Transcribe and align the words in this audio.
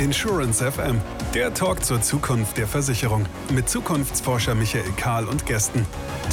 Insurance 0.00 0.64
FM, 0.64 0.98
der 1.34 1.52
Talk 1.52 1.84
zur 1.84 2.00
Zukunft 2.00 2.56
der 2.56 2.66
Versicherung 2.66 3.26
mit 3.52 3.68
Zukunftsforscher 3.68 4.54
Michael 4.54 4.90
Kahl 4.96 5.26
und 5.26 5.44
Gästen. 5.44 5.84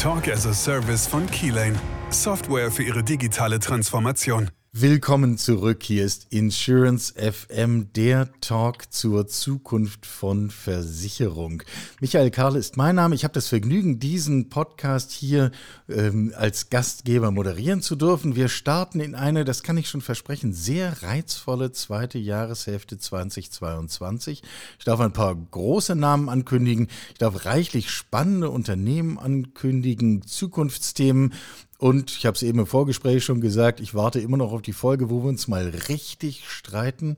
Talk 0.01 0.29
as 0.29 0.47
a 0.47 0.53
Service 0.53 1.05
von 1.05 1.27
Keylane, 1.27 1.75
Software 2.09 2.71
für 2.71 2.83
ihre 2.83 3.03
digitale 3.03 3.59
Transformation. 3.59 4.51
Willkommen 4.73 5.37
zurück. 5.37 5.81
Hier 5.81 6.05
ist 6.05 6.27
Insurance 6.29 7.13
FM, 7.15 7.91
der 7.93 8.29
Talk 8.41 8.91
zur 8.93 9.25
Zukunft 9.25 10.05
von 10.05 10.51
Versicherung. 10.51 11.63
Michael 11.99 12.29
Karl 12.29 12.57
ist 12.57 12.75
mein 12.77 12.95
Name. 12.95 13.15
Ich 13.15 13.23
habe 13.23 13.33
das 13.33 13.47
Vergnügen, 13.47 13.99
diesen 13.99 14.49
Podcast 14.49 15.13
hier 15.13 15.51
ähm, 15.89 16.33
als 16.35 16.69
Gastgeber 16.69 17.31
moderieren 17.31 17.81
zu 17.81 17.95
dürfen. 17.95 18.35
Wir 18.35 18.49
starten 18.49 18.99
in 18.99 19.15
eine, 19.15 19.45
das 19.45 19.63
kann 19.63 19.77
ich 19.77 19.89
schon 19.89 20.01
versprechen, 20.01 20.53
sehr 20.53 21.01
reizvolle 21.01 21.71
zweite 21.71 22.19
Jahreshälfte 22.19 22.99
2022. 22.99 24.43
Ich 24.77 24.85
darf 24.85 24.99
ein 24.99 25.13
paar 25.13 25.33
große 25.33 25.95
Namen 25.95 26.29
ankündigen. 26.29 26.87
Ich 27.13 27.17
darf 27.17 27.45
reichlich 27.45 27.89
spannende 27.89 28.49
Unternehmen 28.49 29.17
ankündigen, 29.17 30.23
Zukunftsthemen. 30.23 31.33
Und 31.77 32.11
ich 32.11 32.25
habe 32.25 32.35
es 32.35 32.43
eben 32.43 32.59
im 32.59 32.65
Vorgespräch 32.65 33.23
schon 33.23 33.39
gesagt, 33.39 33.79
ich 33.79 33.93
warte 33.93 34.19
immer 34.19 34.37
noch 34.37 34.51
auf 34.51 34.63
die 34.63 34.73
Folge, 34.73 35.09
wo 35.11 35.21
wir 35.21 35.29
uns 35.29 35.47
mal 35.47 35.67
richtig 35.89 36.49
streiten. 36.49 37.17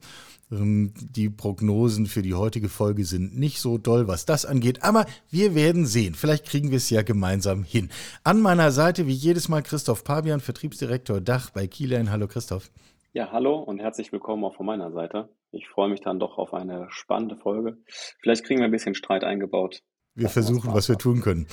Ähm, 0.52 0.92
die 1.00 1.30
Prognosen 1.30 2.06
für 2.06 2.20
die 2.20 2.34
heutige 2.34 2.68
Folge 2.68 3.04
sind 3.04 3.38
nicht 3.38 3.60
so 3.60 3.78
doll, 3.78 4.06
was 4.06 4.26
das 4.26 4.44
angeht, 4.44 4.82
aber 4.82 5.06
wir 5.30 5.54
werden 5.54 5.86
sehen. 5.86 6.14
Vielleicht 6.14 6.44
kriegen 6.44 6.70
wir 6.70 6.76
es 6.76 6.90
ja 6.90 7.00
gemeinsam 7.02 7.64
hin. 7.64 7.88
An 8.22 8.40
meiner 8.40 8.70
Seite, 8.70 9.06
wie 9.06 9.12
jedes 9.12 9.48
Mal, 9.48 9.62
Christoph 9.62 10.04
Pabian, 10.04 10.40
Vertriebsdirektor 10.40 11.22
Dach 11.22 11.50
bei 11.50 11.66
Kielan. 11.66 12.10
Hallo 12.10 12.28
Christoph. 12.28 12.70
Ja, 13.12 13.32
hallo 13.32 13.58
und 13.58 13.80
herzlich 13.80 14.12
willkommen 14.12 14.44
auch 14.44 14.54
von 14.54 14.66
meiner 14.66 14.92
Seite. 14.92 15.30
Ich 15.52 15.68
freue 15.68 15.88
mich 15.88 16.00
dann 16.00 16.20
doch 16.20 16.38
auf 16.38 16.54
eine 16.54 16.86
spannende 16.90 17.36
Folge. 17.36 17.78
Vielleicht 18.20 18.44
kriegen 18.44 18.60
wir 18.60 18.66
ein 18.66 18.70
bisschen 18.70 18.94
Streit 18.94 19.24
eingebaut. 19.24 19.82
Wir 20.20 20.28
versuchen, 20.28 20.74
was 20.74 20.88
wir 20.88 20.98
tun 20.98 21.22
können. 21.22 21.46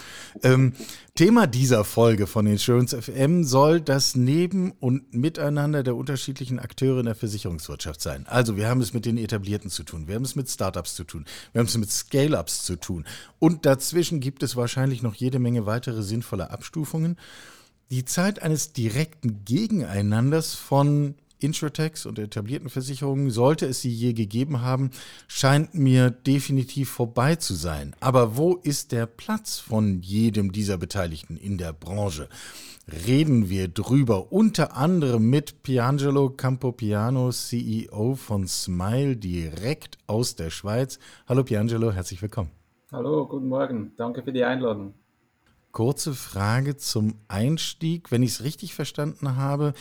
Ähm, 0.43 0.73
Thema 1.15 1.47
dieser 1.47 1.83
Folge 1.83 2.27
von 2.27 2.45
Insurance 2.45 3.01
FM 3.01 3.43
soll 3.43 3.79
das 3.79 4.15
Neben- 4.15 4.71
und 4.71 5.13
Miteinander 5.13 5.83
der 5.83 5.95
unterschiedlichen 5.95 6.59
Akteure 6.59 6.99
in 6.99 7.05
der 7.05 7.15
Versicherungswirtschaft 7.15 8.01
sein. 8.01 8.25
Also 8.27 8.57
wir 8.57 8.67
haben 8.67 8.81
es 8.81 8.93
mit 8.93 9.05
den 9.05 9.17
Etablierten 9.17 9.69
zu 9.69 9.83
tun, 9.83 10.07
wir 10.07 10.15
haben 10.15 10.25
es 10.25 10.35
mit 10.35 10.49
Startups 10.49 10.95
zu 10.95 11.05
tun, 11.05 11.25
wir 11.53 11.59
haben 11.59 11.67
es 11.67 11.77
mit 11.77 11.89
Scale-ups 11.89 12.63
zu 12.65 12.75
tun. 12.75 13.05
Und 13.39 13.65
dazwischen 13.65 14.19
gibt 14.19 14.43
es 14.43 14.55
wahrscheinlich 14.55 15.01
noch 15.01 15.15
jede 15.15 15.39
Menge 15.39 15.65
weitere 15.65 16.03
sinnvolle 16.03 16.51
Abstufungen. 16.51 17.17
Die 17.89 18.03
Zeit 18.03 18.41
eines 18.41 18.73
direkten 18.73 19.45
Gegeneinanders 19.45 20.55
von 20.55 21.15
Insurtechs 21.39 22.05
und 22.05 22.19
etablierten 22.19 22.69
Versicherungen, 22.69 23.29
sollte 23.29 23.65
es 23.65 23.81
sie 23.81 23.91
je 23.91 24.13
gegeben 24.13 24.61
haben, 24.61 24.91
scheint 25.27 25.73
mir 25.73 26.09
definitiv 26.09 26.89
vorbei 26.89 27.35
zu 27.35 27.53
sein. 27.53 27.95
Aber 27.99 28.37
wo 28.37 28.55
ist 28.55 28.91
der 28.91 29.05
Platz 29.05 29.59
von 29.59 30.01
jedem 30.01 30.51
dieser 30.51 30.77
Beteiligten 30.77 31.37
in 31.37 31.57
der 31.57 31.73
Branche? 31.73 32.29
Reden 33.05 33.49
wir 33.49 33.67
drüber, 33.67 34.31
unter 34.31 34.77
anderem 34.77 35.29
mit 35.29 35.61
Piangelo 35.61 36.29
Campopiano, 36.29 37.31
CEO 37.31 38.15
von 38.15 38.47
Smile, 38.47 39.17
direkt 39.17 39.97
aus 40.07 40.35
der 40.35 40.49
Schweiz. 40.49 40.97
Hallo 41.27 41.43
Piangelo, 41.43 41.91
herzlich 41.91 42.21
willkommen. 42.21 42.51
Hallo, 42.91 43.27
guten 43.27 43.49
Morgen. 43.49 43.91
Danke 43.97 44.23
für 44.23 44.31
die 44.31 44.45
Einladung. 44.45 44.93
Kurze 45.73 46.13
Frage 46.13 46.77
zum 46.77 47.15
Einstieg. 47.27 48.09
Wenn 48.09 48.23
ich 48.23 48.31
es 48.31 48.43
richtig 48.43 48.73
verstanden 48.73 49.35
habe, 49.35 49.73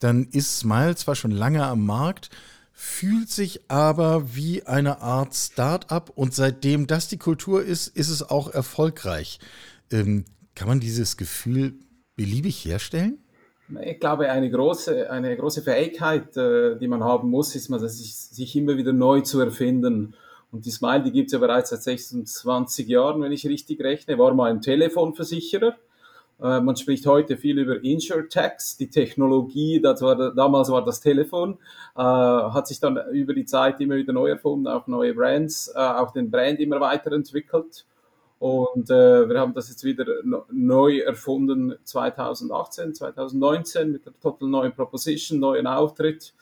dann 0.00 0.24
ist 0.24 0.58
Smile 0.58 0.96
zwar 0.96 1.14
schon 1.14 1.30
lange 1.30 1.64
am 1.64 1.86
Markt, 1.86 2.30
fühlt 2.72 3.28
sich 3.28 3.70
aber 3.70 4.34
wie 4.34 4.64
eine 4.64 5.02
Art 5.02 5.34
Start-up 5.34 6.10
und 6.14 6.34
seitdem 6.34 6.86
das 6.86 7.08
die 7.08 7.18
Kultur 7.18 7.62
ist, 7.62 7.88
ist 7.88 8.08
es 8.08 8.28
auch 8.28 8.52
erfolgreich. 8.52 9.38
Ähm, 9.92 10.24
kann 10.54 10.66
man 10.66 10.80
dieses 10.80 11.16
Gefühl 11.16 11.74
beliebig 12.16 12.64
herstellen? 12.64 13.18
Ich 13.84 14.00
glaube, 14.00 14.30
eine 14.30 14.50
große, 14.50 15.10
eine 15.10 15.36
große 15.36 15.62
Fähigkeit, 15.62 16.36
äh, 16.36 16.76
die 16.78 16.88
man 16.88 17.04
haben 17.04 17.28
muss, 17.28 17.54
ist, 17.54 17.68
man, 17.68 17.86
sich, 17.86 18.16
sich 18.16 18.56
immer 18.56 18.76
wieder 18.76 18.92
neu 18.92 19.20
zu 19.20 19.38
erfinden. 19.40 20.14
Und 20.50 20.66
die 20.66 20.70
Smile, 20.70 21.04
die 21.04 21.12
gibt 21.12 21.26
es 21.26 21.32
ja 21.34 21.38
bereits 21.38 21.70
seit 21.70 21.82
26 21.82 22.88
Jahren, 22.88 23.22
wenn 23.22 23.30
ich 23.30 23.46
richtig 23.46 23.80
rechne, 23.80 24.18
war 24.18 24.34
mal 24.34 24.50
ein 24.50 24.60
Telefonversicherer 24.60 25.76
man 26.40 26.76
spricht 26.76 27.06
heute 27.06 27.36
viel 27.36 27.58
über 27.58 27.82
InsurTechs, 27.84 28.76
die 28.76 28.88
Technologie, 28.88 29.80
das 29.80 30.00
war, 30.00 30.34
damals 30.34 30.70
war 30.70 30.84
das 30.84 31.00
Telefon, 31.00 31.58
äh, 31.96 32.00
hat 32.00 32.66
sich 32.66 32.80
dann 32.80 32.98
über 33.12 33.34
die 33.34 33.44
Zeit 33.44 33.80
immer 33.80 33.96
wieder 33.96 34.12
neu 34.12 34.30
erfunden, 34.30 34.66
auch 34.66 34.86
neue 34.86 35.14
Brands, 35.14 35.72
äh, 35.74 35.78
auch 35.78 36.12
den 36.12 36.30
Brand 36.30 36.60
immer 36.60 36.80
weiterentwickelt. 36.80 37.84
Und 38.38 38.88
äh, 38.90 39.28
wir 39.28 39.38
haben 39.38 39.52
das 39.52 39.68
jetzt 39.68 39.84
wieder 39.84 40.06
neu 40.50 41.00
erfunden 41.00 41.74
2018, 41.84 42.94
2019 42.94 43.92
mit 43.92 44.06
der 44.06 44.18
total 44.18 44.48
neuen 44.48 44.72
Proposition, 44.72 45.40
neuen 45.40 45.66
Auftritt 45.66 46.32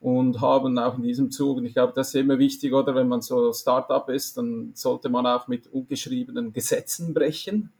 und 0.00 0.42
haben 0.42 0.78
auch 0.78 0.98
in 0.98 1.02
diesem 1.02 1.30
Zug, 1.30 1.56
und 1.56 1.64
ich 1.64 1.72
glaube, 1.72 1.94
das 1.96 2.08
ist 2.08 2.16
immer 2.16 2.38
wichtig, 2.38 2.74
oder 2.74 2.94
wenn 2.94 3.08
man 3.08 3.22
so 3.22 3.54
Startup 3.54 4.06
ist, 4.10 4.36
dann 4.36 4.72
sollte 4.74 5.08
man 5.08 5.26
auch 5.26 5.48
mit 5.48 5.66
ungeschriebenen 5.72 6.52
Gesetzen 6.52 7.14
brechen. 7.14 7.72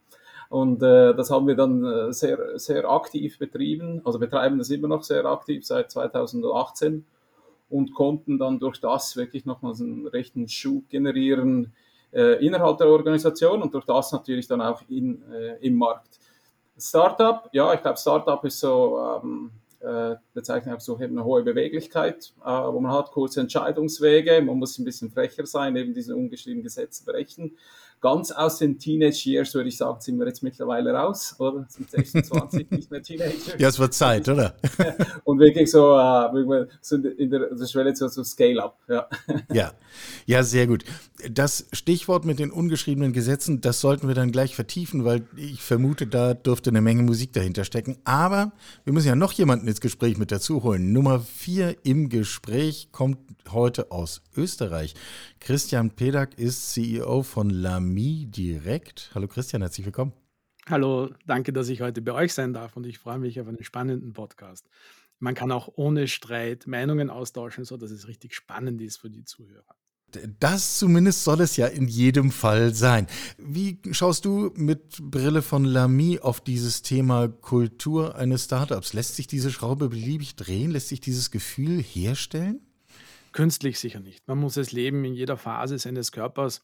Und 0.49 0.83
äh, 0.83 1.15
das 1.15 1.31
haben 1.31 1.47
wir 1.47 1.55
dann 1.55 1.83
äh, 1.83 2.13
sehr, 2.13 2.59
sehr 2.59 2.89
aktiv 2.89 3.39
betrieben, 3.39 4.01
also 4.05 4.19
betreiben 4.19 4.57
das 4.57 4.69
immer 4.69 4.87
noch 4.87 5.03
sehr 5.03 5.25
aktiv 5.25 5.65
seit 5.65 5.91
2018 5.91 7.05
und 7.69 7.93
konnten 7.93 8.37
dann 8.37 8.59
durch 8.59 8.79
das 8.79 9.17
wirklich 9.17 9.45
nochmals 9.45 9.81
einen 9.81 10.07
rechten 10.07 10.47
Schub 10.47 10.87
generieren 10.89 11.73
äh, 12.13 12.45
innerhalb 12.45 12.77
der 12.77 12.87
Organisation 12.87 13.61
und 13.61 13.73
durch 13.73 13.85
das 13.85 14.11
natürlich 14.11 14.47
dann 14.47 14.61
auch 14.61 14.81
in, 14.87 15.23
äh, 15.31 15.57
im 15.65 15.75
Markt. 15.75 16.19
Startup, 16.77 17.49
ja, 17.51 17.73
ich 17.73 17.81
glaube, 17.81 17.97
Startup 17.97 18.43
ist 18.45 18.59
so, 18.59 18.99
ähm, 19.23 19.51
äh, 19.79 20.15
bezeichnet 20.33 20.75
auch 20.75 20.81
so 20.81 20.99
eben 20.99 21.17
eine 21.17 21.25
hohe 21.25 21.43
Beweglichkeit, 21.43 22.33
äh, 22.43 22.49
wo 22.49 22.79
man 22.79 22.91
hat 22.91 23.11
kurze 23.11 23.41
Entscheidungswege, 23.41 24.41
man 24.41 24.57
muss 24.57 24.77
ein 24.77 24.85
bisschen 24.85 25.09
frecher 25.09 25.45
sein, 25.45 25.75
eben 25.75 25.93
diese 25.93 26.15
ungeschriebenen 26.15 26.63
Gesetze 26.63 27.03
berechnen 27.05 27.57
ganz 28.05 28.29
aus 28.29 28.59
den 28.59 28.77
Teenage 28.77 29.27
Years, 29.27 29.55
würde 29.55 29.67
ich 29.67 29.77
sagen, 29.77 29.99
sind 29.99 30.19
wir 30.19 30.27
jetzt 30.27 30.43
mittlerweile 30.43 30.91
raus, 30.91 31.33
oder? 31.39 31.65
Sind 31.67 31.89
26 31.89 32.69
nicht 32.69 32.91
mehr 32.91 33.01
Teenager. 33.01 33.33
Ja, 33.57 33.69
es 33.69 33.79
wird 33.79 33.95
Zeit, 33.95 34.29
oder? 34.29 34.53
Und 35.23 35.39
wirklich 35.39 35.71
so, 35.71 35.97
äh, 35.97 36.67
sind 36.81 37.07
in 37.07 37.31
der, 37.31 37.55
der 37.55 37.65
Schwelle 37.65 37.95
so, 37.95 38.07
so 38.07 38.23
Scale-up, 38.23 38.77
ja. 38.87 39.07
Ja. 39.51 39.71
Ja, 40.27 40.43
sehr 40.43 40.67
gut. 40.67 40.83
Das 41.31 41.65
Stichwort 41.73 42.25
mit 42.25 42.37
den 42.37 42.51
ungeschriebenen 42.51 43.11
Gesetzen, 43.11 43.61
das 43.61 43.81
sollten 43.81 44.07
wir 44.07 44.13
dann 44.13 44.31
gleich 44.31 44.55
vertiefen, 44.55 45.03
weil 45.03 45.23
ich 45.35 45.63
vermute, 45.63 46.05
da 46.05 46.35
dürfte 46.35 46.69
eine 46.69 46.81
Menge 46.81 47.01
Musik 47.01 47.33
dahinter 47.33 47.63
stecken. 47.63 47.97
Aber 48.03 48.51
wir 48.83 48.93
müssen 48.93 49.07
ja 49.07 49.15
noch 49.15 49.31
jemanden 49.31 49.67
ins 49.67 49.81
Gespräch 49.81 50.19
mit 50.19 50.31
dazu 50.31 50.61
holen. 50.61 50.93
Nummer 50.93 51.21
vier 51.21 51.75
im 51.81 52.09
Gespräch 52.09 52.89
kommt 52.91 53.17
heute 53.51 53.91
aus 53.91 54.21
Österreich. 54.35 54.93
Christian 55.39 55.91
Pedak 55.91 56.37
ist 56.37 56.71
CEO 56.73 57.23
von 57.23 57.49
Lamy 57.49 57.94
Direkt. 57.95 59.11
Hallo 59.15 59.27
Christian, 59.27 59.61
herzlich 59.61 59.85
willkommen. 59.85 60.11
Hallo, 60.67 61.09
danke, 61.25 61.53
dass 61.53 61.69
ich 61.69 61.81
heute 61.81 62.01
bei 62.01 62.11
euch 62.11 62.33
sein 62.33 62.51
darf 62.51 62.75
und 62.75 62.85
ich 62.85 62.97
freue 62.97 63.19
mich 63.19 63.39
auf 63.39 63.47
einen 63.47 63.63
spannenden 63.63 64.13
Podcast. 64.13 64.67
Man 65.19 65.35
kann 65.35 65.51
auch 65.51 65.69
ohne 65.75 66.07
Streit 66.07 66.67
Meinungen 66.67 67.09
austauschen, 67.09 67.63
sodass 67.63 67.91
es 67.91 68.07
richtig 68.07 68.35
spannend 68.35 68.81
ist 68.81 68.97
für 68.97 69.09
die 69.09 69.23
Zuhörer. 69.23 69.75
Das 70.39 70.77
zumindest 70.77 71.23
soll 71.23 71.41
es 71.41 71.55
ja 71.55 71.67
in 71.67 71.87
jedem 71.87 72.31
Fall 72.31 72.73
sein. 72.73 73.07
Wie 73.37 73.79
schaust 73.91 74.25
du 74.25 74.51
mit 74.55 74.97
Brille 75.01 75.41
von 75.41 75.63
Lamy 75.63 76.19
auf 76.19 76.41
dieses 76.41 76.81
Thema 76.81 77.27
Kultur 77.27 78.15
eines 78.15 78.45
Startups? 78.45 78.93
Lässt 78.93 79.15
sich 79.15 79.27
diese 79.27 79.51
Schraube 79.51 79.89
beliebig 79.89 80.35
drehen? 80.35 80.71
Lässt 80.71 80.89
sich 80.89 80.99
dieses 80.99 81.31
Gefühl 81.31 81.81
herstellen? 81.81 82.61
Künstlich 83.31 83.79
sicher 83.79 83.99
nicht. 83.99 84.27
Man 84.27 84.37
muss 84.37 84.57
es 84.57 84.71
leben 84.71 85.03
in 85.05 85.13
jeder 85.13 85.37
Phase 85.37 85.77
seines 85.77 86.11
Körpers. 86.11 86.61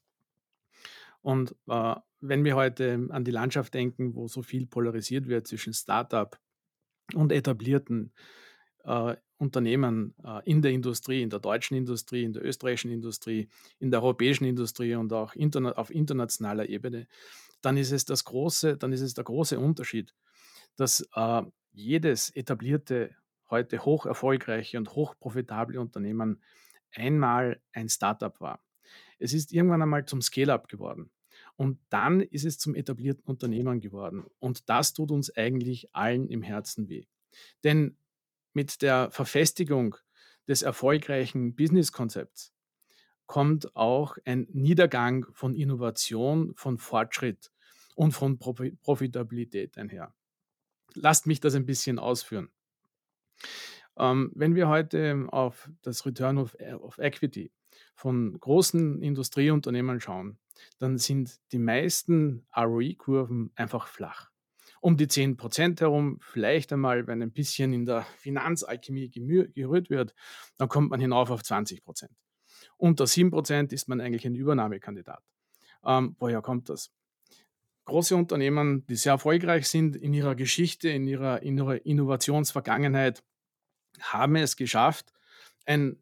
Und 1.21 1.55
äh, 1.67 1.95
wenn 2.19 2.43
wir 2.43 2.55
heute 2.55 3.07
an 3.09 3.23
die 3.23 3.31
Landschaft 3.31 3.73
denken, 3.73 4.15
wo 4.15 4.27
so 4.27 4.41
viel 4.41 4.67
polarisiert 4.67 5.27
wird 5.27 5.47
zwischen 5.47 5.73
Startup 5.73 6.39
und 7.13 7.31
etablierten 7.31 8.13
äh, 8.83 9.15
Unternehmen 9.37 10.13
äh, 10.23 10.41
in 10.49 10.61
der 10.61 10.71
Industrie, 10.71 11.21
in 11.21 11.29
der 11.29 11.39
deutschen 11.39 11.75
Industrie, 11.75 12.23
in 12.23 12.33
der 12.33 12.45
österreichischen 12.45 12.91
Industrie, 12.91 13.49
in 13.79 13.89
der 13.89 14.03
europäischen 14.03 14.45
Industrie 14.45 14.95
und 14.95 15.11
auch 15.13 15.33
interna 15.33 15.71
auf 15.73 15.89
internationaler 15.89 16.69
Ebene, 16.69 17.07
dann 17.61 17.77
ist 17.77 17.91
es 17.91 18.05
das 18.05 18.23
große, 18.23 18.77
dann 18.77 18.93
ist 18.93 19.01
es 19.01 19.13
der 19.13 19.23
große 19.23 19.59
Unterschied, 19.59 20.13
dass 20.75 21.07
äh, 21.15 21.41
jedes 21.71 22.29
etablierte 22.29 23.15
heute 23.49 23.83
hoch 23.83 24.05
erfolgreiche 24.05 24.77
und 24.77 24.95
hoch 24.95 25.15
profitable 25.19 25.79
Unternehmen 25.79 26.41
einmal 26.91 27.61
ein 27.73 27.89
Startup 27.89 28.39
war. 28.39 28.63
Es 29.21 29.33
ist 29.33 29.53
irgendwann 29.53 29.81
einmal 29.81 30.05
zum 30.05 30.21
Scale-up 30.21 30.67
geworden. 30.67 31.11
Und 31.55 31.79
dann 31.89 32.21
ist 32.21 32.45
es 32.45 32.57
zum 32.57 32.75
etablierten 32.75 33.23
Unternehmen 33.23 33.79
geworden. 33.79 34.25
Und 34.39 34.69
das 34.69 34.93
tut 34.93 35.11
uns 35.11 35.35
eigentlich 35.35 35.93
allen 35.93 36.27
im 36.27 36.41
Herzen 36.41 36.89
weh. 36.89 37.05
Denn 37.63 37.97
mit 38.53 38.81
der 38.81 39.11
Verfestigung 39.11 39.95
des 40.47 40.61
erfolgreichen 40.61 41.55
Business-Konzepts 41.55 42.53
kommt 43.27 43.75
auch 43.75 44.17
ein 44.25 44.47
Niedergang 44.51 45.25
von 45.31 45.55
Innovation, 45.55 46.53
von 46.55 46.77
Fortschritt 46.77 47.51
und 47.95 48.11
von 48.11 48.39
Profitabilität 48.39 49.77
einher. 49.77 50.13
Lasst 50.95 51.27
mich 51.27 51.39
das 51.39 51.55
ein 51.55 51.65
bisschen 51.65 51.99
ausführen. 51.99 52.49
Ähm, 53.97 54.31
wenn 54.35 54.55
wir 54.55 54.67
heute 54.67 55.27
auf 55.29 55.69
das 55.81 56.05
Return 56.05 56.37
of, 56.37 56.57
of 56.81 56.97
Equity 56.97 57.51
von 57.95 58.39
großen 58.39 59.01
Industrieunternehmen 59.01 59.99
schauen, 59.99 60.37
dann 60.79 60.97
sind 60.97 61.39
die 61.51 61.59
meisten 61.59 62.45
ROI-Kurven 62.55 63.51
einfach 63.55 63.87
flach. 63.87 64.29
Um 64.79 64.97
die 64.97 65.07
10% 65.07 65.79
herum, 65.79 66.17
vielleicht 66.21 66.73
einmal, 66.73 67.05
wenn 67.05 67.21
ein 67.21 67.31
bisschen 67.31 67.71
in 67.71 67.85
der 67.85 68.01
Finanzalchemie 68.17 69.09
gerührt 69.09 69.89
wird, 69.89 70.15
dann 70.57 70.69
kommt 70.69 70.89
man 70.89 70.99
hinauf 70.99 71.29
auf 71.29 71.41
20%. 71.41 72.09
Unter 72.77 73.05
7% 73.05 73.73
ist 73.73 73.87
man 73.87 74.01
eigentlich 74.01 74.25
ein 74.25 74.35
Übernahmekandidat. 74.35 75.23
Ähm, 75.85 76.15
woher 76.19 76.41
kommt 76.41 76.69
das? 76.69 76.91
Große 77.85 78.15
Unternehmen, 78.15 78.85
die 78.87 78.95
sehr 78.95 79.13
erfolgreich 79.13 79.67
sind 79.67 79.95
in 79.95 80.13
ihrer 80.13 80.35
Geschichte, 80.35 80.89
in 80.89 81.07
ihrer, 81.07 81.41
in 81.41 81.57
ihrer 81.57 81.85
Innovationsvergangenheit, 81.85 83.23
haben 83.99 84.35
es 84.35 84.55
geschafft, 84.55 85.13
ein 85.65 86.01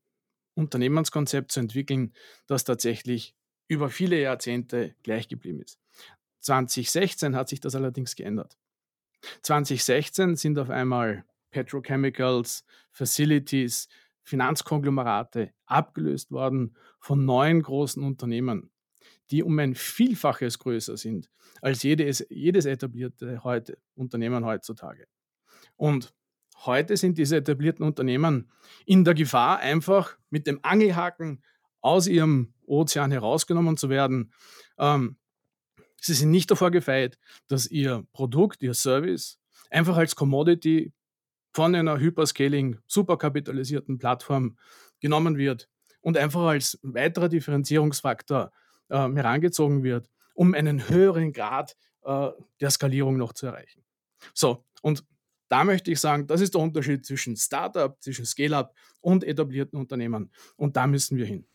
Unternehmenskonzept 0.60 1.52
zu 1.52 1.62
entwickeln, 1.62 2.14
das 2.46 2.66
tatsächlich 2.66 3.36
über 3.68 3.90
viele 3.90 4.20
Jahrzehnte 4.20 4.96
gleich 5.04 5.28
geblieben 5.28 5.62
ist. 5.62 5.80
2016 6.42 7.36
hat 7.36 7.50
sich 7.50 7.60
das 7.60 7.76
allerdings 7.76 8.16
geändert. 8.16 8.58
2016 9.44 10.36
sind 10.36 10.60
auf 10.60 10.70
einmal 10.70 11.26
Petrochemicals, 11.52 12.66
Facilities, 12.92 13.88
Finanzkonglomerate 14.24 15.54
abgelöst 15.66 16.32
worden 16.32 16.76
von 17.00 17.26
neuen 17.26 17.62
großen 17.62 18.04
Unternehmen, 18.04 18.70
die 19.32 19.44
um 19.44 19.58
ein 19.60 19.76
Vielfaches 19.76 20.60
größer 20.60 20.98
sind 20.98 21.30
als 21.62 21.84
jedes, 21.84 22.26
jedes 22.30 22.66
etablierte 22.66 23.44
heute, 23.44 23.78
Unternehmen 23.96 24.46
heutzutage. 24.46 25.08
Und 25.76 26.14
heute 26.66 26.98
sind 26.98 27.18
diese 27.18 27.38
etablierten 27.38 27.86
Unternehmen 27.86 28.52
in 28.86 29.04
der 29.04 29.14
Gefahr, 29.14 29.60
einfach 29.60 30.18
mit 30.30 30.48
dem 30.48 30.60
Angelhaken 30.64 31.44
aus 31.82 32.08
ihrem 32.08 32.54
Ozean 32.66 33.12
herausgenommen 33.12 33.78
zu 33.78 33.90
werden. 33.90 34.34
Ähm, 34.78 35.18
sie 36.02 36.14
sind 36.14 36.32
nicht 36.32 36.52
davor 36.52 36.72
gefeit, 36.72 37.18
dass 37.48 37.68
ihr 37.68 38.06
Produkt, 38.12 38.62
ihr 38.62 38.74
Service 38.74 39.40
einfach 39.70 39.98
als 39.98 40.16
Commodity 40.16 40.94
von 41.54 41.74
einer 41.76 42.00
Hyperscaling, 42.00 42.80
superkapitalisierten 42.88 43.98
Plattform 43.98 44.58
genommen 45.00 45.38
wird 45.38 45.70
und 46.02 46.18
einfach 46.18 46.42
als 46.42 46.80
weiterer 46.84 47.30
Differenzierungsfaktor 47.30 48.52
äh, 48.90 48.96
herangezogen 48.96 49.84
wird, 49.84 50.10
um 50.34 50.54
einen 50.54 50.90
höheren 50.90 51.34
Grad 51.34 51.76
äh, 52.04 52.30
der 52.60 52.70
Skalierung 52.70 53.18
noch 53.18 53.34
zu 53.34 53.48
erreichen. 53.48 53.84
So, 54.34 54.66
und 54.82 55.06
da 55.50 55.64
möchte 55.64 55.92
ich 55.92 56.00
sagen, 56.00 56.28
das 56.28 56.42
ist 56.42 56.54
der 56.54 56.62
Unterschied 56.62 57.06
zwischen 57.06 57.36
Startup, 57.36 58.02
zwischen 58.02 58.26
Scale-up 58.26 58.74
und 59.02 59.24
etablierten 59.24 59.78
Unternehmen. 59.78 60.32
Und 60.56 60.78
da 60.78 60.88
müssen 60.88 61.18
wir 61.18 61.26
hin. 61.26 61.46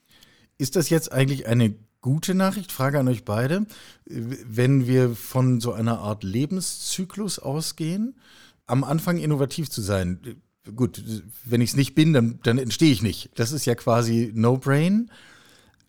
Ist 0.58 0.76
das 0.76 0.90
jetzt 0.90 1.12
eigentlich 1.12 1.46
eine 1.46 1.74
gute 2.00 2.34
Nachricht? 2.34 2.70
Frage 2.70 2.98
an 2.98 3.08
euch 3.08 3.24
beide. 3.24 3.66
Wenn 4.04 4.86
wir 4.86 5.14
von 5.14 5.60
so 5.60 5.72
einer 5.72 6.00
Art 6.00 6.22
Lebenszyklus 6.22 7.38
ausgehen, 7.38 8.18
am 8.66 8.84
Anfang 8.84 9.18
innovativ 9.18 9.70
zu 9.70 9.80
sein. 9.80 10.40
Gut, 10.74 11.02
wenn 11.44 11.60
ich 11.60 11.70
es 11.70 11.76
nicht 11.76 11.94
bin, 11.94 12.12
dann, 12.12 12.40
dann 12.42 12.58
entstehe 12.58 12.92
ich 12.92 13.02
nicht. 13.02 13.30
Das 13.34 13.52
ist 13.52 13.66
ja 13.66 13.74
quasi 13.74 14.32
No-Brain. 14.34 15.10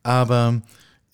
Aber 0.03 0.61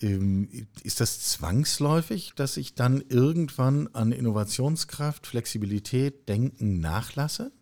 ist 0.02 1.00
das 1.00 1.20
zwangsläufig, 1.20 2.32
dass 2.36 2.56
ich 2.56 2.74
dann 2.74 3.02
irgendwann 3.08 3.88
an 3.92 4.12
Innovationskraft, 4.12 5.26
Flexibilität, 5.26 6.28
Denken 6.28 6.80
nachlasse? 6.80 7.52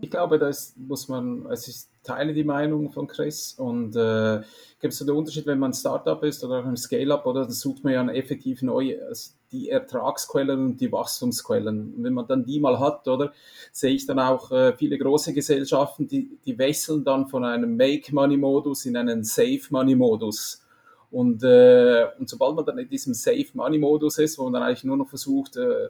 Ich 0.00 0.10
glaube, 0.10 0.38
da 0.38 0.50
muss 0.76 1.08
man, 1.08 1.46
es 1.46 1.68
ist 1.68 1.90
teile 2.06 2.32
die 2.32 2.44
Meinung 2.44 2.90
von 2.90 3.06
Chris 3.06 3.54
und 3.58 3.96
äh, 3.96 4.40
gibt 4.80 4.92
es 4.92 4.98
so 4.98 5.04
den 5.04 5.16
Unterschied, 5.16 5.46
wenn 5.46 5.58
man 5.58 5.70
ein 5.70 5.74
Startup 5.74 6.22
ist 6.22 6.44
oder 6.44 6.64
ein 6.64 6.76
Scale-up 6.76 7.26
oder 7.26 7.42
dann 7.42 7.50
sucht 7.50 7.84
man 7.84 7.92
ja 7.92 8.08
effektiv 8.10 8.62
neue, 8.62 9.04
also 9.06 9.32
die 9.52 9.68
Ertragsquellen 9.68 10.60
und 10.60 10.80
die 10.80 10.90
Wachstumsquellen. 10.92 11.94
Und 11.94 12.04
wenn 12.04 12.14
man 12.14 12.26
dann 12.26 12.44
die 12.44 12.60
mal 12.60 12.78
hat, 12.78 13.06
oder 13.08 13.32
sehe 13.72 13.94
ich 13.94 14.06
dann 14.06 14.18
auch 14.18 14.50
äh, 14.52 14.74
viele 14.76 14.98
große 14.98 15.34
Gesellschaften, 15.34 16.06
die, 16.06 16.38
die 16.44 16.58
wechseln 16.58 17.04
dann 17.04 17.26
von 17.26 17.44
einem 17.44 17.76
Make-Money-Modus 17.76 18.86
in 18.86 18.96
einen 18.96 19.24
Save-Money-Modus. 19.24 20.65
Und, 21.10 21.42
äh, 21.42 22.06
und 22.18 22.28
sobald 22.28 22.56
man 22.56 22.64
dann 22.64 22.78
in 22.78 22.88
diesem 22.88 23.14
Save-Money-Modus 23.14 24.18
ist, 24.18 24.38
wo 24.38 24.44
man 24.44 24.54
dann 24.54 24.62
eigentlich 24.62 24.84
nur 24.84 24.96
noch 24.96 25.08
versucht, 25.08 25.56
äh, 25.56 25.88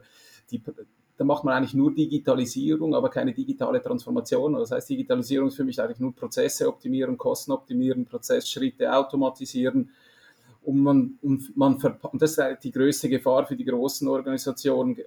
die, 0.51 0.61
da 1.17 1.23
macht 1.23 1.43
man 1.43 1.55
eigentlich 1.55 1.73
nur 1.73 1.93
Digitalisierung, 1.93 2.93
aber 2.93 3.09
keine 3.09 3.33
digitale 3.33 3.81
Transformation. 3.81 4.53
Das 4.53 4.71
heißt, 4.71 4.89
Digitalisierung 4.89 5.47
ist 5.47 5.55
für 5.55 5.63
mich 5.63 5.81
eigentlich 5.81 5.99
nur 5.99 6.15
Prozesse 6.15 6.67
optimieren, 6.67 7.17
Kosten 7.17 7.51
optimieren, 7.51 8.05
Prozessschritte 8.05 8.93
automatisieren. 8.93 9.89
Und, 10.63 10.79
man, 10.79 11.17
und, 11.21 11.57
man 11.57 11.75
und 11.75 12.21
das 12.21 12.37
ist 12.37 12.63
die 12.63 12.71
größte 12.71 13.09
Gefahr 13.09 13.47
für 13.47 13.55
die 13.55 13.65
großen 13.65 14.07
Organisationen, 14.07 14.97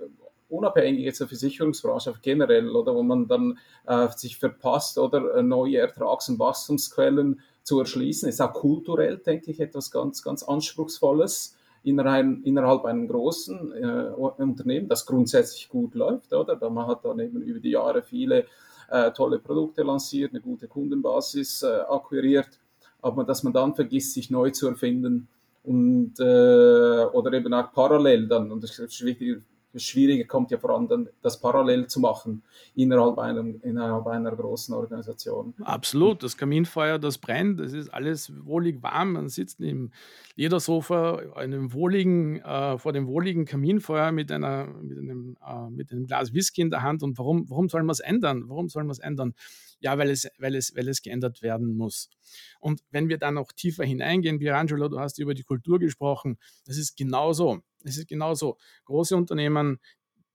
unabhängig 0.49 1.05
jetzt 1.05 1.21
der 1.21 1.29
Versicherungsbranche, 1.29 2.13
generell, 2.23 2.75
oder 2.75 2.95
wo 2.95 3.03
man 3.03 3.29
dann 3.29 3.59
äh, 3.87 4.09
sich 4.17 4.37
verpasst 4.37 4.99
oder 4.99 5.37
äh, 5.37 5.43
neue 5.43 5.79
Ertrags- 5.79 6.29
und 6.29 6.39
Wachstumsquellen 6.39 7.41
zu 7.71 7.79
erschließen. 7.79 8.29
Ist 8.29 8.43
auch 8.43 8.53
kulturell, 8.53 9.19
denke 9.19 9.53
ich, 9.53 9.61
etwas 9.61 9.93
ganz, 9.93 10.25
ganz 10.25 10.43
Anspruchsvolles 10.43 11.57
innerhalb, 11.85 12.85
einem 12.85 13.07
großen 13.07 13.73
äh, 13.73 14.43
Unternehmen, 14.43 14.89
das 14.89 15.07
grundsätzlich 15.07 15.69
gut 15.69 15.95
läuft, 15.95 16.33
oder? 16.33 16.59
Man 16.69 16.89
hat 16.89 17.05
dann 17.05 17.21
eben 17.21 17.41
über 17.41 17.61
die 17.61 17.71
Jahre 17.71 18.03
viele 18.03 18.47
äh, 18.91 19.13
tolle 19.13 19.39
Produkte 19.39 19.85
lanciert, 19.85 20.33
eine 20.33 20.41
gute 20.41 20.67
Kundenbasis 20.67 21.63
äh, 21.63 21.69
akquiriert, 21.89 22.59
aber 23.03 23.23
dass 23.23 23.45
man 23.45 23.53
dann 23.53 23.77
vergisst, 23.77 24.15
sich 24.15 24.31
neu 24.31 24.51
zu 24.51 24.67
erfinden 24.67 25.29
und 25.63 26.15
äh, 26.19 27.05
oder 27.13 27.33
eben 27.33 27.55
auch 27.55 27.73
parallel 27.73 28.27
dann, 28.27 28.51
und 28.51 28.65
das 28.65 28.81
ist 28.81 29.05
wichtig, 29.05 29.43
das 29.73 29.85
Schwierige 29.85 30.27
kommt 30.27 30.51
ja 30.51 30.59
vor 30.59 30.71
allem 30.71 30.89
dann, 30.89 31.09
das 31.23 31.41
parallel 31.41 31.87
zu 31.87 32.01
machen 32.01 32.43
innerhalb, 32.75 33.19
einem, 33.19 33.61
innerhalb 33.63 34.07
einer 34.07 34.35
großen 34.35 34.75
Organisation. 34.75 35.55
Absolut, 35.61 36.23
das 36.23 36.37
Kaminfeuer, 36.37 36.99
das 36.99 37.19
brennt, 37.19 37.61
das 37.61 37.73
ist 37.73 37.89
alles 37.89 38.33
wohlig 38.45 38.83
warm. 38.83 39.13
Man 39.13 39.29
sitzt 39.29 39.61
im 39.61 39.93
Ledersofa 40.35 41.19
einem 41.37 41.73
wohligen, 41.73 42.41
äh, 42.41 42.79
vor 42.79 42.93
dem 42.93 43.07
wohligen 43.07 43.45
Kaminfeuer 43.45 44.11
mit, 44.13 44.33
einer, 44.33 44.67
mit, 44.83 44.99
einem, 44.99 45.37
äh, 45.47 45.71
mit 45.71 45.93
einem 45.93 46.07
Glas 46.07 46.33
Whisky 46.33 46.63
in 46.63 46.71
der 46.71 46.83
Hand. 46.83 47.03
Und 47.03 47.19
warum, 47.19 47.49
warum 47.49 47.69
soll 47.69 47.83
man 47.83 47.93
es 47.93 48.01
ändern? 48.01 48.45
Warum 48.49 48.69
soll 48.69 48.85
man 48.85 48.93
es 48.93 48.99
ändern? 48.99 49.35
Ja, 49.81 49.97
weil 49.99 50.11
es, 50.11 50.29
weil, 50.39 50.55
es, 50.57 50.75
weil 50.77 50.89
es 50.89 51.03
geändert 51.03 51.43
werden 51.43 51.77
muss. 51.77 52.11
Und 52.59 52.83
wenn 52.91 53.09
wir 53.09 53.19
dann 53.19 53.35
noch 53.35 53.53
tiefer 53.53 53.85
hineingehen, 53.85 54.39
Pirangelo, 54.39 54.89
du 54.89 54.99
hast 54.99 55.19
über 55.19 55.35
die 55.35 55.43
Kultur 55.43 55.79
gesprochen, 55.79 56.39
das 56.67 56.77
ist 56.77 56.97
genauso. 56.97 57.63
Es 57.85 57.99
ist 57.99 58.09
genauso. 58.09 58.59
Große 58.85 59.17
Unternehmen, 59.17 59.81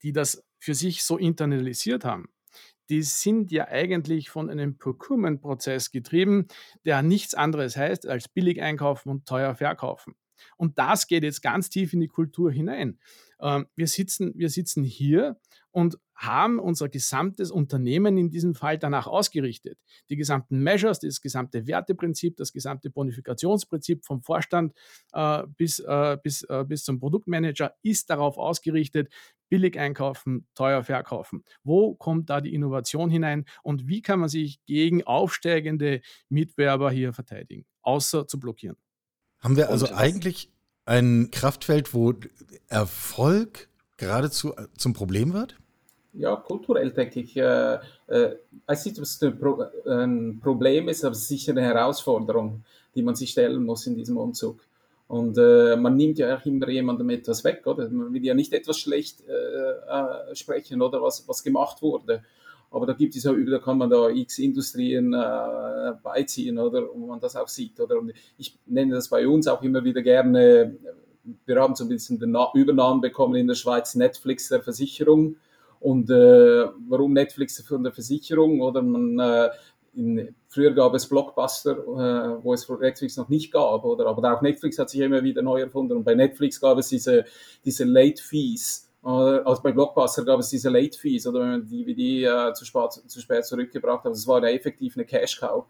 die 0.02 0.12
das 0.12 0.44
für 0.60 0.74
sich 0.74 1.04
so 1.04 1.18
internalisiert 1.18 2.06
haben, 2.06 2.30
die 2.90 3.02
sind 3.02 3.52
ja 3.52 3.68
eigentlich 3.68 4.30
von 4.30 4.50
einem 4.50 4.78
Procurement-Prozess 4.78 5.92
getrieben, 5.92 6.48
der 6.86 7.02
nichts 7.02 7.34
anderes 7.34 7.76
heißt 7.76 8.08
als 8.08 8.28
billig 8.28 8.62
einkaufen 8.62 9.10
und 9.10 9.26
teuer 9.26 9.56
verkaufen. 9.56 10.16
Und 10.58 10.78
das 10.78 11.08
geht 11.08 11.24
jetzt 11.24 11.42
ganz 11.42 11.70
tief 11.70 11.94
in 11.94 12.02
die 12.02 12.08
Kultur 12.08 12.52
hinein. 12.52 13.00
Ähm, 13.40 13.68
wir 13.76 13.88
sitzen, 13.88 14.34
wir 14.36 14.50
sitzen 14.50 14.84
hier 14.84 15.40
und 15.72 15.98
haben 16.16 16.60
unser 16.60 16.90
gesamtes 16.90 17.52
Unternehmen 17.52 18.18
in 18.18 18.30
diesem 18.30 18.56
Fall 18.56 18.78
danach 18.78 19.08
ausgerichtet. 19.08 19.78
Die 20.10 20.16
gesamten 20.16 20.60
Measures, 20.60 21.00
das 21.00 21.22
gesamte 21.22 21.68
Werteprinzip, 21.68 22.38
das 22.38 22.54
gesamte 22.54 22.90
Bonifikationsprinzip 22.90 24.06
vom 24.06 24.22
Vorstand 24.22 24.74
äh, 25.14 25.44
bis, 25.58 25.80
äh, 25.80 26.18
bis, 26.24 26.44
äh, 26.44 26.64
bis 26.66 26.84
zum 26.84 27.00
Produktmanager 27.00 27.76
ist 27.84 28.10
darauf 28.10 28.38
ausgerichtet, 28.38 29.12
billig 29.50 29.78
einkaufen, 29.78 30.48
teuer 30.56 30.84
verkaufen. 30.84 31.44
Wo 31.64 31.96
kommt 31.96 32.30
da 32.30 32.42
die 32.42 32.54
Innovation 32.54 33.10
hinein 33.10 33.46
und 33.62 33.88
wie 33.88 34.02
kann 34.02 34.20
man 34.20 34.30
sich 34.30 34.64
gegen 34.66 35.04
aufsteigende 35.04 36.02
Mitwerber 36.30 36.92
hier 36.92 37.14
verteidigen, 37.14 37.66
außer 37.82 38.28
zu 38.28 38.40
blockieren? 38.40 38.78
Haben 39.40 39.58
wir 39.58 39.70
also 39.70 39.94
eigentlich 39.94 40.52
ein 40.86 41.30
Kraftfeld, 41.32 41.94
wo 41.94 42.14
Erfolg 42.68 43.70
geradezu 43.98 44.54
zum 44.78 44.94
Problem 44.94 45.34
wird? 45.34 45.58
Ja, 46.18 46.36
kulturell 46.36 46.92
denke 46.92 47.20
ich, 47.22 47.36
äh, 47.38 47.78
äh, 48.08 48.36
es 48.68 49.22
ein, 49.22 49.40
Pro 49.40 49.64
ein, 49.86 50.40
Problem 50.42 50.90
ist, 50.90 51.04
aber 51.04 51.14
ist 51.14 51.28
sicher 51.28 51.52
eine 51.52 51.62
Herausforderung, 51.62 52.64
die 52.96 53.04
man 53.04 53.16
sich 53.16 53.32
stellen 53.32 53.64
muss 53.66 53.88
in 53.88 53.96
diesem 53.96 54.18
Umzug. 54.18 54.62
Und 55.08 55.38
äh, 55.38 55.76
man 55.76 55.96
nimmt 55.96 56.18
ja 56.18 56.36
auch 56.36 56.46
immer 56.46 56.68
jemandem 56.70 57.10
etwas 57.12 57.44
weg, 57.44 57.68
oder? 57.68 57.90
Man 57.90 58.12
will 58.12 58.26
ja 58.26 58.34
nicht 58.34 58.54
etwas 58.54 58.80
schlecht 58.80 59.24
äh, 59.28 60.32
äh, 60.32 60.36
sprechen 60.36 60.82
oder 60.82 61.02
was, 61.02 61.28
was 61.28 61.44
gemacht 61.44 61.82
wurde. 61.82 62.24
aber 62.72 62.88
da 62.88 62.94
gibt 62.94 63.16
es 63.16 63.24
ja, 63.24 63.32
da 63.32 63.60
kann 63.60 63.78
man 63.78 63.90
da 63.90 64.10
x 64.10 64.40
Industrien 64.40 65.14
äh, 65.14 65.94
beiziehen, 66.02 66.58
oder, 66.58 66.88
wo 66.92 67.06
man 67.06 67.20
das 67.20 67.36
auch 67.36 67.48
sieht, 67.48 67.80
oder? 67.80 68.00
Und 68.00 68.14
ich 68.38 68.58
nenne 68.66 68.96
das 68.96 69.10
bei 69.10 69.28
uns 69.28 69.48
auch 69.48 69.62
immer 69.62 69.84
wieder 69.84 70.02
gerne, 70.02 70.76
wir 71.46 71.62
haben 71.62 71.76
so 71.76 71.86
ein 71.86 71.90
bisschen 71.90 72.20
den 72.20 72.36
Übernahmen 72.54 73.02
bekommen 73.02 73.36
in 73.36 73.48
der 73.48 73.56
Schweiz, 73.56 73.96
Netflix 73.96 74.50
der 74.50 74.62
Versicherung. 74.62 75.38
Und 75.80 76.10
äh, 76.10 76.66
warum 76.88 77.14
Netflix 77.14 77.62
von 77.62 77.84
der 77.84 77.94
Versicherung? 77.94 78.62
Oder 78.62 78.82
man, 78.82 79.20
äh, 79.20 79.50
in, 79.96 80.36
früher 80.48 80.72
gab 80.72 80.94
es 80.94 81.08
Blockbuster, 81.08 81.72
äh, 81.72 82.44
wo 82.44 82.54
es 82.54 82.68
Netflix 82.68 83.18
noch 83.18 83.30
nicht 83.30 83.52
gab, 83.52 83.86
oder? 83.86 84.08
Aber 84.08 84.34
auch 84.34 84.42
Netflix 84.42 84.80
hat 84.80 84.90
sich 84.90 85.02
immer 85.02 85.24
wieder 85.24 85.42
neu 85.42 85.62
erfunden. 85.62 85.98
Und 85.98 86.04
bei 86.04 86.16
Netflix 86.16 86.60
gab 86.60 86.78
es 86.78 86.90
diese, 86.90 87.26
diese 87.64 87.84
Late 87.84 88.22
Fees 88.22 88.86
also 89.06 89.62
bei 89.62 89.72
Blockbuster 89.72 90.26
gab 90.26 90.40
es 90.40 90.50
diese 90.50 90.70
Late 90.70 90.98
Fees 90.98 91.28
oder 91.28 91.42
wenn 91.42 91.50
man 91.50 91.66
die 91.66 91.86
DVD 91.86 92.50
äh, 92.50 92.54
zu, 92.54 92.66
spät, 92.66 92.92
zu 92.92 93.22
spät 93.22 93.46
zurückgebracht 93.46 94.04
hat. 94.04 94.14
Es 94.14 94.26
war 94.26 94.42
ja 94.44 94.50
effektiv 94.50 94.98
eine 94.98 95.06
Cash 95.06 95.40
Cow. 95.40 95.66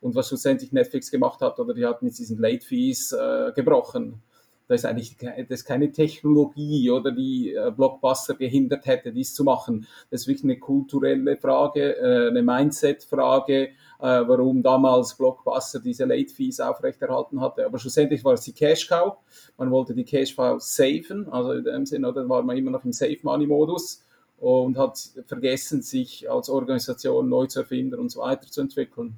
Und 0.00 0.14
was 0.14 0.28
schlussendlich 0.28 0.72
Netflix 0.72 1.10
gemacht 1.10 1.40
hat, 1.40 1.58
oder 1.58 1.74
die 1.74 1.84
hat 1.84 2.02
mit 2.02 2.16
diesen 2.16 2.38
Late 2.38 2.64
Fees 2.64 3.12
äh, 3.12 3.52
gebrochen. 3.54 4.22
Da 4.68 4.74
ist 4.74 4.84
eigentlich 4.84 5.16
das 5.16 5.34
ist 5.48 5.64
keine 5.64 5.90
Technologie 5.90 6.90
oder 6.90 7.10
die 7.10 7.54
äh, 7.54 7.72
Blockbuster 7.74 8.34
gehindert 8.34 8.84
hätte, 8.84 9.12
dies 9.12 9.34
zu 9.34 9.42
machen. 9.42 9.86
Das 10.10 10.20
ist 10.20 10.28
wirklich 10.28 10.44
eine 10.44 10.58
kulturelle 10.58 11.38
Frage, 11.38 11.96
äh, 11.96 12.28
eine 12.28 12.42
Mindset-Frage, 12.42 13.68
äh, 13.68 13.70
warum 13.98 14.62
damals 14.62 15.16
Blockbuster 15.16 15.80
diese 15.80 16.04
Late 16.04 16.32
Fees 16.32 16.60
aufrechterhalten 16.60 17.40
hatte. 17.40 17.64
Aber 17.64 17.78
schlussendlich 17.78 18.22
war 18.24 18.34
es 18.34 18.42
die 18.42 18.52
Cash 18.52 18.88
Cow. 18.88 19.16
Man 19.56 19.70
wollte 19.70 19.94
die 19.94 20.04
Cash 20.04 20.36
Cow 20.36 20.60
safen, 20.60 21.26
also 21.32 21.52
in 21.52 21.64
dem 21.64 21.86
Sinne, 21.86 22.08
oder 22.08 22.28
war 22.28 22.42
man 22.42 22.58
immer 22.58 22.70
noch 22.70 22.84
im 22.84 22.92
Safe 22.92 23.18
Money 23.22 23.46
Modus 23.46 24.04
und 24.38 24.76
hat 24.76 24.98
vergessen, 25.26 25.80
sich 25.80 26.30
als 26.30 26.50
Organisation 26.50 27.28
neu 27.28 27.46
zu 27.46 27.60
erfinden 27.60 27.94
und 27.94 28.10
so 28.10 28.20
weiterzuentwickeln. 28.20 29.16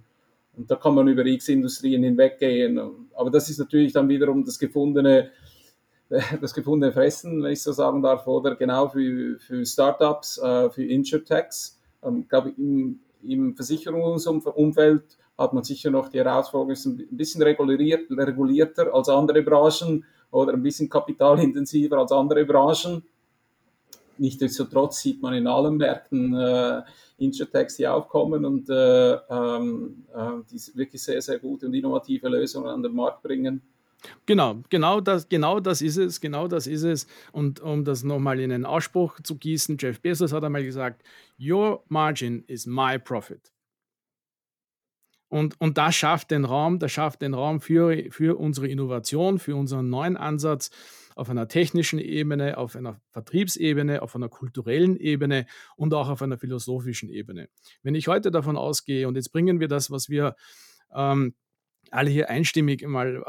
Und 0.57 0.71
da 0.71 0.77
kann 0.77 0.95
man 0.95 1.09
über 1.09 1.25
X-Industrien 1.25 2.03
hinweggehen. 2.03 2.81
Aber 3.15 3.31
das 3.31 3.49
ist 3.49 3.59
natürlich 3.59 3.93
dann 3.93 4.09
wiederum 4.09 4.45
das 4.45 4.59
gefundene, 4.59 5.31
das 6.41 6.55
gefundene 6.55 6.93
Fressen, 6.93 7.43
wenn 7.43 7.53
ich 7.53 7.63
so 7.63 7.73
sagen 7.73 8.03
darf, 8.03 8.27
oder 8.27 8.57
genau 8.57 8.89
für, 8.89 9.39
für 9.39 9.65
Startups, 9.65 10.39
äh, 10.39 10.69
für 10.71 10.85
Insurtechs. 10.85 11.79
Ich 12.03 12.09
ähm, 12.09 12.27
glaube, 12.29 12.53
im, 12.57 13.01
im 13.23 13.55
Versicherungsumfeld 13.55 15.05
hat 15.39 15.53
man 15.53 15.63
sicher 15.63 15.91
noch 15.91 16.09
die 16.09 16.19
Herausforderung, 16.19 16.73
ist 16.73 16.85
ein 16.85 17.07
bisschen 17.13 17.43
reguliert, 17.43 18.11
regulierter 18.11 18.93
als 18.93 19.09
andere 19.09 19.43
Branchen 19.43 20.05
oder 20.33 20.53
ein 20.53 20.63
bisschen 20.63 20.89
kapitalintensiver 20.89 21.99
als 21.99 22.13
andere 22.13 22.45
Branchen. 22.45 23.05
Nichtsdestotrotz 24.19 25.01
sieht 25.01 25.23
man 25.23 25.33
in 25.33 25.47
allen 25.47 25.77
Märkten 25.77 26.35
äh, 26.35 26.83
Insurtechs, 27.19 27.77
die 27.77 27.87
aufkommen 27.87 28.45
und 28.45 28.69
äh, 28.69 29.13
ähm, 29.15 30.05
äh, 30.15 30.43
die 30.51 30.77
wirklich 30.77 31.03
sehr, 31.03 31.23
sehr 31.23 31.39
gute 31.39 31.67
und 31.67 31.75
innovative 31.75 32.29
Lösungen 32.29 32.69
an 32.69 32.83
den 32.83 32.95
Markt 32.95 33.23
bringen. 33.23 33.63
Genau, 34.27 34.63
genau 34.69 35.01
das, 35.01 35.29
genau 35.29 35.61
das 35.61 35.83
ist 35.83 35.97
es, 35.97 36.21
genau 36.21 36.49
das 36.49 36.67
ist 36.67 36.83
es. 36.83 37.07
Und 37.33 37.61
um 37.61 37.85
das 37.85 38.03
nochmal 38.03 38.41
in 38.41 38.53
einen 38.53 38.67
Ausspruch 38.67 39.21
zu 39.23 39.37
gießen, 39.37 39.77
Jeff 39.79 40.01
Bezos 40.01 40.33
hat 40.33 40.45
einmal 40.45 40.65
gesagt, 40.65 41.03
Your 41.39 41.85
margin 41.89 42.45
is 42.47 42.67
my 42.67 42.99
profit. 42.99 43.53
Und, 45.29 45.61
und 45.61 45.79
das 45.79 45.95
schafft 45.95 46.33
den 46.33 46.45
Raum, 46.45 46.81
das 46.81 46.91
schafft 46.91 47.23
den 47.23 47.35
Raum 47.35 47.61
für, 47.61 48.11
für 48.11 48.39
unsere 48.39 48.67
Innovation, 48.67 49.39
für 49.39 49.55
unseren 49.55 49.89
neuen 49.89 50.17
Ansatz 50.17 50.71
auf 51.15 51.31
einer 51.31 51.47
technischen 51.47 52.01
Ebene, 52.01 52.59
auf 52.59 52.75
einer 52.75 53.01
Vertriebsebene, 53.13 54.03
auf 54.03 54.17
einer 54.17 54.29
kulturellen 54.29 54.97
Ebene 54.97 55.47
und 55.77 55.95
auch 55.95 56.09
auf 56.09 56.23
einer 56.23 56.39
philosophischen 56.39 57.11
Ebene. 57.11 57.49
Wenn 57.83 57.95
ich 57.95 58.09
heute 58.09 58.31
davon 58.33 58.57
ausgehe, 58.57 59.07
und 59.07 59.15
jetzt 59.15 59.31
bringen 59.31 59.61
wir 59.61 59.69
das, 59.69 59.91
was 59.91 60.09
wir 60.09 60.35
ähm, 60.95 61.35
alle 61.91 62.11
hier 62.11 62.31
einstimmig 62.31 62.87
mal 62.87 63.23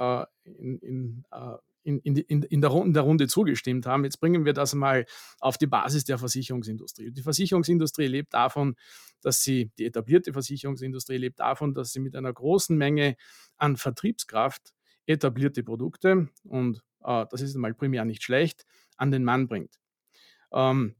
äh, 0.46 0.52
in, 0.52 0.78
in, 0.80 1.24
äh, 1.32 1.56
in, 1.84 2.00
in, 2.00 2.16
in, 2.18 2.62
der, 2.62 2.72
in, 2.72 2.94
der, 2.94 3.02
Runde 3.02 3.28
zugestimmt 3.28 3.86
haben. 3.86 4.04
Jetzt 4.04 4.20
bringen 4.20 4.46
wir 4.46 4.54
das 4.54 4.76
mal 4.76 5.06
auf 5.40 5.58
die 5.58 5.68
Basis 5.68 6.04
der 6.04 6.18
Versicherungsindustrie. 6.18 7.12
Die 7.12 7.22
Versicherungsindustrie 7.24 8.08
lebt 8.08 8.34
davon, 8.34 8.76
dass 9.22 9.42
sie, 9.42 9.72
die 9.78 9.86
etablierte 9.86 10.34
Versicherungsindustrie 10.34 11.18
lebt 11.18 11.40
davon, 11.40 11.74
dass 11.74 11.92
sie 11.92 12.00
mit 12.00 12.16
einer 12.16 12.34
großen 12.34 12.78
Menge 12.78 13.16
an 13.58 13.78
Vertriebskraft 13.78 14.74
etablierte 15.08 15.64
Produkte, 15.64 16.30
und 16.44 16.84
äh, 17.04 17.26
das 17.30 17.42
ist 17.42 17.56
mal 17.56 17.74
primär 17.74 18.06
nicht 18.06 18.24
schlecht, 18.24 18.66
an 18.98 19.12
den 19.12 19.24
Mann 19.24 19.48
bringt. 19.48 19.80
Ähm, 20.54 20.96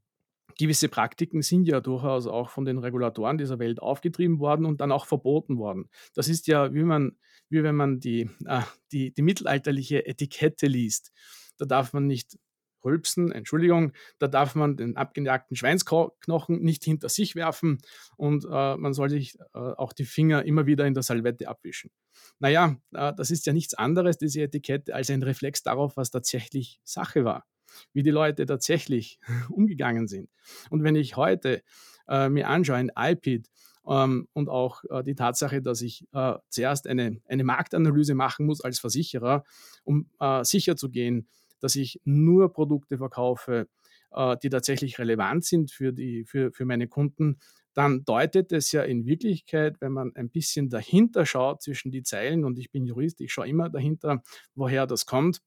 gewisse 0.58 0.88
Praktiken 0.88 1.42
sind 1.42 1.66
ja 1.66 1.80
durchaus 1.80 2.26
auch 2.26 2.50
von 2.50 2.64
den 2.64 2.78
Regulatoren 2.78 3.38
dieser 3.38 3.58
Welt 3.58 3.80
aufgetrieben 3.80 4.38
worden 4.38 4.66
und 4.66 4.80
dann 4.80 4.92
auch 4.92 5.06
verboten 5.06 5.58
worden. 5.58 5.88
Das 6.14 6.28
ist 6.28 6.46
ja, 6.46 6.74
wie, 6.74 6.82
man, 6.82 7.16
wie 7.52 7.62
wenn 7.62 7.76
man 7.76 8.00
die, 8.00 8.30
äh, 8.46 8.62
die, 8.90 9.12
die 9.12 9.22
mittelalterliche 9.22 10.06
Etikette 10.06 10.66
liest. 10.66 11.12
Da 11.58 11.66
darf 11.66 11.92
man 11.92 12.06
nicht 12.06 12.38
rülpsen, 12.84 13.30
Entschuldigung, 13.30 13.92
da 14.18 14.26
darf 14.26 14.56
man 14.56 14.76
den 14.76 14.96
abgejagten 14.96 15.56
Schweinsknochen 15.56 16.62
nicht 16.62 16.82
hinter 16.82 17.08
sich 17.08 17.36
werfen 17.36 17.78
und 18.16 18.44
äh, 18.44 18.76
man 18.76 18.92
soll 18.92 19.08
sich 19.08 19.38
äh, 19.54 19.58
auch 19.58 19.92
die 19.92 20.04
Finger 20.04 20.44
immer 20.44 20.66
wieder 20.66 20.84
in 20.86 20.94
der 20.94 21.04
Salvette 21.04 21.46
abwischen. 21.46 21.92
Naja, 22.40 22.76
äh, 22.92 23.12
das 23.16 23.30
ist 23.30 23.46
ja 23.46 23.52
nichts 23.52 23.74
anderes, 23.74 24.18
diese 24.18 24.42
Etikette, 24.42 24.94
als 24.94 25.10
ein 25.10 25.22
Reflex 25.22 25.62
darauf, 25.62 25.96
was 25.96 26.10
tatsächlich 26.10 26.80
Sache 26.82 27.24
war 27.24 27.44
wie 27.92 28.02
die 28.02 28.10
Leute 28.10 28.46
tatsächlich 28.46 29.18
umgegangen 29.48 30.08
sind. 30.08 30.30
Und 30.70 30.82
wenn 30.82 30.96
ich 30.96 31.16
heute 31.16 31.62
äh, 32.08 32.28
mir 32.28 32.48
anschaue, 32.48 32.76
ein 32.76 32.90
iPad, 32.96 33.48
ähm, 33.86 34.28
und 34.32 34.48
auch 34.48 34.84
äh, 34.90 35.02
die 35.02 35.14
Tatsache, 35.14 35.62
dass 35.62 35.82
ich 35.82 36.06
äh, 36.12 36.34
zuerst 36.48 36.86
eine, 36.86 37.20
eine 37.26 37.44
Marktanalyse 37.44 38.14
machen 38.14 38.46
muss 38.46 38.60
als 38.60 38.78
Versicherer, 38.78 39.44
um 39.84 40.08
äh, 40.20 40.44
sicherzugehen, 40.44 41.28
dass 41.60 41.76
ich 41.76 42.00
nur 42.04 42.52
Produkte 42.52 42.98
verkaufe, 42.98 43.68
äh, 44.12 44.36
die 44.42 44.48
tatsächlich 44.48 44.98
relevant 44.98 45.44
sind 45.44 45.70
für, 45.70 45.92
die, 45.92 46.24
für, 46.24 46.52
für 46.52 46.64
meine 46.64 46.88
Kunden, 46.88 47.38
dann 47.74 48.04
deutet 48.04 48.52
es 48.52 48.70
ja 48.72 48.82
in 48.82 49.06
Wirklichkeit, 49.06 49.80
wenn 49.80 49.92
man 49.92 50.14
ein 50.14 50.28
bisschen 50.28 50.68
dahinter 50.68 51.24
schaut 51.24 51.62
zwischen 51.62 51.90
die 51.90 52.02
Zeilen, 52.02 52.44
und 52.44 52.58
ich 52.58 52.70
bin 52.70 52.84
Jurist, 52.84 53.20
ich 53.20 53.32
schaue 53.32 53.48
immer 53.48 53.70
dahinter, 53.70 54.22
woher 54.54 54.86
das 54.86 55.06
kommt, 55.06 55.40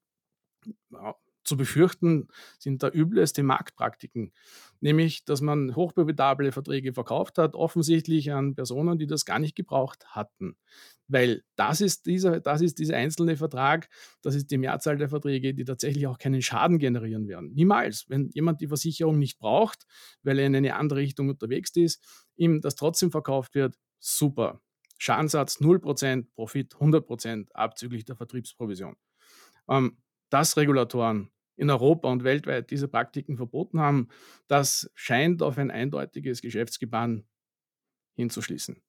zu 1.46 1.56
befürchten 1.56 2.28
sind 2.58 2.82
da 2.82 2.88
übelste 2.88 3.42
Marktpraktiken, 3.42 4.32
nämlich 4.80 5.24
dass 5.24 5.40
man 5.40 5.74
hochprofitable 5.76 6.52
Verträge 6.52 6.92
verkauft 6.92 7.38
hat, 7.38 7.54
offensichtlich 7.54 8.32
an 8.32 8.54
Personen, 8.54 8.98
die 8.98 9.06
das 9.06 9.24
gar 9.24 9.38
nicht 9.38 9.54
gebraucht 9.54 10.06
hatten. 10.08 10.56
Weil 11.08 11.44
das 11.54 11.80
ist 11.80 12.06
dieser, 12.06 12.40
das 12.40 12.60
ist 12.60 12.78
dieser 12.78 12.96
einzelne 12.96 13.36
Vertrag, 13.36 13.88
das 14.22 14.34
ist 14.34 14.50
die 14.50 14.58
Mehrzahl 14.58 14.96
der 14.96 15.08
Verträge, 15.08 15.54
die 15.54 15.64
tatsächlich 15.64 16.06
auch 16.08 16.18
keinen 16.18 16.42
Schaden 16.42 16.78
generieren 16.78 17.28
werden. 17.28 17.52
Niemals. 17.54 18.06
Wenn 18.08 18.30
jemand 18.34 18.60
die 18.60 18.66
Versicherung 18.66 19.18
nicht 19.18 19.38
braucht, 19.38 19.86
weil 20.22 20.38
er 20.38 20.46
in 20.46 20.56
eine 20.56 20.74
andere 20.74 20.98
Richtung 20.98 21.28
unterwegs 21.28 21.70
ist, 21.76 22.26
ihm 22.34 22.60
das 22.60 22.74
trotzdem 22.74 23.12
verkauft 23.12 23.54
wird, 23.54 23.76
super. 24.00 24.60
Schadensatz 24.98 25.60
0%, 25.60 26.26
Profit 26.34 26.74
100% 26.74 27.52
abzüglich 27.52 28.04
der 28.04 28.16
Vertriebsprovision. 28.16 28.96
Ähm, 29.68 29.98
dass 30.30 30.56
Regulatoren 30.56 31.30
in 31.56 31.70
Europa 31.70 32.10
und 32.10 32.24
weltweit 32.24 32.70
diese 32.70 32.88
Praktiken 32.88 33.36
verboten 33.36 33.80
haben, 33.80 34.08
das 34.46 34.90
scheint 34.94 35.42
auf 35.42 35.58
ein 35.58 35.70
eindeutiges 35.70 36.42
Geschäftsgebaren 36.42 37.26
hinzuschließen, 38.14 38.82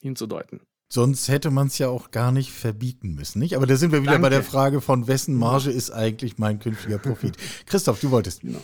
hinzudeuten. 0.00 0.60
Sonst 0.92 1.28
hätte 1.28 1.50
man 1.52 1.68
es 1.68 1.78
ja 1.78 1.88
auch 1.88 2.10
gar 2.10 2.32
nicht 2.32 2.50
verbieten 2.50 3.14
müssen, 3.14 3.38
nicht? 3.38 3.54
Aber 3.54 3.66
da 3.66 3.76
sind 3.76 3.92
wir 3.92 4.02
wieder 4.02 4.12
Danke. 4.12 4.22
bei 4.22 4.30
der 4.30 4.42
Frage 4.42 4.80
von 4.80 5.06
wessen 5.06 5.36
Marge 5.36 5.70
ist 5.70 5.92
eigentlich 5.92 6.36
mein 6.38 6.58
künftiger 6.58 6.98
Profit. 6.98 7.36
Christoph, 7.66 8.00
du 8.00 8.10
wolltest. 8.10 8.40
Genau. 8.40 8.60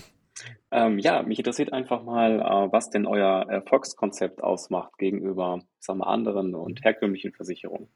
Ähm, 0.73 0.99
ja, 0.99 1.23
mich 1.23 1.38
interessiert 1.38 1.73
einfach 1.73 2.02
mal, 2.02 2.40
äh, 2.40 2.73
was 2.73 2.90
denn 2.90 3.07
euer 3.07 3.49
Erfolgskonzept 3.49 4.43
ausmacht 4.43 4.99
gegenüber 4.99 5.61
sagen 5.78 6.00
wir, 6.00 6.09
anderen 6.09 6.57
und 6.57 6.83
herkömmlichen 6.83 7.33
Versicherungen. 7.33 7.88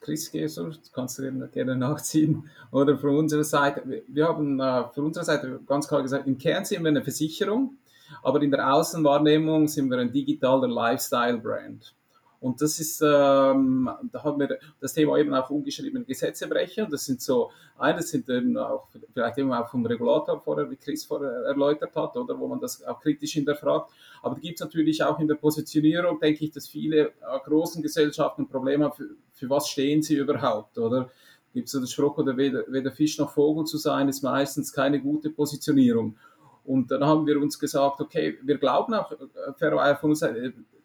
Chris 0.00 0.30
das 0.30 0.92
kannst 0.92 1.18
du 1.18 1.48
gerne 1.48 1.76
nachziehen. 1.76 2.48
Oder 2.70 2.96
von 2.98 3.16
unserer 3.16 3.44
Seite, 3.44 4.02
wir 4.06 4.28
haben 4.28 4.60
äh, 4.60 4.84
von 4.94 5.06
unserer 5.06 5.24
Seite 5.24 5.60
ganz 5.66 5.88
klar 5.88 6.02
gesagt, 6.02 6.26
im 6.26 6.38
Kern 6.38 6.64
sind 6.64 6.82
wir 6.82 6.88
eine 6.88 7.02
Versicherung, 7.02 7.76
aber 8.22 8.40
in 8.42 8.50
der 8.50 8.72
Außenwahrnehmung 8.72 9.68
sind 9.68 9.90
wir 9.90 9.98
ein 9.98 10.12
digitaler 10.12 10.68
Lifestyle-Brand. 10.68 11.94
Und 12.40 12.62
das 12.62 12.80
ist, 12.80 13.02
ähm, 13.02 13.90
da 14.10 14.24
haben 14.24 14.40
wir 14.40 14.58
das 14.80 14.94
Thema 14.94 15.18
eben 15.18 15.34
auch 15.34 15.50
ungeschriebene 15.50 16.06
Gesetze 16.06 16.48
brechen. 16.48 16.88
Das 16.90 17.04
sind 17.04 17.20
so, 17.20 17.50
eines 17.78 18.08
sind 18.10 18.30
eben 18.30 18.56
auch, 18.56 18.88
vielleicht 19.12 19.36
eben 19.36 19.52
auch 19.52 19.68
vom 19.68 19.84
Regulator 19.84 20.40
vorher, 20.40 20.70
wie 20.70 20.76
Chris 20.76 21.04
vorher 21.04 21.30
erläutert 21.44 21.94
hat, 21.94 22.16
oder 22.16 22.38
wo 22.38 22.48
man 22.48 22.58
das 22.58 22.82
auch 22.82 22.98
kritisch 23.00 23.32
hinterfragt. 23.32 23.92
Aber 24.22 24.34
da 24.34 24.40
gibt 24.40 24.60
es 24.60 24.64
natürlich 24.64 25.02
auch 25.02 25.18
in 25.18 25.28
der 25.28 25.36
Positionierung, 25.36 26.20
denke 26.20 26.44
ich, 26.44 26.50
dass 26.50 26.68
viele 26.68 27.08
äh, 27.08 27.12
großen 27.44 27.82
Gesellschaften 27.82 28.42
ein 28.42 28.48
Problem 28.48 28.82
haben, 28.82 28.92
für, 28.92 29.10
für 29.32 29.50
was 29.50 29.68
stehen 29.68 30.02
sie 30.02 30.16
überhaupt, 30.16 30.78
oder? 30.78 31.10
Gibt 31.52 31.66
es 31.66 31.72
so 31.72 31.80
den 31.80 31.88
Spruch, 31.88 32.16
oder 32.18 32.36
weder, 32.36 32.64
weder 32.68 32.92
Fisch 32.92 33.18
noch 33.18 33.30
Vogel 33.30 33.64
zu 33.64 33.76
sein, 33.76 34.08
ist 34.08 34.22
meistens 34.22 34.72
keine 34.72 35.00
gute 35.00 35.30
Positionierung. 35.30 36.16
Und 36.64 36.90
dann 36.90 37.04
haben 37.04 37.26
wir 37.26 37.40
uns 37.40 37.58
gesagt, 37.58 38.00
okay, 38.00 38.38
wir 38.42 38.58
glauben 38.58 38.94
auch, 38.94 39.10
äh, 39.12 39.94
von 39.96 40.10
uns, 40.10 40.22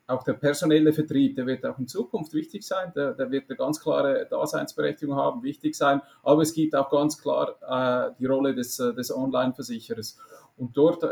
auch 0.08 0.24
der 0.24 0.34
personelle 0.34 0.94
Vertrieb, 0.94 1.36
der 1.36 1.46
wird 1.46 1.66
auch 1.66 1.80
in 1.80 1.88
Zukunft 1.88 2.34
wichtig 2.34 2.66
sein, 2.66 2.92
der, 2.96 3.14
der 3.14 3.32
wird 3.32 3.50
eine 3.50 3.58
ganz 3.58 3.80
klare 3.80 4.28
Daseinsberechtigung 4.30 5.16
haben, 5.16 5.44
wichtig 5.44 5.76
sein, 5.76 6.02
aber 6.24 6.44
es 6.44 6.54
gibt 6.54 6.76
auch 6.76 6.90
ganz 6.90 7.20
klar 7.20 7.56
äh, 7.68 8.14
die 8.20 8.26
Rolle 8.26 8.54
des, 8.54 8.80
äh, 8.80 8.94
des 8.94 9.16
Online-Versicherers. 9.16 10.20
Und 10.58 10.78
dort 10.78 11.04
äh, 11.04 11.10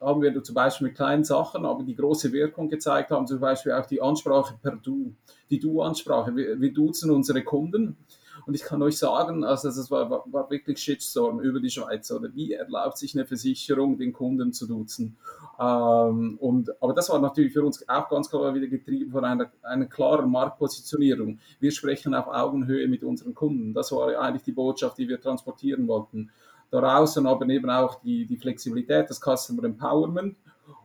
haben 0.00 0.22
wir 0.22 0.42
zum 0.42 0.54
Beispiel 0.54 0.88
mit 0.88 0.96
kleinen 0.96 1.24
Sachen, 1.24 1.64
aber 1.64 1.82
die 1.82 1.96
große 1.96 2.32
Wirkung 2.32 2.68
gezeigt 2.68 3.10
haben, 3.10 3.26
zum 3.26 3.40
Beispiel 3.40 3.72
auch 3.72 3.86
die 3.86 4.02
Ansprache 4.02 4.54
per 4.62 4.76
Du, 4.76 5.14
die 5.50 5.58
Du-Ansprache. 5.58 6.36
Wir, 6.36 6.60
wir 6.60 6.72
duzen 6.72 7.10
unsere 7.10 7.42
Kunden 7.42 7.96
und 8.44 8.54
ich 8.54 8.62
kann 8.62 8.82
euch 8.82 8.98
sagen, 8.98 9.44
also 9.44 9.68
das 9.68 9.90
war, 9.90 10.10
war, 10.10 10.24
war 10.26 10.50
wirklich 10.50 10.78
Shitstorm 10.78 11.40
über 11.40 11.60
die 11.60 11.70
Schweiz. 11.70 12.10
Oder 12.10 12.34
wie 12.34 12.52
erlaubt 12.52 12.98
sich 12.98 13.14
eine 13.14 13.24
Versicherung, 13.24 13.96
den 13.96 14.12
Kunden 14.12 14.52
zu 14.52 14.66
duzen? 14.66 15.16
Ähm, 15.58 16.36
und, 16.38 16.70
aber 16.82 16.92
das 16.92 17.08
war 17.08 17.20
natürlich 17.20 17.52
für 17.52 17.64
uns 17.64 17.88
auch 17.88 18.08
ganz 18.08 18.28
klar 18.28 18.54
wieder 18.54 18.66
getrieben 18.66 19.10
von 19.12 19.24
einer, 19.24 19.50
einer 19.62 19.86
klaren 19.86 20.30
Marktpositionierung. 20.30 21.38
Wir 21.58 21.70
sprechen 21.72 22.14
auf 22.14 22.28
Augenhöhe 22.28 22.86
mit 22.88 23.02
unseren 23.02 23.34
Kunden. 23.34 23.72
Das 23.72 23.92
war 23.92 24.16
eigentlich 24.20 24.44
die 24.44 24.52
Botschaft, 24.52 24.98
die 24.98 25.08
wir 25.08 25.20
transportieren 25.20 25.88
wollten. 25.88 26.30
Daraus 26.70 27.16
und 27.16 27.26
aber 27.26 27.48
eben 27.48 27.70
auch 27.70 28.00
die, 28.00 28.26
die 28.26 28.36
Flexibilität, 28.36 29.08
das 29.08 29.20
Customer 29.20 29.64
Empowerment 29.64 30.36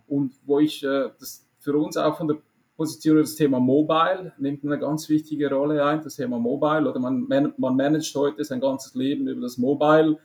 und 0.07 0.33
wo 0.45 0.59
ich 0.59 0.83
äh, 0.83 1.09
das 1.19 1.45
für 1.59 1.77
uns 1.77 1.97
auch 1.97 2.17
von 2.17 2.27
der 2.27 2.37
Position 2.75 3.17
das 3.17 3.35
Thema 3.35 3.59
Mobile 3.59 4.33
nimmt 4.39 4.65
eine 4.65 4.79
ganz 4.79 5.07
wichtige 5.07 5.53
Rolle 5.53 5.85
ein, 5.85 6.01
das 6.03 6.15
Thema 6.15 6.39
Mobile 6.39 6.89
oder 6.89 6.99
man, 6.99 7.27
man 7.27 7.75
managt 7.75 8.15
heute 8.15 8.43
sein 8.43 8.59
ganzes 8.59 8.95
Leben 8.95 9.27
über 9.27 9.41
das 9.41 9.59
Mobile. 9.59 10.17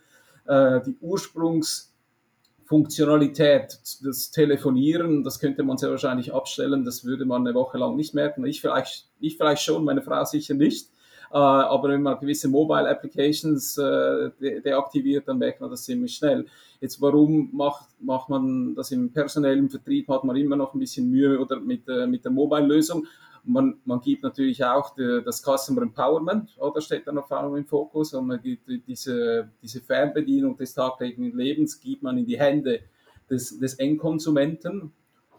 Äh, 0.47 0.81
die 0.87 0.97
Ursprungsfunktionalität, 1.01 3.79
das 4.03 4.31
Telefonieren, 4.31 5.23
das 5.23 5.39
könnte 5.39 5.65
man 5.65 5.77
sehr 5.77 5.91
wahrscheinlich 5.91 6.33
abstellen, 6.33 6.83
das 6.85 7.05
würde 7.05 7.27
man 7.27 7.47
eine 7.47 7.55
Woche 7.55 7.77
lang 7.77 7.95
nicht 7.95 8.15
merken. 8.15 8.47
Ich 8.47 8.63
vielleicht, 8.63 9.11
ich 9.21 9.37
vielleicht 9.37 9.61
schon, 9.63 9.85
meine 9.85 10.01
Frau 10.03 10.25
sicher 10.25 10.55
nicht. 10.55 10.89
Äh, 11.37 11.39
aber 11.39 11.91
wenn 11.91 12.01
man 12.01 12.19
gewisse 12.19 12.49
Mobile 12.49 12.89
Applications 12.89 13.77
äh, 13.77 14.31
de 14.41 14.63
deaktiviert, 14.63 15.29
dann 15.29 15.37
merkt 15.37 15.61
man 15.61 15.69
das 15.69 15.85
ziemlich 15.85 16.15
schnell. 16.17 16.47
Jetzt, 16.81 16.99
warum 17.03 17.51
macht, 17.53 17.89
macht 18.01 18.31
man 18.31 18.75
das 18.75 18.91
im 18.91 19.13
personellen 19.13 19.69
Vertrieb? 19.69 20.09
Hat 20.09 20.25
man 20.25 20.35
immer 20.37 20.57
noch 20.57 20.73
ein 20.73 20.81
bisschen 20.81 21.11
Mühe 21.11 21.39
oder 21.39 21.61
mit, 21.61 21.87
äh, 21.89 22.07
mit 22.07 22.25
der 22.25 22.33
Mobile-Lösung? 22.33 23.07
Man, 23.45 23.75
man 23.85 24.01
gibt 24.01 24.23
natürlich 24.23 24.65
auch 24.65 24.95
die, 24.95 25.21
das 25.27 25.43
Customer 25.43 25.83
Empowerment, 25.83 26.57
oder 26.59 26.81
steht 26.81 27.07
dann 27.07 27.19
auf 27.19 27.31
einmal 27.31 27.59
im 27.59 27.67
Fokus, 27.67 28.15
und 28.15 28.29
man 28.29 28.41
gibt 28.41 28.67
diese, 28.89 29.51
diese 29.63 29.83
Fernbedienung 29.83 30.57
des 30.57 30.73
tagtäglichen 30.73 31.37
Lebens, 31.37 31.79
gibt 31.79 32.03
man 32.03 32.17
in 32.17 32.25
die 32.25 32.39
Hände 32.39 32.81
des, 33.29 33.59
des 33.59 33.75
Endkonsumenten 33.75 34.91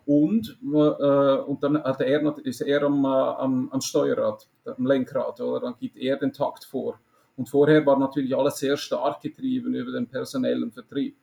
und, 0.08 0.58
äh, 0.64 0.66
und 0.66 1.62
dann 1.62 1.84
hat 1.84 2.00
er, 2.00 2.38
ist 2.46 2.62
er 2.62 2.84
am, 2.84 3.04
äh, 3.04 3.08
am, 3.08 3.70
am 3.70 3.82
Steuerrad, 3.82 4.48
am 4.64 4.86
Lenkrad, 4.86 5.42
oder? 5.42 5.60
Dann 5.60 5.76
gibt 5.78 5.98
er 5.98 6.16
den 6.16 6.32
Takt 6.32 6.64
vor. 6.64 6.98
Und 7.36 7.50
vorher 7.50 7.86
war 7.86 8.00
natürlich 8.00 8.34
alles 8.36 8.58
sehr 8.58 8.78
stark 8.78 9.22
getrieben 9.22 9.76
über 9.76 9.92
den 9.92 10.08
personellen 10.08 10.72
Vertrieb. 10.72 11.18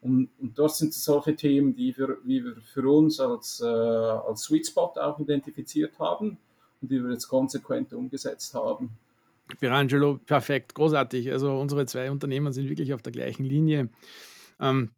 Und, 0.00 0.30
und 0.40 0.58
dort 0.58 0.74
sind 0.74 0.94
solche 0.94 1.36
Themen, 1.36 1.76
die 1.76 1.94
wir, 1.96 2.16
wie 2.24 2.42
wir 2.42 2.56
für 2.56 2.88
uns 2.90 3.20
als, 3.20 3.60
äh, 3.60 3.66
als 3.66 4.44
Sweet 4.44 4.66
Spot 4.66 4.94
auch 4.96 5.18
identifiziert 5.20 5.98
haben 5.98 6.38
und 6.80 6.90
die 6.90 7.04
wir 7.04 7.10
jetzt 7.12 7.28
konsequent 7.28 7.92
umgesetzt 7.92 8.54
haben. 8.54 8.96
Pirangelo, 9.60 10.18
perfekt, 10.24 10.74
großartig. 10.74 11.30
Also 11.30 11.54
unsere 11.58 11.84
zwei 11.84 12.10
Unternehmen 12.10 12.50
sind 12.54 12.70
wirklich 12.70 12.94
auf 12.94 13.02
der 13.02 13.12
gleichen 13.12 13.44
Linie. 13.44 13.90
Ähm, 14.58 14.90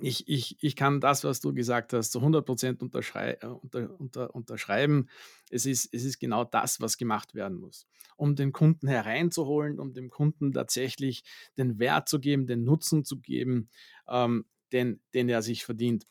ich, 0.00 0.28
ich, 0.28 0.56
ich 0.60 0.76
kann 0.76 1.00
das, 1.00 1.24
was 1.24 1.40
du 1.40 1.54
gesagt 1.54 1.92
hast, 1.92 2.12
zu 2.12 2.18
100 2.18 2.44
Prozent 2.44 2.82
unterschrei 2.82 3.38
äh, 3.40 3.46
unter, 3.46 3.98
unter, 3.98 4.34
unterschreiben. 4.34 5.08
Es 5.50 5.64
ist, 5.64 5.92
es 5.92 6.04
ist 6.04 6.18
genau 6.18 6.44
das, 6.44 6.80
was 6.80 6.98
gemacht 6.98 7.34
werden 7.34 7.58
muss. 7.58 7.86
Um 8.16 8.36
den 8.36 8.52
Kunden 8.52 8.88
hereinzuholen, 8.88 9.78
um 9.78 9.94
dem 9.94 10.10
Kunden 10.10 10.52
tatsächlich 10.52 11.24
den 11.56 11.78
Wert 11.78 12.08
zu 12.08 12.20
geben, 12.20 12.46
den 12.46 12.64
Nutzen 12.64 13.04
zu 13.04 13.20
geben, 13.20 13.70
ähm, 14.08 14.44
den, 14.72 15.00
den 15.14 15.28
er 15.28 15.42
sich 15.42 15.64
verdient. 15.64 16.06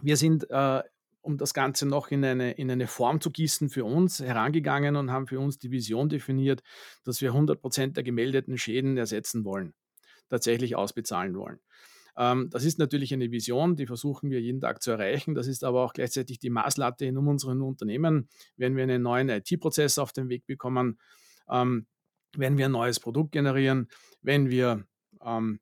Wir 0.00 0.16
sind, 0.16 0.48
äh, 0.48 0.82
um 1.20 1.36
das 1.36 1.52
Ganze 1.52 1.86
noch 1.86 2.10
in 2.10 2.24
eine, 2.24 2.52
in 2.52 2.70
eine 2.70 2.86
Form 2.86 3.20
zu 3.20 3.30
gießen, 3.30 3.68
für 3.68 3.84
uns 3.84 4.20
herangegangen 4.20 4.96
und 4.96 5.10
haben 5.10 5.26
für 5.26 5.40
uns 5.40 5.58
die 5.58 5.70
Vision 5.70 6.08
definiert, 6.08 6.62
dass 7.04 7.20
wir 7.20 7.30
100 7.30 7.60
Prozent 7.60 7.96
der 7.98 8.04
gemeldeten 8.04 8.56
Schäden 8.56 8.96
ersetzen 8.96 9.44
wollen, 9.44 9.74
tatsächlich 10.30 10.76
ausbezahlen 10.76 11.36
wollen. 11.36 11.60
Ähm, 12.16 12.48
das 12.50 12.64
ist 12.64 12.78
natürlich 12.78 13.12
eine 13.12 13.30
Vision, 13.30 13.76
die 13.76 13.86
versuchen 13.86 14.30
wir 14.30 14.40
jeden 14.40 14.60
Tag 14.60 14.82
zu 14.82 14.90
erreichen. 14.90 15.34
Das 15.34 15.46
ist 15.46 15.64
aber 15.64 15.84
auch 15.84 15.92
gleichzeitig 15.92 16.38
die 16.38 16.50
Maßlatte 16.50 17.04
in 17.04 17.16
unseren 17.16 17.62
Unternehmen. 17.62 18.28
Wenn 18.56 18.76
wir 18.76 18.82
einen 18.82 19.02
neuen 19.02 19.28
IT-Prozess 19.28 19.98
auf 19.98 20.12
den 20.12 20.28
Weg 20.28 20.46
bekommen, 20.46 20.98
ähm, 21.48 21.86
wenn 22.36 22.58
wir 22.58 22.66
ein 22.66 22.72
neues 22.72 23.00
Produkt 23.00 23.32
generieren, 23.32 23.88
wenn 24.22 24.50
wir 24.50 24.84
ähm, 25.24 25.60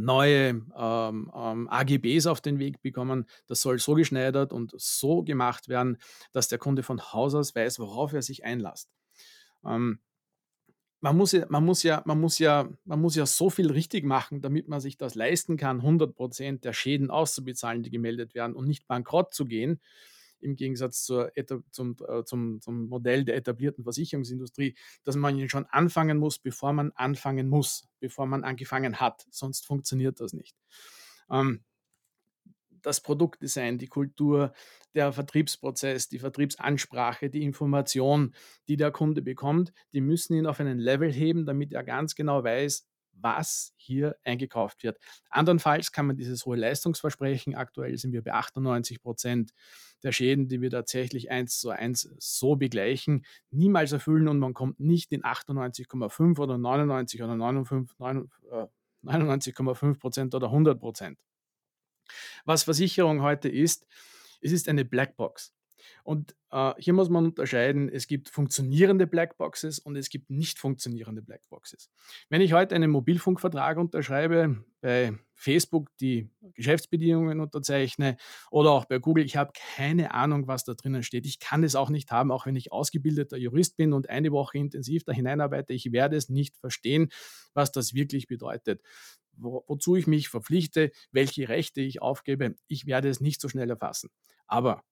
neue 0.00 0.62
ähm, 0.76 1.30
ähm, 1.34 1.68
AGBs 1.68 2.26
auf 2.26 2.40
den 2.40 2.58
Weg 2.58 2.80
bekommen. 2.82 3.26
Das 3.46 3.60
soll 3.60 3.78
so 3.78 3.94
geschneidert 3.94 4.52
und 4.52 4.72
so 4.76 5.22
gemacht 5.22 5.68
werden, 5.68 5.98
dass 6.32 6.48
der 6.48 6.58
Kunde 6.58 6.82
von 6.82 7.00
Haus 7.12 7.34
aus 7.34 7.54
weiß, 7.54 7.78
worauf 7.78 8.12
er 8.12 8.22
sich 8.22 8.44
einlässt. 8.44 8.90
Ähm, 9.64 10.00
man 11.00 11.16
muss 11.16 11.32
ja, 11.32 11.46
man 11.48 11.64
muss 11.64 11.82
ja, 11.82 12.02
man 12.04 12.20
muss 12.20 12.38
ja, 12.38 12.68
man 12.84 13.00
muss 13.00 13.16
ja 13.16 13.26
so 13.26 13.50
viel 13.50 13.70
richtig 13.70 14.04
machen, 14.04 14.40
damit 14.40 14.68
man 14.68 14.80
sich 14.80 14.96
das 14.96 15.14
leisten 15.14 15.56
kann, 15.56 15.78
100 15.78 16.14
Prozent 16.14 16.64
der 16.64 16.72
Schäden 16.72 17.10
auszubezahlen, 17.10 17.82
die 17.82 17.90
gemeldet 17.90 18.34
werden 18.34 18.54
und 18.54 18.68
nicht 18.68 18.86
bankrott 18.86 19.32
zu 19.34 19.46
gehen. 19.46 19.80
Im 20.42 20.56
Gegensatz 20.56 21.04
zur, 21.04 21.32
zum, 21.70 21.96
äh, 22.08 22.24
zum, 22.24 22.60
zum 22.60 22.88
Modell 22.88 23.24
der 23.24 23.36
etablierten 23.36 23.84
Versicherungsindustrie, 23.84 24.74
dass 25.04 25.16
man 25.16 25.48
schon 25.50 25.66
anfangen 25.66 26.18
muss, 26.18 26.38
bevor 26.38 26.72
man 26.72 26.92
anfangen 26.92 27.48
muss, 27.48 27.88
bevor 27.98 28.26
man 28.26 28.42
angefangen 28.44 29.00
hat. 29.00 29.26
Sonst 29.30 29.66
funktioniert 29.66 30.18
das 30.20 30.32
nicht. 30.32 30.56
Ähm, 31.30 31.62
das 32.82 33.00
Produktdesign, 33.00 33.78
die 33.78 33.88
Kultur, 33.88 34.52
der 34.94 35.12
Vertriebsprozess, 35.12 36.08
die 36.08 36.18
Vertriebsansprache, 36.18 37.30
die 37.30 37.42
Information, 37.42 38.34
die 38.68 38.76
der 38.76 38.90
Kunde 38.90 39.22
bekommt, 39.22 39.72
die 39.92 40.00
müssen 40.00 40.34
ihn 40.34 40.46
auf 40.46 40.60
einen 40.60 40.78
Level 40.78 41.12
heben, 41.12 41.46
damit 41.46 41.72
er 41.72 41.84
ganz 41.84 42.14
genau 42.14 42.42
weiß, 42.42 42.86
was 43.22 43.72
hier 43.76 44.16
eingekauft 44.24 44.82
wird. 44.82 44.98
Andernfalls 45.28 45.92
kann 45.92 46.06
man 46.06 46.16
dieses 46.16 46.46
hohe 46.46 46.56
Leistungsversprechen, 46.56 47.54
aktuell 47.54 47.96
sind 47.98 48.12
wir 48.12 48.22
bei 48.22 48.32
98 48.32 49.02
Prozent 49.02 49.52
der 50.02 50.12
Schäden, 50.12 50.48
die 50.48 50.60
wir 50.60 50.70
tatsächlich 50.70 51.30
eins 51.30 51.58
zu 51.58 51.70
eins 51.70 52.08
so 52.18 52.56
begleichen, 52.56 53.24
niemals 53.50 53.92
erfüllen 53.92 54.28
und 54.28 54.38
man 54.38 54.54
kommt 54.54 54.80
nicht 54.80 55.12
in 55.12 55.22
98,5 55.22 56.38
oder 56.38 56.58
99 56.58 57.22
oder 57.22 57.34
99,5 57.34 59.90
äh, 59.90 59.94
Prozent 59.98 60.34
oder 60.34 60.46
100 60.46 60.80
Prozent. 60.80 61.18
Was 62.44 62.64
Versicherung 62.64 63.22
heute 63.22 63.48
ist, 63.48 63.86
es 64.40 64.52
ist 64.52 64.68
eine 64.68 64.84
Blackbox. 64.84 65.54
Und 66.02 66.34
äh, 66.50 66.72
hier 66.78 66.92
muss 66.92 67.08
man 67.08 67.24
unterscheiden, 67.24 67.88
es 67.88 68.06
gibt 68.06 68.28
funktionierende 68.28 69.06
Blackboxes 69.06 69.78
und 69.78 69.96
es 69.96 70.08
gibt 70.08 70.30
nicht 70.30 70.58
funktionierende 70.58 71.22
Blackboxes. 71.22 71.90
Wenn 72.28 72.40
ich 72.40 72.52
heute 72.52 72.74
einen 72.74 72.90
Mobilfunkvertrag 72.90 73.78
unterschreibe, 73.78 74.64
bei 74.80 75.12
Facebook 75.34 75.90
die 75.98 76.30
Geschäftsbedingungen 76.54 77.40
unterzeichne 77.40 78.16
oder 78.50 78.70
auch 78.70 78.86
bei 78.86 78.98
Google, 78.98 79.24
ich 79.24 79.36
habe 79.36 79.52
keine 79.76 80.14
Ahnung, 80.14 80.46
was 80.48 80.64
da 80.64 80.74
drinnen 80.74 81.02
steht. 81.02 81.26
Ich 81.26 81.38
kann 81.38 81.64
es 81.64 81.74
auch 81.74 81.90
nicht 81.90 82.10
haben, 82.10 82.30
auch 82.30 82.46
wenn 82.46 82.56
ich 82.56 82.72
ausgebildeter 82.72 83.36
Jurist 83.36 83.76
bin 83.76 83.92
und 83.92 84.08
eine 84.08 84.32
Woche 84.32 84.58
intensiv 84.58 85.04
da 85.04 85.12
hineinarbeite. 85.12 85.72
Ich 85.72 85.92
werde 85.92 86.16
es 86.16 86.28
nicht 86.28 86.56
verstehen, 86.56 87.10
was 87.54 87.72
das 87.72 87.94
wirklich 87.94 88.26
bedeutet 88.26 88.82
wo, 89.40 89.64
wozu 89.66 89.96
ich 89.96 90.06
mich 90.06 90.28
verpflichte, 90.28 90.90
welche 91.12 91.48
Rechte 91.48 91.80
ich 91.80 92.02
aufgebe. 92.02 92.54
Ich 92.68 92.86
werde 92.86 93.08
es 93.08 93.20
nicht 93.20 93.40
so 93.40 93.48
schnell 93.48 93.70
erfassen. 93.70 94.10
Aber 94.46 94.82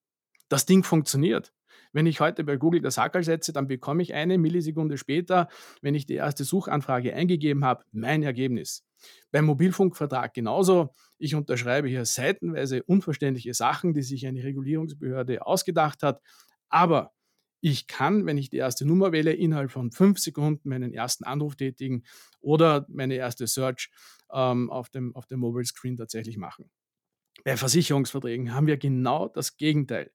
das 0.48 0.66
Ding 0.66 0.82
funktioniert. 0.82 1.52
Wenn 1.92 2.06
ich 2.06 2.20
heute 2.20 2.44
bei 2.44 2.56
Google 2.56 2.80
das 2.80 2.98
Hackerl 2.98 3.22
setze, 3.22 3.52
dann 3.52 3.68
bekomme 3.68 4.02
ich 4.02 4.14
eine 4.14 4.38
Millisekunde 4.38 4.98
später, 4.98 5.48
wenn 5.80 5.94
ich 5.94 6.06
die 6.06 6.14
erste 6.14 6.44
Suchanfrage 6.44 7.14
eingegeben 7.14 7.64
habe, 7.64 7.84
mein 7.92 8.22
Ergebnis. 8.22 8.84
Beim 9.30 9.44
Mobilfunkvertrag 9.44 10.34
genauso. 10.34 10.90
Ich 11.18 11.34
unterschreibe 11.34 11.88
hier 11.88 12.04
seitenweise 12.04 12.82
unverständliche 12.82 13.54
Sachen, 13.54 13.94
die 13.94 14.02
sich 14.02 14.26
eine 14.26 14.42
Regulierungsbehörde 14.42 15.46
ausgedacht 15.46 16.02
hat. 16.02 16.20
Aber 16.68 17.12
ich 17.60 17.86
kann, 17.86 18.26
wenn 18.26 18.38
ich 18.38 18.50
die 18.50 18.58
erste 18.58 18.84
Nummer 18.84 19.12
wähle, 19.12 19.32
innerhalb 19.32 19.70
von 19.70 19.90
fünf 19.90 20.18
Sekunden 20.18 20.68
meinen 20.68 20.92
ersten 20.92 21.24
Anruf 21.24 21.56
tätigen 21.56 22.04
oder 22.40 22.86
meine 22.88 23.14
erste 23.14 23.46
Search 23.46 23.90
ähm, 24.32 24.70
auf, 24.70 24.90
dem, 24.90 25.14
auf 25.16 25.26
dem 25.26 25.40
Mobile 25.40 25.64
Screen 25.64 25.96
tatsächlich 25.96 26.36
machen. 26.36 26.70
Bei 27.44 27.56
Versicherungsverträgen 27.56 28.54
haben 28.54 28.66
wir 28.66 28.76
genau 28.76 29.28
das 29.28 29.56
Gegenteil. 29.56 30.12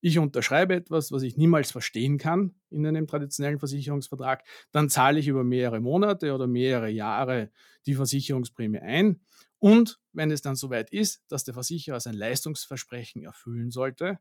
Ich 0.00 0.18
unterschreibe 0.18 0.74
etwas, 0.74 1.12
was 1.12 1.22
ich 1.22 1.38
niemals 1.38 1.72
verstehen 1.72 2.18
kann 2.18 2.54
in 2.68 2.86
einem 2.86 3.06
traditionellen 3.06 3.58
Versicherungsvertrag, 3.58 4.44
dann 4.70 4.90
zahle 4.90 5.18
ich 5.18 5.28
über 5.28 5.44
mehrere 5.44 5.80
Monate 5.80 6.34
oder 6.34 6.46
mehrere 6.46 6.90
Jahre 6.90 7.50
die 7.86 7.94
Versicherungsprämie 7.94 8.80
ein. 8.80 9.20
Und 9.58 9.98
wenn 10.12 10.30
es 10.30 10.42
dann 10.42 10.56
soweit 10.56 10.92
ist, 10.92 11.24
dass 11.28 11.44
der 11.44 11.54
Versicherer 11.54 12.00
sein 12.00 12.14
Leistungsversprechen 12.14 13.22
erfüllen 13.22 13.70
sollte, 13.70 14.18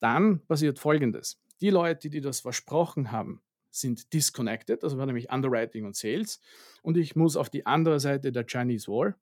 dann 0.00 0.44
passiert 0.46 0.80
Folgendes. 0.80 1.40
Die 1.60 1.70
Leute, 1.70 2.10
die 2.10 2.20
das 2.20 2.40
versprochen 2.40 3.12
haben, 3.12 3.42
sind 3.70 4.12
disconnected, 4.12 4.82
also 4.82 4.98
war 4.98 5.06
nämlich 5.06 5.30
Underwriting 5.30 5.84
und 5.84 5.96
Sales. 5.96 6.40
Und 6.82 6.96
ich 6.96 7.16
muss 7.16 7.36
auf 7.36 7.50
die 7.50 7.66
andere 7.66 8.00
Seite 8.00 8.32
der 8.32 8.46
Chinese 8.46 8.88
Wall 8.88 9.16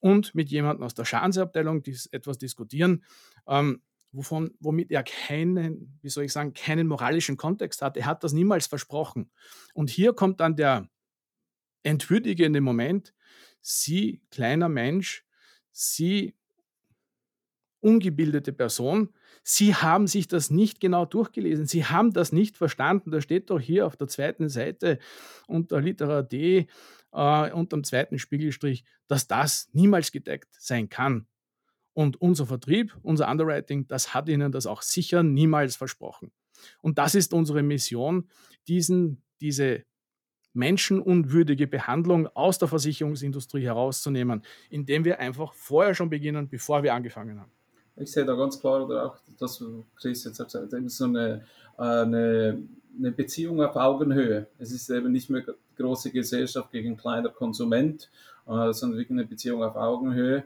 und 0.00 0.34
mit 0.34 0.50
jemandem 0.50 0.84
aus 0.84 0.94
der 0.94 1.04
Schadensabteilung 1.04 1.82
etwas 2.12 2.38
diskutieren, 2.38 3.04
ähm, 3.46 3.82
wovon, 4.12 4.54
womit 4.60 4.90
er 4.90 5.02
keinen, 5.02 5.98
wie 6.02 6.08
soll 6.08 6.24
ich 6.24 6.32
sagen, 6.32 6.54
keinen 6.54 6.86
moralischen 6.86 7.36
Kontext 7.36 7.82
hat. 7.82 7.96
Er 7.96 8.06
hat 8.06 8.24
das 8.24 8.32
niemals 8.32 8.66
versprochen. 8.66 9.30
Und 9.74 9.90
hier 9.90 10.12
kommt 10.14 10.40
dann 10.40 10.56
der 10.56 10.88
entwürdigende 11.82 12.60
Moment, 12.60 13.14
Sie, 13.60 14.22
kleiner 14.30 14.68
Mensch, 14.68 15.26
Sie, 15.72 16.34
ungebildete 17.80 18.52
Person, 18.52 19.14
Sie 19.42 19.74
haben 19.74 20.06
sich 20.06 20.28
das 20.28 20.50
nicht 20.50 20.80
genau 20.80 21.04
durchgelesen. 21.04 21.66
Sie 21.66 21.84
haben 21.84 22.12
das 22.12 22.32
nicht 22.32 22.56
verstanden. 22.56 23.10
Da 23.10 23.20
steht 23.20 23.50
doch 23.50 23.60
hier 23.60 23.86
auf 23.86 23.96
der 23.96 24.08
zweiten 24.08 24.48
Seite 24.48 24.98
unter 25.46 25.80
Litera 25.80 26.22
D, 26.22 26.66
äh, 27.12 27.52
unter 27.52 27.76
dem 27.76 27.84
zweiten 27.84 28.18
Spiegelstrich, 28.18 28.84
dass 29.06 29.26
das 29.26 29.68
niemals 29.72 30.12
gedeckt 30.12 30.54
sein 30.58 30.88
kann. 30.88 31.26
Und 31.92 32.20
unser 32.20 32.46
Vertrieb, 32.46 32.96
unser 33.02 33.28
Underwriting, 33.28 33.88
das 33.88 34.14
hat 34.14 34.28
Ihnen 34.28 34.52
das 34.52 34.66
auch 34.66 34.82
sicher 34.82 35.22
niemals 35.22 35.76
versprochen. 35.76 36.30
Und 36.80 36.98
das 36.98 37.14
ist 37.14 37.32
unsere 37.32 37.62
Mission, 37.62 38.28
diesen, 38.68 39.22
diese 39.40 39.84
menschenunwürdige 40.52 41.66
Behandlung 41.66 42.26
aus 42.28 42.58
der 42.58 42.68
Versicherungsindustrie 42.68 43.64
herauszunehmen, 43.64 44.42
indem 44.70 45.04
wir 45.04 45.18
einfach 45.18 45.52
vorher 45.54 45.94
schon 45.94 46.10
beginnen, 46.10 46.48
bevor 46.48 46.82
wir 46.82 46.94
angefangen 46.94 47.40
haben. 47.40 47.52
Ich 48.00 48.12
sehe 48.12 48.24
da 48.24 48.34
ganz 48.34 48.60
klar, 48.60 48.84
oder 48.84 49.06
auch 49.06 49.16
das, 49.38 49.60
was 49.60 49.68
Chris 49.96 50.24
jetzt 50.24 50.40
hat 50.40 50.54
eben 50.54 50.88
so 50.88 51.04
eine, 51.04 51.44
eine, 51.76 52.62
eine 52.98 53.12
Beziehung 53.12 53.62
auf 53.62 53.76
Augenhöhe. 53.76 54.46
Es 54.58 54.72
ist 54.72 54.88
eben 54.90 55.12
nicht 55.12 55.30
mehr 55.30 55.44
große 55.76 56.10
Gesellschaft 56.10 56.70
gegen 56.70 56.96
kleiner 56.96 57.30
Konsument, 57.30 58.10
äh, 58.46 58.72
sondern 58.72 58.98
wirklich 58.98 59.10
eine 59.10 59.26
Beziehung 59.26 59.62
auf 59.62 59.76
Augenhöhe 59.76 60.44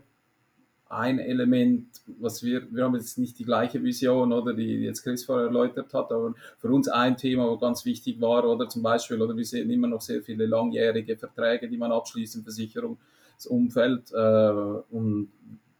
ein 0.92 1.18
Element, 1.18 1.86
was 2.20 2.42
wir, 2.42 2.70
wir 2.70 2.84
haben 2.84 2.94
jetzt 2.94 3.16
nicht 3.16 3.38
die 3.38 3.44
gleiche 3.44 3.82
Vision, 3.82 4.32
oder 4.32 4.52
die 4.52 4.82
jetzt 4.82 5.02
Chris 5.02 5.24
vorher 5.24 5.46
erläutert 5.46 5.94
hat, 5.94 6.12
aber 6.12 6.34
für 6.58 6.68
uns 6.68 6.86
ein 6.86 7.16
Thema, 7.16 7.48
wo 7.48 7.56
ganz 7.56 7.86
wichtig 7.86 8.20
war, 8.20 8.46
oder 8.46 8.68
zum 8.68 8.82
Beispiel, 8.82 9.20
oder 9.20 9.34
wir 9.34 9.44
sehen 9.44 9.70
immer 9.70 9.88
noch 9.88 10.02
sehr 10.02 10.22
viele 10.22 10.44
langjährige 10.44 11.16
Verträge, 11.16 11.68
die 11.68 11.78
man 11.78 11.92
abschließt 11.92 12.36
im 12.36 12.42
Versicherungsumfeld, 12.42 14.12
äh, 14.12 14.94
und 14.94 15.32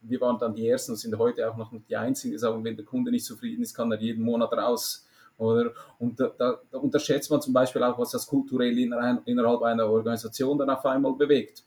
wir 0.03 0.21
waren 0.21 0.39
dann 0.39 0.55
die 0.55 0.69
Ersten 0.69 0.93
und 0.93 0.99
sind 0.99 1.17
heute 1.17 1.51
auch 1.51 1.57
noch 1.57 1.73
die 1.89 1.97
Einzigen, 1.97 2.33
die 2.33 2.39
sagen, 2.39 2.63
wenn 2.65 2.77
der 2.77 2.85
Kunde 2.85 3.11
nicht 3.11 3.25
zufrieden 3.25 3.63
ist, 3.63 3.75
kann 3.75 3.91
er 3.93 4.01
jeden 4.01 4.25
Monat 4.25 4.53
raus. 4.53 5.07
Oder? 5.39 5.73
Und 5.99 6.21
da, 6.21 6.31
da, 6.37 6.61
da 6.71 6.79
unterschätzt 6.79 7.31
man 7.31 7.41
zum 7.41 7.53
Beispiel 7.53 7.83
auch, 7.83 7.99
was 7.99 8.11
das 8.11 8.27
kulturell 8.27 8.79
innerhalb 8.79 9.63
einer 9.63 9.89
Organisation 9.89 10.59
dann 10.59 10.71
auf 10.71 10.85
einmal 10.85 11.15
bewegt 11.15 11.65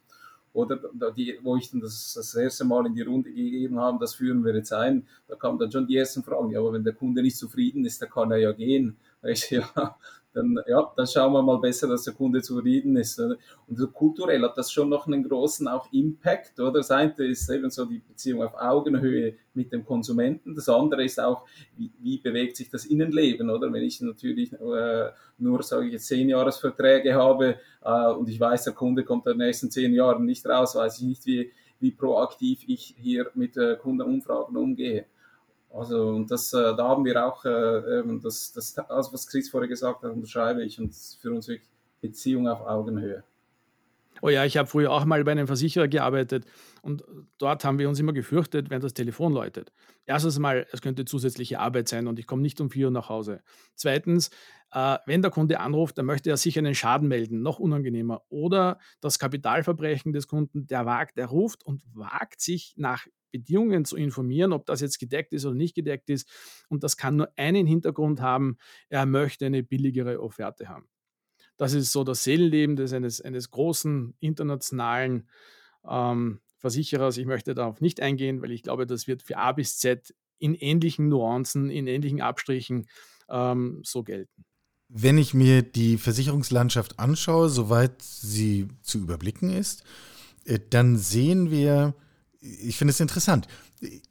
oder 0.56 0.80
die, 1.12 1.38
wo 1.44 1.58
ich 1.58 1.70
dann 1.70 1.82
das, 1.82 2.14
das 2.16 2.34
erste 2.34 2.64
Mal 2.64 2.86
in 2.86 2.96
die 2.96 3.02
Runde 3.02 3.30
gegeben 3.30 3.78
habe, 3.78 4.00
das 4.00 4.16
führen 4.16 4.44
wir 4.44 4.56
jetzt 4.56 4.72
ein, 4.72 5.06
da 5.28 5.36
kamen 5.36 5.60
dann 5.60 5.70
schon 5.70 5.86
die 5.86 5.98
ersten 5.98 6.24
Fragen, 6.24 6.50
ja, 6.50 6.60
aber 6.60 6.74
wenn 6.74 6.84
der 6.84 6.94
Kunde 6.94 7.22
nicht 7.22 7.38
zufrieden 7.38 7.84
ist, 7.84 8.02
dann 8.02 8.10
kann 8.10 8.32
er 8.32 8.38
ja 8.38 8.54
gehen. 8.54 8.96
Ich, 9.28 9.50
ja, 9.52 9.98
dann, 10.36 10.60
ja, 10.68 10.92
dann 10.98 11.08
schauen 11.08 11.32
wir 11.32 11.42
mal 11.42 11.60
besser, 11.60 11.88
dass 11.88 12.04
der 12.04 12.14
Kunde 12.14 12.42
zufrieden 12.42 12.98
ist. 12.98 13.18
Und 13.20 13.38
so 13.70 13.88
kulturell 13.88 14.42
hat 14.42 14.58
das 14.58 14.70
schon 14.70 14.90
noch 14.90 15.08
einen 15.08 15.28
großen 15.28 15.66
auch 15.70 15.88
Impact, 15.94 16.60
oder? 16.60 16.74
Das 16.74 16.92
eine 16.92 17.14
ist 17.20 17.50
eben 17.50 17.70
so 17.70 17.86
die 17.86 18.00
Beziehung 18.00 18.44
auf 18.44 18.54
Augenhöhe 18.56 19.36
mit 19.54 19.72
dem 19.72 19.86
Konsumenten. 19.86 20.54
Das 20.54 20.68
andere 20.68 21.06
ist 21.06 21.22
auch, 21.22 21.46
wie, 21.78 21.90
wie 22.02 22.18
bewegt 22.18 22.58
sich 22.58 22.70
das 22.70 22.86
Innenleben, 22.86 23.50
oder? 23.50 23.72
Wenn 23.72 23.84
ich 23.84 24.02
natürlich 24.02 24.52
äh, 24.52 25.12
nur, 25.38 25.64
sage 25.64 25.88
ich 25.88 25.94
jetzt, 25.94 26.08
zehn 26.08 26.28
Jahresverträge 26.28 27.16
habe 27.16 27.56
äh, 27.82 28.12
und 28.12 28.28
ich 28.28 28.40
weiß, 28.40 28.66
der 28.66 28.74
Kunde 28.74 29.06
kommt 29.06 29.26
in 29.28 29.38
den 29.38 29.48
nächsten 29.48 29.72
zehn 29.72 29.94
Jahren 29.94 30.26
nicht 30.26 30.46
raus, 30.46 30.76
weiß 30.76 31.00
ich 31.00 31.06
nicht, 31.06 31.26
wie, 31.26 31.52
wie 31.80 31.92
proaktiv 31.92 32.60
ich 32.68 32.94
hier 32.98 33.32
mit 33.36 33.56
äh, 33.56 33.78
Kundenumfragen 33.78 34.58
umgehe. 34.58 35.06
Also 35.76 36.10
und 36.10 36.32
das, 36.32 36.54
äh, 36.54 36.76
da 36.76 36.88
haben 36.88 37.04
wir 37.04 37.26
auch, 37.26 37.44
äh, 37.44 38.04
das, 38.24 38.54
das, 38.54 38.78
also 38.78 39.12
was 39.12 39.28
Chris 39.28 39.50
vorher 39.50 39.68
gesagt 39.68 40.04
hat, 40.04 40.12
unterschreibe 40.12 40.64
ich 40.64 40.80
und 40.80 40.96
für 41.22 41.32
uns 41.32 41.48
wirklich 41.48 41.70
Beziehung 42.02 42.48
auf 42.48 42.62
Augenhöhe. 42.62 43.24
Oh 44.22 44.30
ja, 44.30 44.46
ich 44.46 44.56
habe 44.56 44.70
früher 44.70 44.92
auch 44.92 45.04
mal 45.04 45.22
bei 45.26 45.34
einem 45.34 45.48
Versicherer 45.48 45.90
gearbeitet 45.90 46.46
und 46.82 47.04
dort 47.38 47.66
haben 47.66 47.78
wir 47.80 47.90
uns 47.90 48.00
immer 48.00 48.14
gefürchtet, 48.14 48.70
wenn 48.70 48.80
das 48.80 48.94
Telefon 48.94 49.34
läutet. 49.34 49.74
Erstens 50.06 50.40
mal, 50.40 50.66
es 50.72 50.82
könnte 50.82 51.04
zusätzliche 51.04 51.60
Arbeit 51.60 51.90
sein 51.90 52.08
und 52.08 52.18
ich 52.20 52.26
komme 52.26 52.42
nicht 52.42 52.62
um 52.62 52.70
vier 52.70 52.88
Uhr 52.88 52.92
nach 52.92 53.10
Hause. 53.10 53.42
Zweitens, 53.76 54.30
äh, 54.72 54.98
wenn 55.06 55.22
der 55.22 55.32
Kunde 55.32 55.60
anruft, 55.60 55.98
dann 55.98 56.06
möchte 56.06 56.30
er 56.30 56.38
sicher 56.38 56.60
einen 56.60 56.76
Schaden 56.76 57.10
melden, 57.10 57.42
noch 57.42 57.60
unangenehmer. 57.60 58.22
Oder 58.30 58.80
das 59.02 59.20
Kapitalverbrechen 59.20 60.14
des 60.14 60.28
Kunden, 60.28 60.68
der 60.68 60.86
wagt, 60.86 61.18
der 61.18 61.26
ruft 61.26 61.66
und 61.66 61.84
wagt 61.94 62.40
sich 62.40 62.76
nach 62.78 63.06
Bedingungen 63.38 63.86
zu 63.86 63.98
informieren, 63.98 64.54
ob 64.54 64.66
das 64.66 64.82
jetzt 64.82 65.00
gedeckt 65.00 65.34
ist 65.34 65.46
oder 65.46 65.56
nicht 65.56 65.76
gedeckt 65.76 66.10
ist. 66.10 66.30
Und 66.70 66.84
das 66.84 66.96
kann 66.96 67.16
nur 67.16 67.30
einen 67.36 67.68
Hintergrund 67.68 68.22
haben, 68.22 68.58
er 68.90 69.06
möchte 69.06 69.46
eine 69.46 69.64
billigere 69.64 70.22
Offerte 70.22 70.70
haben. 70.70 70.88
Das 71.58 71.74
ist 71.74 71.92
so 71.92 72.04
das 72.04 72.24
Seelenleben 72.24 72.76
des 72.76 72.94
eines, 72.94 73.22
eines 73.22 73.50
großen 73.52 74.16
internationalen 74.20 75.30
ähm, 75.88 76.40
Versicherers. 76.58 77.18
Ich 77.18 77.26
möchte 77.26 77.54
darauf 77.54 77.82
nicht 77.82 78.02
eingehen, 78.02 78.42
weil 78.42 78.52
ich 78.52 78.64
glaube, 78.64 78.86
das 78.86 79.08
wird 79.08 79.24
für 79.24 79.38
A 79.38 79.52
bis 79.52 79.78
Z 79.78 80.14
in 80.38 80.56
ähnlichen 80.56 81.10
Nuancen, 81.10 81.70
in 81.70 81.88
ähnlichen 81.88 82.22
Abstrichen 82.22 82.88
ähm, 83.30 83.82
so 83.84 84.04
gelten. 84.04 84.46
Wenn 84.88 85.18
ich 85.18 85.34
mir 85.34 85.64
die 85.64 85.98
Versicherungslandschaft 85.98 87.00
anschaue, 87.00 87.50
soweit 87.50 88.02
sie 88.02 88.68
zu 88.82 89.00
überblicken 89.00 89.50
ist, 89.50 89.84
äh, 90.46 90.60
dann 90.70 90.98
sehen 90.98 91.52
wir 91.52 91.96
ich 92.62 92.78
finde 92.78 92.92
es 92.92 93.00
interessant. 93.00 93.48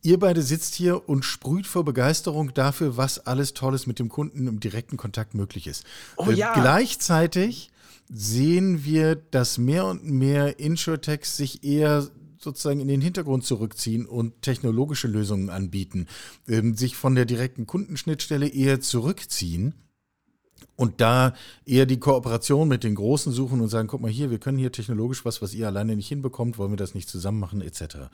Ihr 0.03 0.19
beide 0.19 0.43
sitzt 0.43 0.75
hier 0.75 1.09
und 1.09 1.25
sprüht 1.25 1.67
vor 1.67 1.85
Begeisterung 1.85 2.53
dafür, 2.55 2.97
was 2.97 3.27
alles 3.27 3.55
Tolles 3.55 3.87
mit 3.87 3.99
dem 3.99 4.09
Kunden 4.09 4.47
im 4.47 4.61
direkten 4.61 4.97
Kontakt 4.97 5.35
möglich 5.35 5.67
ist. 5.67 5.85
Oh 6.17 6.31
ja. 6.31 6.53
Gleichzeitig 6.55 7.71
sehen 8.13 8.85
wir, 8.85 9.17
dass 9.17 9.59
mehr 9.59 9.87
und 9.87 10.05
mehr 10.05 10.59
Insurtechs 10.59 11.37
sich 11.37 11.65
eher 11.65 12.09
sozusagen 12.39 12.81
in 12.81 12.89
den 12.89 13.01
Hintergrund 13.01 13.45
zurückziehen 13.45 14.05
und 14.05 14.43
technologische 14.43 15.09
Lösungen 15.09 15.49
anbieten, 15.49 16.07
ähm, 16.47 16.77
sich 16.77 16.95
von 16.95 17.15
der 17.15 17.25
direkten 17.25 17.67
Kundenschnittstelle 17.67 18.49
eher 18.49 18.81
zurückziehen 18.81 19.75
und 20.77 21.01
da 21.01 21.35
eher 21.65 21.87
die 21.87 22.01
Kooperation 22.01 22.69
mit 22.69 22.85
den 22.85 22.95
Großen 22.95 23.33
suchen 23.33 23.61
und 23.61 23.69
sagen, 23.69 23.89
guck 23.89 24.01
mal 24.01 24.11
hier, 24.11 24.31
wir 24.31 24.39
können 24.39 24.59
hier 24.59 24.73
technologisch 24.73 25.25
was, 25.25 25.41
was 25.43 25.55
ihr 25.55 25.67
alleine 25.67 25.97
nicht 25.97 26.09
hinbekommt, 26.09 26.59
wollen 26.59 26.73
wir 26.73 26.77
das 26.77 26.95
nicht 26.95 27.09
zusammen 27.09 27.41
machen, 27.41 27.61
etc. 27.61 28.11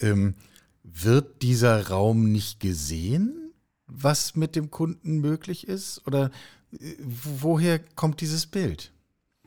Ähm, 0.00 0.34
wird 0.82 1.42
dieser 1.42 1.88
Raum 1.88 2.30
nicht 2.30 2.60
gesehen, 2.60 3.52
was 3.86 4.36
mit 4.36 4.56
dem 4.56 4.70
Kunden 4.70 5.20
möglich 5.20 5.66
ist? 5.66 6.02
Oder 6.06 6.30
äh, 6.72 6.94
woher 7.00 7.78
kommt 7.78 8.20
dieses 8.20 8.46
Bild? 8.46 8.90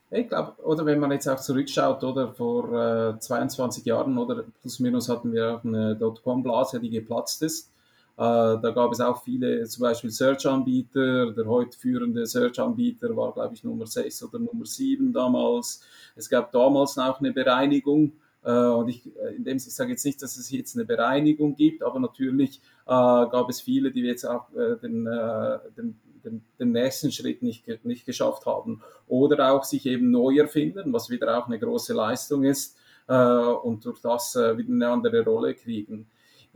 Ich 0.10 0.30
glaube, 0.30 0.56
oder 0.64 0.86
wenn 0.86 1.00
man 1.00 1.12
jetzt 1.12 1.28
auch 1.28 1.40
zurückschaut, 1.40 2.04
oder 2.04 2.34
vor 2.34 2.72
äh, 3.16 3.20
22 3.20 3.86
Jahren 3.86 4.18
oder 4.18 4.44
plus 4.62 4.80
minus 4.80 5.10
hatten 5.10 5.34
wir 5.34 5.56
auch 5.56 5.64
eine 5.66 5.96
Dotcom-Blase, 5.98 6.80
die 6.80 6.90
geplatzt 6.90 7.42
ist. 7.44 7.72
Äh, 8.18 8.58
da 8.64 8.72
gab 8.72 8.92
es 8.92 9.00
auch 9.00 9.24
viele, 9.24 9.64
zum 9.66 9.84
Beispiel 9.84 10.10
Search-Anbieter. 10.10 11.34
Der 11.34 11.46
heute 11.46 11.78
führende 11.78 12.26
Search-Anbieter 12.26 13.16
war, 13.16 13.32
glaube 13.32 13.54
ich, 13.54 13.64
Nummer 13.64 13.86
6 13.86 14.24
oder 14.24 14.40
Nummer 14.40 14.66
7 14.66 15.14
damals. 15.14 15.84
Es 16.16 16.28
gab 16.28 16.52
damals 16.52 16.98
auch 16.98 17.20
eine 17.20 17.32
Bereinigung. 17.32 18.14
Äh, 18.44 18.52
und 18.52 18.90
ich, 18.90 19.06
äh, 19.18 19.36
in 19.36 19.44
dem, 19.44 19.58
ich 19.58 19.76
sage 19.76 19.92
jetzt 19.92 20.04
nicht, 20.04 20.20
dass 20.24 20.36
es 20.36 20.50
jetzt 20.50 20.76
eine 20.76 20.86
Bereinigung 20.86 21.56
gibt, 21.56 21.84
aber 21.84 22.00
natürlich 22.00 22.60
gab 22.88 23.50
es 23.50 23.60
viele, 23.60 23.92
die 23.92 24.00
jetzt 24.00 24.24
auch 24.24 24.48
den, 24.82 25.04
den, 25.04 26.00
den, 26.24 26.42
den, 26.58 26.72
nächsten 26.72 27.12
Schritt 27.12 27.44
nicht, 27.44 27.68
nicht 27.84 28.06
geschafft 28.06 28.46
haben. 28.46 28.82
Oder 29.10 29.52
auch 29.52 29.66
sich 29.66 29.86
eben 29.88 30.10
neu 30.10 30.38
erfinden, 30.38 30.94
was 30.94 31.10
wieder 31.10 31.38
auch 31.38 31.48
eine 31.48 31.60
große 31.60 31.94
Leistung 31.94 32.46
ist 32.46 32.78
und 33.08 33.84
durch 33.84 34.00
das 34.00 34.36
wieder 34.36 34.72
eine 34.72 34.88
andere 34.88 35.26
Rolle 35.26 35.54
kriegen 35.54 36.08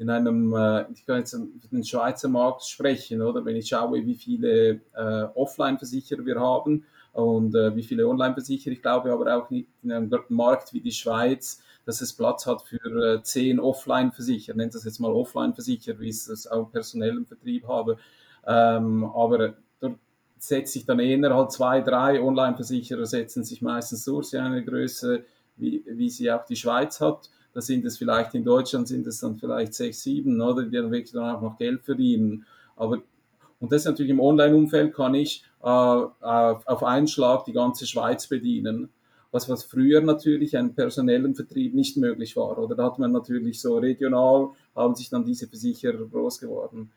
in 0.02 0.10
einem, 0.10 0.52
äh, 0.56 0.92
ich 0.92 1.06
kann 1.06 1.20
jetzt 1.20 1.38
den 1.72 1.84
Schweizer 1.84 2.28
Markt 2.28 2.64
sprechen, 2.64 3.22
oder? 3.22 3.46
Wenn 3.46 3.56
ich 3.56 3.68
schaue, 3.68 4.04
wie 4.04 4.16
viele 4.16 4.82
äh, 4.96 5.24
Offline-Versicherer 5.36 6.26
wir 6.26 6.40
haben 6.40 6.86
und 7.14 7.54
äh, 7.54 7.76
wie 7.76 7.84
viele 7.84 8.08
Online-Versicherer, 8.08 8.74
ich 8.74 8.82
glaube 8.82 9.14
aber 9.14 9.38
auch 9.38 9.52
in 9.52 9.68
einem 9.92 10.12
Markt 10.30 10.74
wie 10.74 10.82
die 10.82 10.92
Schweiz, 10.92 11.62
dass 11.86 12.02
es 12.02 12.14
Platz 12.14 12.48
hat 12.48 12.64
für 12.64 12.80
äh, 12.84 13.22
zehn 13.22 13.60
Offline-Versicherer, 13.60 14.58
nennt 14.58 14.74
das 14.74 14.86
jetzt 14.86 15.00
mal 15.00 15.12
Offline-Versicherer, 15.12 16.00
wie 16.00 16.10
ich 16.10 16.28
es 16.28 16.48
auch 16.48 16.72
personell 16.72 17.18
im 17.18 17.28
Vertrieb 17.28 17.68
habe. 17.68 17.98
Ähm, 18.48 19.04
aber 19.04 19.54
dort 19.80 20.00
setzt 20.40 20.74
sich 20.74 20.88
dann 20.88 21.00
eher 21.00 21.36
halt 21.36 21.52
zwei, 21.52 21.82
drei 21.82 22.20
Online-Versicherer 22.20 23.06
setzen 23.06 23.44
sich 23.44 23.62
meistens 23.62 24.04
durch, 24.06 24.36
eine 24.36 24.66
Größe, 24.66 25.26
wie, 25.58 25.84
wie 25.86 26.10
sie 26.10 26.32
auch 26.32 26.44
die 26.46 26.56
Schweiz 26.56 27.00
hat 27.00 27.30
da 27.54 27.62
sind 27.62 27.86
es 27.86 27.98
vielleicht 27.98 28.34
in 28.36 28.44
Deutschland 28.44 28.88
sind 28.88 29.06
es 29.08 29.20
dann 29.20 29.38
vielleicht 29.38 29.74
sechs, 29.74 30.04
sieben, 30.04 30.42
oder 30.42 30.64
die 30.64 30.76
dann 30.76 30.92
wirklich 30.92 31.12
dann 31.12 31.36
auch 31.36 31.42
noch 31.42 31.58
Geld 31.58 31.84
verdienen. 31.84 32.46
Aber 32.76 33.02
und 33.62 33.72
das 33.72 33.86
natürlich 33.86 34.10
im 34.10 34.20
Online-Umfeld 34.20 34.94
kann 34.94 35.14
ich 35.14 35.46
äh, 35.62 35.66
auf 35.68 36.84
einen 36.84 37.08
Schlag 37.08 37.46
die 37.46 37.54
ganze 37.54 37.86
Schweiz 37.86 38.28
bedienen. 38.28 38.90
Was, 39.32 39.48
was 39.48 39.64
früher 39.64 40.02
natürlich 40.02 40.58
einen 40.58 40.74
personellen 40.74 41.36
Vertrieb 41.36 41.74
nicht 41.74 41.96
möglich 41.96 42.36
war. 42.36 42.58
Oder 42.58 42.76
da 42.76 42.86
hat 42.86 43.00
man 43.00 43.14
natürlich 43.14 43.62
so 43.62 43.78
regional, 43.78 44.50
haben 44.76 44.96
sich 44.96 45.10
dann 45.10 45.24
diese 45.24 45.48
Versicherer 45.48 46.06
groß 46.06 46.40
geworden. 46.40 46.92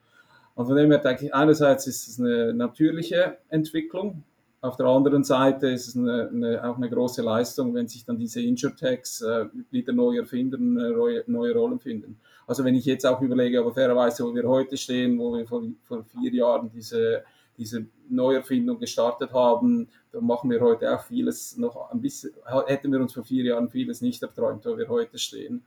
Und 0.56 0.66
von 0.66 0.74
dem 0.74 0.90
her 0.90 0.98
denke 0.98 1.26
ich, 1.26 1.34
einerseits 1.34 1.86
ist 1.86 2.08
es 2.08 2.18
eine 2.18 2.54
natürliche 2.54 3.36
Entwicklung, 3.50 4.24
auf 4.64 4.76
der 4.78 4.86
anderen 4.86 5.24
Seite 5.24 5.68
ist 5.68 5.88
es 5.88 5.96
eine, 5.96 6.28
eine, 6.28 6.64
auch 6.66 6.76
eine 6.78 6.88
große 6.88 7.20
Leistung, 7.20 7.74
wenn 7.74 7.86
sich 7.86 8.06
dann 8.06 8.16
diese 8.16 8.40
Insurtechs 8.40 9.20
äh, 9.20 9.44
wieder 9.70 9.92
neu 9.92 10.16
erfinden, 10.16 10.78
äh, 10.78 11.22
neue, 11.26 11.54
Rollen 11.54 11.78
finden. 11.78 12.18
Also 12.46 12.64
wenn 12.64 12.74
ich 12.74 12.86
jetzt 12.86 13.04
auch 13.04 13.20
überlege, 13.20 13.60
aber 13.60 13.74
fairerweise, 13.74 14.24
wo 14.24 14.34
wir 14.34 14.48
heute 14.48 14.78
stehen, 14.78 15.18
wo 15.18 15.36
wir 15.36 15.46
vor, 15.46 15.62
vor 15.82 16.04
vier 16.04 16.32
Jahren 16.32 16.70
diese, 16.74 17.24
diese 17.58 17.84
Neuerfindung 18.08 18.78
gestartet 18.78 19.34
haben, 19.34 19.88
da 20.12 20.20
machen 20.22 20.50
wir 20.50 20.60
heute 20.60 20.94
auch 20.94 21.02
vieles 21.02 21.58
noch 21.58 21.90
ein 21.90 22.00
bisschen, 22.00 22.32
hätten 22.66 22.90
wir 22.90 23.00
uns 23.00 23.12
vor 23.12 23.24
vier 23.24 23.44
Jahren 23.44 23.68
vieles 23.68 24.00
nicht 24.00 24.22
erträumt, 24.22 24.64
wo 24.64 24.78
wir 24.78 24.88
heute 24.88 25.18
stehen. 25.18 25.62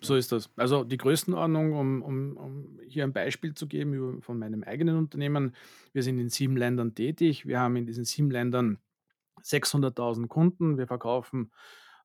So 0.00 0.14
ist 0.14 0.32
das. 0.32 0.50
Also 0.56 0.84
die 0.84 0.96
Größenordnung, 0.96 1.72
um, 1.72 2.02
um, 2.02 2.36
um 2.36 2.80
hier 2.86 3.04
ein 3.04 3.12
Beispiel 3.12 3.54
zu 3.54 3.66
geben 3.66 4.22
von 4.22 4.38
meinem 4.38 4.62
eigenen 4.62 4.96
Unternehmen. 4.96 5.54
Wir 5.92 6.02
sind 6.02 6.18
in 6.18 6.28
sieben 6.28 6.56
Ländern 6.56 6.94
tätig. 6.94 7.46
Wir 7.46 7.60
haben 7.60 7.76
in 7.76 7.86
diesen 7.86 8.04
sieben 8.04 8.30
Ländern 8.30 8.78
600.000 9.42 10.28
Kunden. 10.28 10.78
Wir 10.78 10.86
verkaufen 10.86 11.52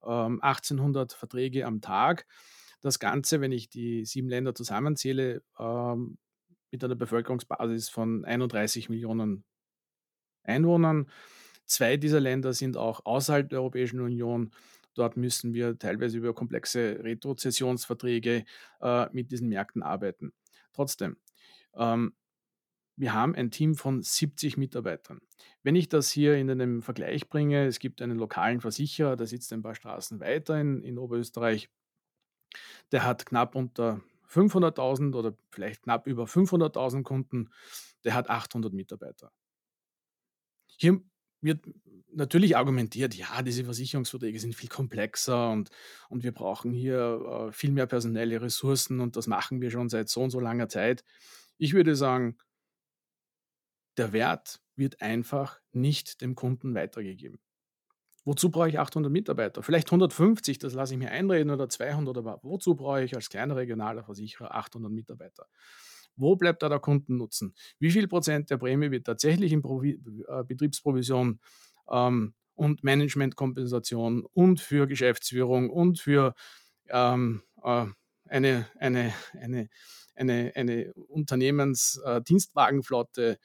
ähm, 0.03 0.41
1800 0.41 1.13
Verträge 1.13 1.65
am 1.65 1.81
Tag. 1.81 2.25
Das 2.81 2.99
Ganze, 2.99 3.41
wenn 3.41 3.51
ich 3.51 3.69
die 3.69 4.05
sieben 4.05 4.29
Länder 4.29 4.53
zusammenzähle, 4.55 5.43
ähm, 5.59 6.17
mit 6.71 6.83
einer 6.83 6.95
Bevölkerungsbasis 6.95 7.89
von 7.89 8.25
31 8.25 8.89
Millionen 8.89 9.45
Einwohnern. 10.43 11.09
Zwei 11.65 11.97
dieser 11.97 12.19
Länder 12.19 12.53
sind 12.53 12.77
auch 12.77 13.05
außerhalb 13.05 13.49
der 13.49 13.59
Europäischen 13.59 13.99
Union 13.99 14.51
Dort 14.97 15.15
müssen 15.15 15.53
wir 15.53 15.77
teilweise 15.77 16.17
über 16.17 16.33
komplexe 16.33 17.03
Retrozessionsverträge 17.03 18.45
äh, 18.81 19.07
mit 19.11 19.31
diesen 19.31 19.47
Märkten 19.47 19.83
arbeiten. 19.83 20.33
Trotzdem, 20.73 21.17
ähm, 21.75 22.13
wir 22.95 23.13
haben 23.13 23.35
ein 23.35 23.51
Team 23.51 23.75
von 23.75 24.01
70 24.01 24.57
Mitarbeitern. 24.57 25.21
Wenn 25.61 25.75
ich 25.75 25.87
das 25.87 26.09
hier 26.09 26.35
in 26.35 26.49
einem 26.49 26.81
Vergleich 26.81 27.29
bringe, 27.29 27.67
es 27.67 27.77
gibt 27.77 28.01
einen 28.01 28.17
lokalen 28.17 28.59
Versicherer, 28.59 29.15
der 29.15 29.27
sitzt 29.27 29.53
ein 29.53 29.61
paar 29.61 29.75
Straßen 29.75 30.19
weiter 30.19 30.59
in, 30.59 30.81
in 30.81 30.97
Oberösterreich, 30.97 31.69
der 32.91 33.03
hat 33.03 33.27
knapp 33.27 33.53
unter 33.53 34.01
500.000 34.27 35.15
oder 35.15 35.37
vielleicht 35.51 35.83
knapp 35.83 36.07
über 36.07 36.23
500.000 36.23 37.03
Kunden, 37.03 37.49
der 38.03 38.15
hat 38.15 38.31
800 38.31 38.73
Mitarbeiter. 38.73 39.31
Hier 40.65 40.99
wird 41.41 41.65
natürlich 42.17 42.57
argumentiert, 42.57 43.15
ja, 43.15 43.41
diese 43.41 43.63
Versicherungsverträge 43.63 44.39
sind 44.39 44.55
viel 44.55 44.69
komplexer 44.69 45.51
und, 45.51 45.69
und 46.09 46.23
wir 46.23 46.33
brauchen 46.33 46.73
hier 46.73 47.47
äh, 47.49 47.51
viel 47.51 47.71
mehr 47.71 47.87
personelle 47.87 48.41
Ressourcen 48.41 48.99
und 48.99 49.15
das 49.15 49.27
machen 49.27 49.61
wir 49.61 49.71
schon 49.71 49.89
seit 49.89 50.09
so 50.09 50.21
und 50.21 50.31
so 50.31 50.39
langer 50.39 50.67
Zeit. 50.69 51.03
Ich 51.57 51.73
würde 51.73 51.95
sagen, 51.95 52.37
der 53.97 54.13
Wert 54.13 54.59
wird 54.75 55.01
einfach 55.01 55.59
nicht 55.71 56.21
dem 56.21 56.35
Kunden 56.35 56.75
weitergegeben. 56.75 57.39
Wozu 58.25 58.51
brauche 58.51 58.69
ich 58.69 58.77
800 58.77 59.11
Mitarbeiter? 59.11 59.63
Vielleicht 59.63 59.87
150, 59.87 60.59
das 60.59 60.73
lasse 60.73 60.93
ich 60.93 60.99
mir 60.99 61.11
einreden, 61.11 61.49
oder 61.49 61.69
200, 61.69 62.17
aber 62.17 62.39
wozu 62.43 62.75
brauche 62.75 63.03
ich 63.03 63.15
als 63.15 63.29
kleiner 63.29 63.55
regionaler 63.55 64.03
Versicherer 64.03 64.53
800 64.53 64.91
Mitarbeiter? 64.91 65.47
Wo 66.17 66.35
bleibt 66.35 66.61
da 66.61 66.67
der 66.67 66.79
Kundennutzen? 66.79 67.55
Wie 67.79 67.91
viel 67.91 68.07
Prozent 68.07 68.49
der 68.49 68.57
Prämie 68.57 68.91
wird 68.91 69.05
tatsächlich 69.05 69.53
in 69.53 69.61
Provi 69.61 70.01
äh, 70.27 70.43
Betriebsprovision 70.43 71.39
ähm, 71.89 72.33
und 72.55 72.83
Managementkompensation 72.83 74.25
und 74.33 74.59
für 74.59 74.87
Geschäftsführung 74.87 75.69
und 75.69 75.99
für 75.99 76.33
ähm, 76.89 77.43
äh, 77.63 77.85
eine, 78.25 78.67
eine, 78.79 79.13
eine, 79.39 79.69
eine, 80.15 80.51
eine 80.55 80.93
Unternehmensdienstwagenflotte, 80.93 83.37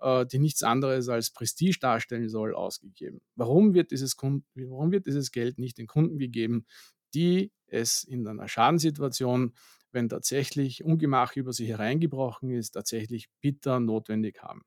äh, 0.00 0.26
die 0.26 0.38
nichts 0.38 0.62
anderes 0.62 1.08
als 1.08 1.30
Prestige 1.30 1.78
darstellen 1.80 2.28
soll, 2.28 2.54
ausgegeben. 2.54 3.20
Warum 3.34 3.74
wird, 3.74 3.90
dieses 3.90 4.16
warum 4.16 4.92
wird 4.92 5.06
dieses 5.06 5.32
Geld 5.32 5.58
nicht 5.58 5.78
den 5.78 5.86
Kunden 5.86 6.18
gegeben, 6.18 6.66
die 7.14 7.52
es 7.66 8.04
in 8.04 8.26
einer 8.26 8.48
Schadenssituation 8.48 9.54
wenn 9.92 10.08
tatsächlich 10.08 10.84
Ungemach 10.84 11.36
über 11.36 11.52
sie 11.52 11.66
hereingebrochen 11.66 12.50
ist, 12.50 12.72
tatsächlich 12.72 13.28
bitter 13.40 13.80
notwendig 13.80 14.42
haben. 14.42 14.62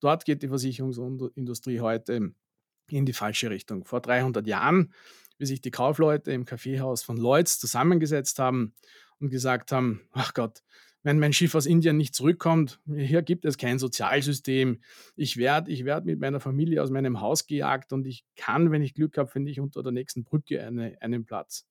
Dort 0.00 0.24
geht 0.24 0.42
die 0.42 0.48
Versicherungsindustrie 0.48 1.80
heute 1.80 2.32
in 2.88 3.06
die 3.06 3.12
falsche 3.12 3.50
Richtung. 3.50 3.84
Vor 3.84 4.00
300 4.00 4.46
Jahren, 4.46 4.92
wie 5.38 5.46
sich 5.46 5.60
die 5.60 5.70
Kaufleute 5.70 6.32
im 6.32 6.44
Kaffeehaus 6.44 7.02
von 7.02 7.16
Lloyds 7.16 7.58
zusammengesetzt 7.58 8.38
haben 8.38 8.74
und 9.18 9.30
gesagt 9.30 9.72
haben, 9.72 10.02
ach 10.12 10.34
Gott, 10.34 10.62
wenn 11.02 11.18
mein 11.18 11.32
Schiff 11.32 11.54
aus 11.54 11.64
Indien 11.64 11.96
nicht 11.96 12.14
zurückkommt, 12.14 12.78
hier 12.86 13.22
gibt 13.22 13.46
es 13.46 13.56
kein 13.56 13.78
Sozialsystem. 13.78 14.82
Ich 15.16 15.38
werde 15.38 15.70
ich 15.70 15.84
werd 15.84 16.04
mit 16.04 16.20
meiner 16.20 16.40
Familie 16.40 16.82
aus 16.82 16.90
meinem 16.90 17.20
Haus 17.20 17.46
gejagt 17.46 17.92
und 17.92 18.06
ich 18.06 18.24
kann, 18.36 18.70
wenn 18.70 18.82
ich 18.82 18.94
Glück 18.94 19.16
habe, 19.16 19.30
finde 19.30 19.50
ich 19.50 19.60
unter 19.60 19.82
der 19.82 19.92
nächsten 19.92 20.24
Brücke 20.24 20.62
eine, 20.62 20.96
einen 21.00 21.24
Platz 21.24 21.66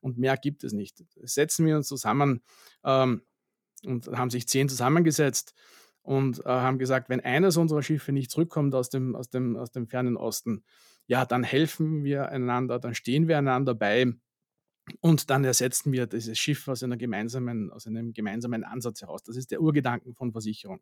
und 0.00 0.16
mehr 0.16 0.36
gibt 0.36 0.64
es 0.64 0.72
nicht. 0.72 1.04
Setzen 1.22 1.66
wir 1.66 1.76
uns 1.76 1.88
zusammen 1.88 2.42
ähm, 2.82 3.22
und 3.84 4.08
haben 4.08 4.30
sich 4.30 4.48
zehn 4.48 4.68
zusammengesetzt 4.68 5.54
und 6.02 6.40
äh, 6.40 6.48
haben 6.48 6.78
gesagt, 6.78 7.08
wenn 7.08 7.20
eines 7.20 7.56
unserer 7.56 7.82
Schiffe 7.82 8.12
nicht 8.12 8.30
zurückkommt 8.30 8.74
aus 8.74 8.88
dem, 8.90 9.14
aus, 9.14 9.28
dem, 9.30 9.56
aus 9.56 9.70
dem 9.70 9.86
fernen 9.86 10.16
Osten, 10.16 10.64
ja, 11.06 11.26
dann 11.26 11.42
helfen 11.42 12.04
wir 12.04 12.28
einander, 12.28 12.78
dann 12.78 12.94
stehen 12.94 13.28
wir 13.28 13.38
einander 13.38 13.74
bei 13.74 14.12
und 15.00 15.30
dann 15.30 15.44
ersetzen 15.44 15.92
wir 15.92 16.06
dieses 16.06 16.38
Schiff 16.38 16.66
aus, 16.68 16.82
einer 16.82 16.96
gemeinsamen, 16.96 17.70
aus 17.70 17.86
einem 17.86 18.12
gemeinsamen 18.12 18.64
Ansatz 18.64 19.02
heraus. 19.02 19.22
Das 19.22 19.36
ist 19.36 19.50
der 19.50 19.60
Urgedanken 19.60 20.14
von 20.14 20.32
Versicherung. 20.32 20.80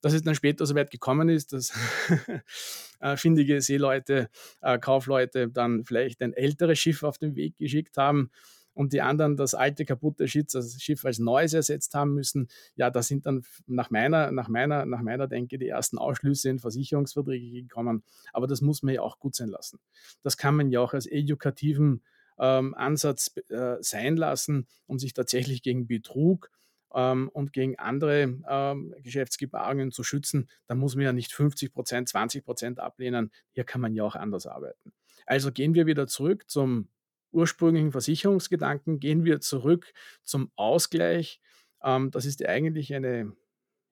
Dass 0.00 0.12
es 0.12 0.22
dann 0.22 0.34
später 0.34 0.64
so 0.66 0.74
weit 0.74 0.90
gekommen 0.90 1.28
ist, 1.28 1.52
dass 1.52 1.72
äh, 3.00 3.16
findige 3.16 3.60
Seeleute, 3.60 4.30
äh, 4.62 4.78
Kaufleute 4.78 5.48
dann 5.48 5.84
vielleicht 5.84 6.22
ein 6.22 6.32
älteres 6.32 6.78
Schiff 6.78 7.02
auf 7.02 7.18
den 7.18 7.36
Weg 7.36 7.56
geschickt 7.58 7.96
haben 7.96 8.30
und 8.74 8.92
die 8.92 9.00
anderen 9.00 9.36
das 9.36 9.54
alte 9.54 9.84
kaputte 9.84 10.28
Schiff, 10.28 11.04
als 11.04 11.18
neues 11.18 11.54
ersetzt 11.54 11.94
haben 11.94 12.14
müssen. 12.14 12.48
Ja, 12.76 12.90
da 12.90 13.02
sind 13.02 13.26
dann 13.26 13.42
nach 13.66 13.90
meiner, 13.90 14.30
nach 14.32 14.48
meiner, 14.48 14.84
nach 14.84 15.00
meiner 15.00 15.26
Denke 15.28 15.58
die 15.58 15.68
ersten 15.68 15.98
Ausschlüsse 15.98 16.50
in 16.50 16.58
Versicherungsverträge 16.58 17.62
gekommen. 17.62 18.02
Aber 18.32 18.46
das 18.46 18.60
muss 18.60 18.82
man 18.82 18.94
ja 18.94 19.02
auch 19.02 19.18
gut 19.18 19.34
sein 19.34 19.48
lassen. 19.48 19.78
Das 20.22 20.36
kann 20.36 20.56
man 20.56 20.70
ja 20.70 20.80
auch 20.80 20.92
als 20.92 21.06
edukativen 21.06 22.02
ähm, 22.38 22.74
Ansatz 22.74 23.32
äh, 23.48 23.76
sein 23.80 24.16
lassen, 24.16 24.66
um 24.86 24.98
sich 24.98 25.14
tatsächlich 25.14 25.62
gegen 25.62 25.86
Betrug 25.86 26.50
ähm, 26.94 27.28
und 27.32 27.52
gegen 27.52 27.78
andere 27.78 28.38
ähm, 28.48 28.94
Geschäftsgebaren 29.02 29.92
zu 29.92 30.02
schützen, 30.02 30.48
dann 30.66 30.78
muss 30.78 30.94
man 30.94 31.04
ja 31.04 31.12
nicht 31.12 31.32
50 31.32 31.72
Prozent, 31.72 32.08
20 32.08 32.44
Prozent 32.44 32.80
ablehnen. 32.80 33.30
Hier 33.52 33.64
kann 33.64 33.80
man 33.80 33.94
ja 33.94 34.04
auch 34.04 34.16
anders 34.16 34.46
arbeiten. 34.46 34.92
Also 35.26 35.52
gehen 35.52 35.74
wir 35.74 35.86
wieder 35.86 36.06
zurück 36.06 36.44
zum 36.48 36.88
ursprünglichen 37.34 37.92
Versicherungsgedanken, 37.92 39.00
gehen 39.00 39.24
wir 39.24 39.40
zurück 39.40 39.92
zum 40.22 40.50
Ausgleich. 40.56 41.40
Ähm, 41.82 42.10
das 42.10 42.24
ist 42.26 42.44
eigentlich 42.46 42.94
eine, 42.94 43.32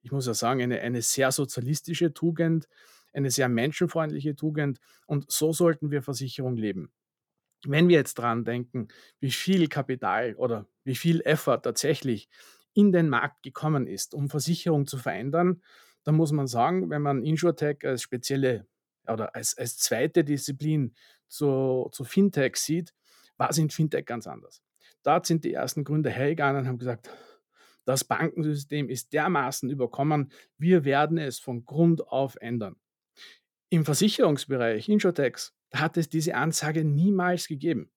ich 0.03 0.13
muss 0.13 0.27
ja 0.27 0.35
sagen, 0.35 0.63
eine, 0.63 0.81
eine 0.81 1.03
sehr 1.03 1.33
sozialistische 1.33 2.15
Tugend, 2.15 2.69
eine 3.13 3.31
sehr 3.31 3.49
menschenfreundliche 3.49 4.37
Tugend 4.37 4.79
und 5.07 5.31
so 5.31 5.53
sollten 5.53 5.91
wir 5.91 6.03
Versicherung 6.03 6.57
leben. 6.57 6.93
Wenn 7.65 7.89
wir 7.89 7.97
jetzt 7.97 8.15
dran 8.15 8.45
denken, 8.45 8.89
wie 9.21 9.31
viel 9.31 9.69
Kapital 9.69 10.35
oder 10.35 10.67
wie 10.85 10.97
viel 10.97 11.21
Effort 11.23 11.61
tatsächlich 11.63 12.29
in 12.75 12.91
den 12.93 13.09
Markt 13.09 13.43
gekommen 13.43 13.87
ist, 13.87 14.15
um 14.15 14.29
Versicherung 14.29 14.87
zu 14.87 14.99
verändern, 14.99 15.63
dann 16.05 16.17
muss 16.17 16.33
man 16.33 16.47
sagen, 16.47 16.91
wenn 16.91 17.03
man 17.03 17.23
InsurTech 17.23 17.85
als 17.85 18.03
spezielle 18.03 18.67
oder 19.07 19.35
als, 19.35 19.57
als 19.57 19.79
zweite 19.79 20.25
Disziplin 20.25 20.95
zu, 21.29 21.89
zu 21.93 22.05
Fintech 22.05 22.57
sieht, 22.57 22.95
war 23.37 23.51
es 23.51 23.59
in 23.59 23.71
Fintech 23.71 24.07
ganz 24.07 24.27
anders. 24.27 24.63
Dort 25.03 25.27
sind 25.27 25.45
die 25.45 25.53
ersten 25.53 25.85
Gründer 25.85 26.11
hergegangen 26.11 26.63
und 26.63 26.69
haben 26.69 26.79
gesagt, 26.79 27.11
das 27.85 28.05
Bankensystem 28.05 28.89
ist 28.89 29.13
dermaßen 29.13 29.69
überkommen, 29.69 30.31
wir 30.57 30.85
werden 30.85 31.19
es 31.19 31.41
von 31.41 31.65
Grund 31.65 32.07
auf 32.07 32.37
ändern. 32.41 32.77
Im 33.71 33.85
Versicherungsbereich, 33.85 34.89
Insurtechs, 34.89 35.55
da 35.71 35.81
hat 35.81 35.97
es 35.97 36.09
diese 36.09 36.35
Ansage 36.35 36.85
niemals 36.85 37.49
gegeben. 37.49 37.91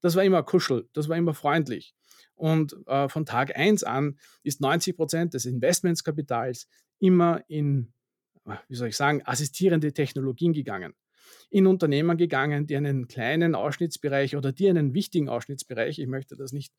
Das 0.00 0.16
war 0.16 0.24
immer 0.24 0.42
kuschel, 0.42 0.88
das 0.92 1.08
war 1.08 1.16
immer 1.16 1.34
freundlich. 1.34 1.94
Und 2.34 2.76
äh, 2.86 3.08
von 3.08 3.24
Tag 3.24 3.56
1 3.56 3.84
an 3.84 4.18
ist 4.42 4.60
90 4.60 4.96
Prozent 4.96 5.34
des 5.34 5.46
Investmentskapitals 5.46 6.68
immer 6.98 7.42
in, 7.48 7.92
wie 8.68 8.74
soll 8.74 8.88
ich 8.88 8.96
sagen, 8.96 9.22
assistierende 9.24 9.92
Technologien 9.92 10.52
gegangen. 10.52 10.94
In 11.50 11.66
Unternehmen 11.66 12.16
gegangen, 12.16 12.66
die 12.66 12.76
einen 12.76 13.08
kleinen 13.08 13.54
Ausschnittsbereich 13.54 14.36
oder 14.36 14.52
die 14.52 14.68
einen 14.68 14.94
wichtigen 14.94 15.28
Ausschnittsbereich, 15.28 15.98
ich 15.98 16.06
möchte 16.06 16.36
das 16.36 16.52
nicht 16.52 16.74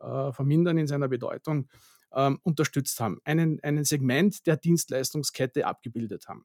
äh, 0.00 0.32
vermindern 0.32 0.78
in 0.78 0.86
seiner 0.86 1.08
Bedeutung, 1.08 1.68
ähm, 2.14 2.38
unterstützt 2.42 3.00
haben, 3.00 3.20
einen, 3.24 3.60
einen 3.62 3.84
Segment 3.84 4.46
der 4.46 4.56
Dienstleistungskette 4.56 5.66
abgebildet 5.66 6.28
haben. 6.28 6.44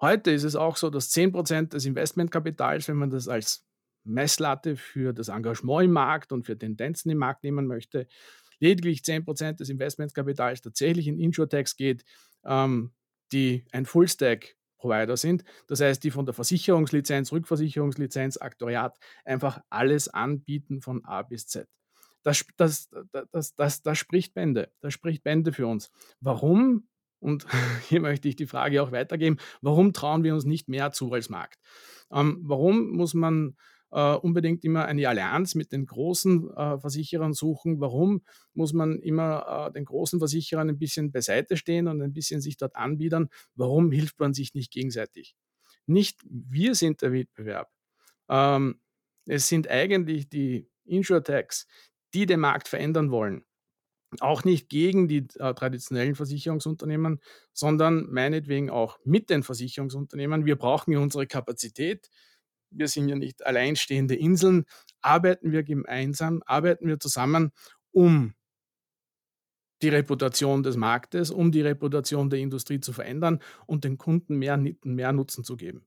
Heute 0.00 0.32
ist 0.32 0.44
es 0.44 0.56
auch 0.56 0.76
so, 0.76 0.90
dass 0.90 1.12
10% 1.12 1.68
des 1.68 1.84
Investmentkapitals, 1.84 2.88
wenn 2.88 2.96
man 2.96 3.10
das 3.10 3.28
als 3.28 3.64
Messlatte 4.04 4.76
für 4.76 5.12
das 5.12 5.28
Engagement 5.28 5.84
im 5.84 5.92
Markt 5.92 6.32
und 6.32 6.44
für 6.44 6.58
Tendenzen 6.58 7.10
im 7.10 7.18
Markt 7.18 7.44
nehmen 7.44 7.66
möchte, 7.66 8.08
lediglich 8.58 9.00
10% 9.00 9.54
des 9.54 9.68
Investmentkapitals 9.68 10.60
tatsächlich 10.60 11.08
in 11.08 11.18
Insurtechs 11.18 11.76
geht, 11.76 12.04
ähm, 12.44 12.92
die 13.32 13.64
ein 13.72 13.86
Fullstack-Provider 14.82 15.16
sind. 15.16 15.44
Das 15.68 15.80
heißt, 15.80 16.02
die 16.02 16.10
von 16.10 16.26
der 16.26 16.34
Versicherungslizenz, 16.34 17.32
Rückversicherungslizenz, 17.32 18.36
Aktoriat 18.36 18.98
einfach 19.24 19.60
alles 19.70 20.08
anbieten 20.08 20.80
von 20.80 21.04
A 21.04 21.22
bis 21.22 21.46
Z. 21.46 21.68
Das, 22.22 22.44
das, 22.56 22.90
das, 23.32 23.54
das, 23.54 23.82
das 23.82 23.98
spricht 23.98 24.34
Bände. 24.34 24.70
Das 24.80 24.94
spricht 24.94 25.24
Bände 25.24 25.52
für 25.52 25.66
uns. 25.66 25.90
Warum? 26.20 26.86
Und 27.18 27.46
hier 27.88 28.00
möchte 28.00 28.28
ich 28.28 28.36
die 28.36 28.46
Frage 28.46 28.82
auch 28.82 28.92
weitergeben, 28.92 29.38
warum 29.60 29.92
trauen 29.92 30.24
wir 30.24 30.34
uns 30.34 30.44
nicht 30.44 30.68
mehr 30.68 30.92
zu 30.92 31.12
als 31.12 31.30
Markt? 31.30 31.58
Ähm, 32.12 32.40
warum 32.42 32.90
muss 32.90 33.14
man 33.14 33.56
äh, 33.92 34.14
unbedingt 34.14 34.64
immer 34.64 34.86
eine 34.86 35.08
Allianz 35.08 35.54
mit 35.54 35.72
den 35.72 35.86
großen 35.86 36.50
äh, 36.50 36.78
Versicherern 36.78 37.32
suchen? 37.34 37.80
Warum 37.80 38.22
muss 38.54 38.72
man 38.72 38.98
immer 39.00 39.68
äh, 39.68 39.72
den 39.72 39.84
großen 39.84 40.18
Versicherern 40.18 40.70
ein 40.70 40.78
bisschen 40.78 41.12
beiseite 41.12 41.56
stehen 41.56 41.88
und 41.88 42.02
ein 42.02 42.12
bisschen 42.12 42.40
sich 42.40 42.56
dort 42.56 42.76
anbiedern? 42.76 43.28
Warum 43.54 43.92
hilft 43.92 44.18
man 44.18 44.34
sich 44.34 44.54
nicht 44.54 44.72
gegenseitig? 44.72 45.36
Nicht 45.86 46.20
wir 46.24 46.74
sind 46.74 47.02
der 47.02 47.12
Wettbewerb. 47.12 47.70
Ähm, 48.28 48.80
es 49.26 49.48
sind 49.48 49.68
eigentlich 49.68 50.28
die 50.28 50.68
Insurtechs, 50.84 51.66
die 52.14 52.26
den 52.26 52.40
Markt 52.40 52.68
verändern 52.68 53.10
wollen 53.10 53.44
auch 54.20 54.44
nicht 54.44 54.68
gegen 54.68 55.08
die 55.08 55.26
äh, 55.38 55.54
traditionellen 55.54 56.14
Versicherungsunternehmen, 56.14 57.20
sondern 57.52 58.10
meinetwegen 58.10 58.70
auch 58.70 58.98
mit 59.04 59.30
den 59.30 59.42
Versicherungsunternehmen. 59.42 60.44
Wir 60.44 60.56
brauchen 60.56 60.92
ja 60.92 60.98
unsere 60.98 61.26
Kapazität. 61.26 62.10
Wir 62.74 62.88
sind 62.88 63.08
ja 63.08 63.16
nicht 63.16 63.44
alleinstehende 63.46 64.14
Inseln. 64.14 64.64
Arbeiten 65.00 65.52
wir 65.52 65.62
gemeinsam, 65.62 66.42
arbeiten 66.46 66.86
wir 66.86 67.00
zusammen, 67.00 67.52
um 67.90 68.34
die 69.82 69.88
Reputation 69.88 70.62
des 70.62 70.76
Marktes, 70.76 71.30
um 71.30 71.50
die 71.50 71.60
Reputation 71.60 72.30
der 72.30 72.38
Industrie 72.38 72.80
zu 72.80 72.92
verändern 72.92 73.40
und 73.66 73.84
den 73.84 73.98
Kunden 73.98 74.36
mehr, 74.36 74.62
mehr 74.84 75.12
Nutzen 75.12 75.44
zu 75.44 75.56
geben. 75.56 75.84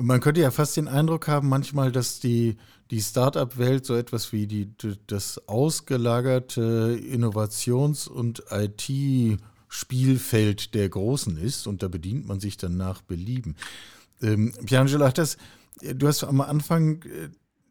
Man 0.00 0.20
könnte 0.20 0.40
ja 0.40 0.52
fast 0.52 0.76
den 0.76 0.86
Eindruck 0.86 1.26
haben, 1.26 1.48
manchmal, 1.48 1.90
dass 1.90 2.20
die, 2.20 2.56
die 2.92 3.00
Start-up-Welt 3.00 3.84
so 3.84 3.96
etwas 3.96 4.32
wie 4.32 4.46
die, 4.46 4.72
das 5.08 5.48
ausgelagerte 5.48 6.96
Innovations- 7.02 8.06
und 8.06 8.44
IT-Spielfeld 8.48 10.74
der 10.74 10.88
Großen 10.88 11.36
ist 11.36 11.66
und 11.66 11.82
da 11.82 11.88
bedient 11.88 12.28
man 12.28 12.38
sich 12.38 12.56
dann 12.56 12.76
nach 12.76 13.02
Belieben. 13.02 13.56
Ähm, 14.22 14.52
Piangelo, 14.64 15.08
das, 15.08 15.36
du 15.82 16.06
hast 16.06 16.24
am 16.24 16.40
Anfang 16.40 17.02
äh, 17.02 17.28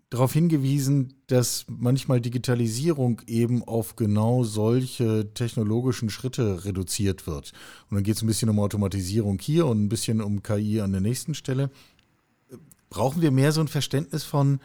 darauf 0.10 0.34
hingewiesen, 0.34 1.14
dass 1.28 1.66
manchmal 1.68 2.22
Digitalisierung 2.22 3.22
eben 3.28 3.64
auf 3.64 3.96
genau 3.96 4.44
solche 4.44 5.34
technologischen 5.34 6.10
Schritte 6.10 6.64
reduziert 6.66 7.28
wird. 7.28 7.52
Und 7.90 7.96
dann 7.96 8.04
geht 8.04 8.16
es 8.16 8.22
ein 8.22 8.28
bisschen 8.28 8.50
um 8.50 8.60
Automatisierung 8.60 9.38
hier 9.40 9.66
und 9.66 9.84
ein 9.84 9.90
bisschen 9.90 10.22
um 10.22 10.44
KI 10.44 10.82
an 10.82 10.94
der 10.94 11.02
nächsten 11.02 11.34
Stelle. 11.34 11.70
Brauchen 12.90 13.22
wir 13.22 13.32
mehr 13.32 13.52
so 13.52 13.60
ein 13.60 13.68
Verständnis 13.68 14.24
von, 14.24 14.60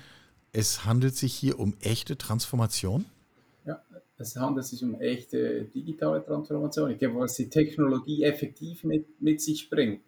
es 0.53 0.85
handelt 0.85 1.17
sich 1.17 1.35
hier 1.35 1.59
um 1.59 1.75
echte 1.81 2.17
Transformation? 2.17 3.05
Ja, 3.67 3.83
es 4.19 4.37
handelt 4.37 4.67
sich 4.67 4.85
um 4.85 4.95
echte 5.01 5.65
digitale 5.65 6.25
Transformation. 6.25 6.93
Ich 6.93 6.99
glaube, 6.99 7.19
was 7.19 7.35
die 7.35 7.49
Technologie 7.49 8.23
effektiv 8.23 8.85
mit, 8.85 9.21
mit 9.21 9.41
sich 9.41 9.69
bringt, 9.69 10.03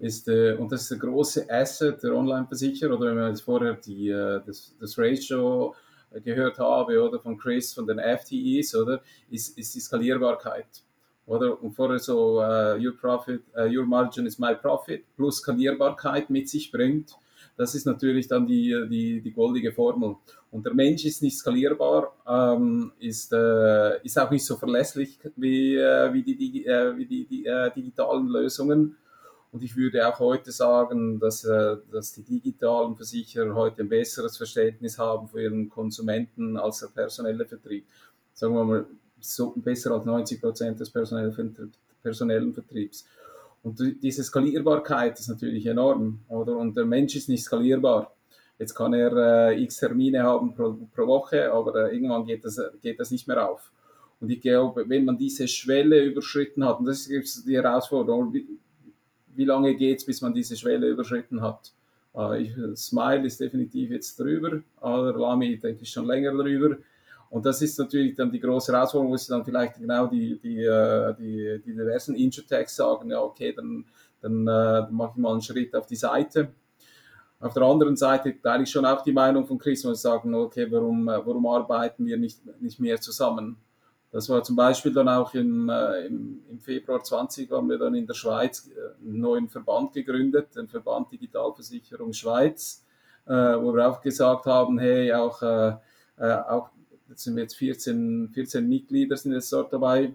ist, 0.00 0.28
äh, 0.28 0.54
und 0.54 0.72
das 0.72 0.82
ist 0.82 0.90
der 0.90 0.98
große 0.98 1.46
Asset 1.48 2.02
der 2.02 2.14
Online-Versicherer, 2.14 2.96
oder 2.96 3.10
wenn 3.10 3.16
man 3.16 3.28
jetzt 3.28 3.42
vorher 3.42 3.74
die, 3.74 4.08
äh, 4.08 4.40
das, 4.44 4.74
das 4.80 4.98
Ratio 4.98 5.74
gehört 6.24 6.58
habe, 6.58 7.00
oder 7.00 7.20
von 7.20 7.38
Chris, 7.38 7.72
von 7.72 7.86
den 7.86 8.00
FTEs, 8.00 8.74
oder, 8.74 9.00
ist, 9.30 9.56
ist 9.56 9.74
die 9.74 9.80
Skalierbarkeit. 9.80 10.66
Oder? 11.26 11.62
Und 11.62 11.72
vorher 11.72 12.00
so, 12.00 12.40
uh, 12.40 12.74
your 12.76 12.96
profit, 13.00 13.42
uh, 13.56 13.60
your 13.62 13.86
margin 13.86 14.26
is 14.26 14.38
my 14.38 14.52
profit, 14.54 15.04
plus 15.16 15.36
Skalierbarkeit 15.36 16.28
mit 16.28 16.48
sich 16.48 16.72
bringt, 16.72 17.16
das 17.56 17.74
ist 17.74 17.84
natürlich 17.84 18.26
dann 18.26 18.46
die, 18.46 18.74
die, 18.88 19.20
die 19.20 19.32
goldige 19.32 19.72
Formel. 19.72 20.16
Und 20.50 20.64
der 20.64 20.74
Mensch 20.74 21.04
ist 21.04 21.22
nicht 21.22 21.36
skalierbar, 21.36 22.16
ähm, 22.26 22.92
ist, 22.98 23.32
äh, 23.32 24.02
ist 24.02 24.18
auch 24.18 24.30
nicht 24.30 24.44
so 24.44 24.56
verlässlich 24.56 25.18
wie, 25.36 25.76
äh, 25.76 26.12
wie, 26.12 26.22
die, 26.22 26.64
äh, 26.64 26.96
wie 26.96 27.06
die, 27.06 27.26
die 27.26 27.44
äh, 27.46 27.70
digitalen 27.70 28.28
Lösungen. 28.28 28.96
Und 29.52 29.64
ich 29.64 29.76
würde 29.76 30.06
auch 30.06 30.18
heute 30.20 30.52
sagen, 30.52 31.18
dass, 31.18 31.44
äh, 31.44 31.76
dass 31.90 32.12
die 32.12 32.22
digitalen 32.22 32.94
Versicherer 32.96 33.54
heute 33.54 33.82
ein 33.82 33.88
besseres 33.88 34.36
Verständnis 34.36 34.98
haben 34.98 35.28
für 35.28 35.42
ihren 35.42 35.68
Konsumenten 35.68 36.56
als 36.56 36.80
der 36.80 36.88
personelle 36.88 37.44
Vertrieb. 37.44 37.84
Sagen 38.32 38.54
wir 38.54 38.64
mal, 38.64 38.86
so 39.18 39.52
besser 39.56 39.92
als 39.92 40.04
90 40.04 40.40
Prozent 40.40 40.80
des 40.80 40.90
personellen, 40.90 42.54
Vertriebs. 42.54 43.04
Und 43.62 43.78
diese 44.02 44.24
Skalierbarkeit 44.24 45.18
ist 45.18 45.28
natürlich 45.28 45.66
enorm, 45.66 46.20
oder? 46.28 46.56
Und 46.56 46.76
der 46.76 46.86
Mensch 46.86 47.16
ist 47.16 47.28
nicht 47.28 47.44
skalierbar. 47.44 48.14
Jetzt 48.58 48.74
kann 48.74 48.94
er 48.94 49.50
äh, 49.50 49.62
x 49.62 49.78
Termine 49.78 50.22
haben 50.22 50.54
pro, 50.54 50.78
pro 50.94 51.06
Woche, 51.06 51.52
aber 51.52 51.90
äh, 51.90 51.94
irgendwann 51.94 52.24
geht 52.24 52.44
das, 52.44 52.60
geht 52.80 53.00
das 53.00 53.10
nicht 53.10 53.26
mehr 53.26 53.50
auf. 53.50 53.70
Und 54.20 54.30
ich 54.30 54.40
glaube, 54.40 54.88
wenn 54.88 55.04
man 55.04 55.18
diese 55.18 55.48
Schwelle 55.48 56.04
überschritten 56.04 56.64
hat, 56.64 56.78
und 56.78 56.86
das 56.86 57.06
ist 57.06 57.46
die 57.46 57.56
Herausforderung, 57.56 58.34
wie, 59.34 59.44
lange 59.44 59.74
geht 59.74 59.98
es, 59.98 60.06
bis 60.06 60.20
man 60.20 60.34
diese 60.34 60.56
Schwelle 60.56 60.88
überschritten 60.88 61.40
hat? 61.40 61.72
Äh, 62.14 62.42
ich, 62.42 62.54
Smile 62.76 63.26
ist 63.26 63.40
definitiv 63.40 63.90
jetzt 63.90 64.18
drüber, 64.18 64.60
aber 64.80 65.12
Lamy 65.12 65.58
denke 65.58 65.82
ich 65.82 65.90
schon 65.90 66.06
länger 66.06 66.32
drüber. 66.32 66.76
Und 67.30 67.46
das 67.46 67.62
ist 67.62 67.78
natürlich 67.78 68.16
dann 68.16 68.32
die 68.32 68.40
große 68.40 68.72
Herausforderung, 68.72 69.12
wo 69.12 69.16
sie 69.16 69.28
dann 69.28 69.44
vielleicht 69.44 69.78
genau 69.78 70.08
die, 70.08 70.38
die, 70.40 70.64
äh, 70.64 71.14
die, 71.14 71.62
die 71.64 71.72
diversen 71.72 72.16
Insurtechs 72.16 72.74
sagen, 72.74 73.10
ja, 73.10 73.20
okay, 73.20 73.52
dann, 73.52 73.84
dann, 74.20 74.46
äh, 74.48 74.90
mache 74.90 75.12
ich 75.14 75.22
mal 75.22 75.32
einen 75.32 75.42
Schritt 75.42 75.74
auf 75.76 75.86
die 75.86 75.96
Seite. 75.96 76.48
Auf 77.38 77.54
der 77.54 77.62
anderen 77.62 77.96
Seite 77.96 78.34
teile 78.42 78.64
ich 78.64 78.70
schon 78.70 78.84
auch 78.84 79.02
die 79.02 79.12
Meinung 79.12 79.46
von 79.46 79.58
Chris, 79.58 79.84
wo 79.84 79.94
sie 79.94 80.00
sagen, 80.02 80.34
okay, 80.34 80.66
warum, 80.70 81.08
äh, 81.08 81.24
warum 81.24 81.46
arbeiten 81.46 82.04
wir 82.04 82.16
nicht, 82.16 82.40
nicht 82.60 82.80
mehr 82.80 83.00
zusammen? 83.00 83.56
Das 84.12 84.28
war 84.28 84.42
zum 84.42 84.56
Beispiel 84.56 84.92
dann 84.92 85.08
auch 85.08 85.34
im, 85.34 85.68
im, 85.68 86.42
im 86.50 86.60
Februar 86.60 87.02
20 87.02 87.50
haben 87.50 87.68
wir 87.70 87.78
dann 87.78 87.94
in 87.94 88.06
der 88.06 88.14
Schweiz 88.14 88.68
einen 89.00 89.20
neuen 89.20 89.48
Verband 89.48 89.92
gegründet, 89.92 90.56
den 90.56 90.68
Verband 90.68 91.12
Digitalversicherung 91.12 92.12
Schweiz, 92.12 92.84
wo 93.24 93.72
wir 93.72 93.88
auch 93.88 94.00
gesagt 94.00 94.46
haben, 94.46 94.80
hey, 94.80 95.12
auch, 95.12 95.40
auch 95.42 96.70
jetzt 97.08 97.24
sind 97.24 97.36
wir 97.36 97.42
jetzt 97.42 97.56
14, 97.56 98.30
14 98.32 98.68
Mitglieder 98.68 99.16
sind 99.16 99.32
jetzt 99.32 99.52
dort 99.52 99.72
dabei 99.72 100.12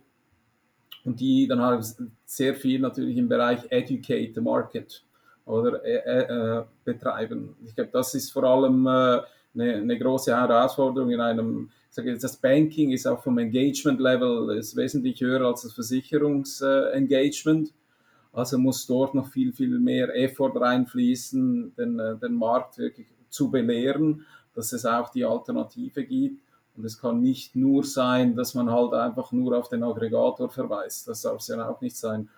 und 1.03 1.19
die 1.19 1.47
dann 1.47 1.61
halt 1.61 1.85
sehr 2.25 2.55
viel 2.55 2.79
natürlich 2.79 3.17
im 3.17 3.29
Bereich 3.29 3.59
Educate 3.69 4.31
the 4.33 4.41
Market 4.41 5.03
oder 5.45 5.83
äh, 5.85 5.97
äh, 5.97 6.59
äh 6.59 6.63
betreiben. 6.83 7.55
Ich 7.63 7.75
glaube, 7.75 7.91
das 7.93 8.15
ist 8.15 8.31
vor 8.31 8.43
allem 8.43 8.87
äh, 8.87 9.21
eine, 9.55 9.75
eine, 9.75 9.97
große 9.97 10.35
Herausforderung 10.35 11.11
in 11.11 11.21
einem, 11.21 11.69
sage 11.89 12.11
jetzt, 12.11 12.23
das 12.23 12.37
Banking 12.37 12.91
ist 12.91 13.07
auch 13.07 13.23
vom 13.23 13.37
Engagement 13.37 13.99
Level 13.99 14.57
ist 14.57 14.75
wesentlich 14.75 15.21
höher 15.21 15.41
als 15.41 15.63
das 15.63 15.73
Versicherungsengagement. 15.73 17.73
also 18.33 18.57
muss 18.57 18.85
dort 18.85 19.15
noch 19.15 19.27
viel, 19.27 19.53
viel 19.53 19.79
mehr 19.79 20.13
Effort 20.15 20.59
reinfließen, 20.59 21.75
den, 21.75 22.01
den 22.21 22.35
Markt 22.35 22.77
wirklich 22.77 23.07
zu 23.29 23.49
belehren, 23.49 24.25
dass 24.53 24.73
es 24.73 24.85
auch 24.85 25.09
die 25.09 25.25
Alternative 25.25 26.05
gibt. 26.05 26.41
Und 26.77 26.85
es 26.85 26.99
kann 26.99 27.21
nicht 27.21 27.55
nur 27.55 27.83
sein, 27.83 28.35
dass 28.35 28.53
man 28.53 28.69
halt 28.69 28.93
einfach 28.93 29.31
nur 29.31 29.57
auf 29.57 29.69
den 29.69 29.83
Aggregator 29.83 30.49
verweist. 30.49 31.07
Das 31.07 31.21
darf 31.21 31.39
es 31.39 31.47
ja 31.47 31.69
auch 31.69 31.79
nicht 31.79 31.95
sein. 31.95 32.29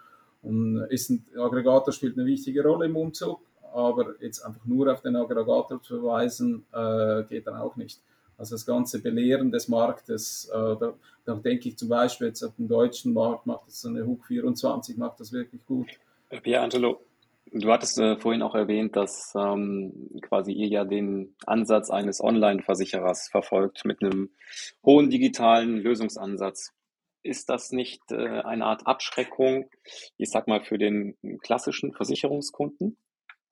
Und 0.44 0.86
ist 0.90 1.10
ein 1.10 1.26
Aggregator 1.36 1.92
spielt 1.92 2.18
eine 2.18 2.28
wichtige 2.28 2.64
Rolle 2.64 2.86
im 2.86 2.96
Umzug, 2.96 3.40
aber 3.74 4.16
jetzt 4.22 4.42
einfach 4.42 4.66
nur 4.66 4.92
auf 4.92 5.02
den 5.02 5.16
Aggregator 5.16 5.82
zu 5.82 6.00
verweisen, 6.00 6.66
äh, 6.74 7.24
geht 7.24 7.48
dann 7.48 7.58
auch 7.58 7.76
nicht. 7.76 8.02
Also 8.38 8.56
das 8.56 8.66
ganze 8.66 9.02
Belehren 9.02 9.52
des 9.52 9.68
Marktes, 9.68 10.50
äh, 10.54 10.76
da, 10.80 10.94
da, 11.26 11.36
denke 11.36 11.70
ich 11.70 11.78
zum 11.78 11.90
Beispiel 11.90 12.28
jetzt 12.28 12.44
auf 12.44 12.56
dem 12.56 12.68
deutschen 12.68 13.14
Markt 13.14 13.48
macht 13.48 13.68
das 13.68 13.86
eine 13.86 14.06
Hook 14.06 14.26
24, 14.26 14.98
macht 14.98 15.20
das 15.20 15.32
wirklich 15.32 15.66
gut. 15.66 15.88
Pierre 16.44 16.64
Angelo, 16.64 17.00
Du 17.52 17.72
hattest 17.72 17.98
äh, 18.00 18.18
vorhin 18.18 18.42
auch 18.42 18.56
erwähnt, 18.56 18.96
dass 18.96 19.34
ähm, 19.36 20.10
quasi 20.22 20.52
ihr 20.52 20.68
ja 20.68 20.84
den 20.84 21.34
Ansatz 21.46 21.90
eines 21.90 22.22
Online-Versicherers 22.22 23.30
verfolgt 23.30 23.86
mit 23.86 24.04
einem 24.04 24.30
hohen 24.86 25.10
digitalen 25.10 25.78
Lösungsansatz. 25.78 26.74
Ist 27.24 27.50
das 27.50 27.72
nicht 27.72 28.02
äh, 28.12 28.42
eine 28.42 28.66
Art 28.66 28.86
Abschreckung, 28.86 29.70
ich 30.18 30.30
sag 30.30 30.48
mal, 30.48 30.62
für 30.62 30.78
den 30.78 31.16
klassischen 31.42 31.94
Versicherungskunden, 31.94 32.98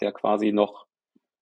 der 0.02 0.12
quasi 0.12 0.52
noch, 0.52 0.86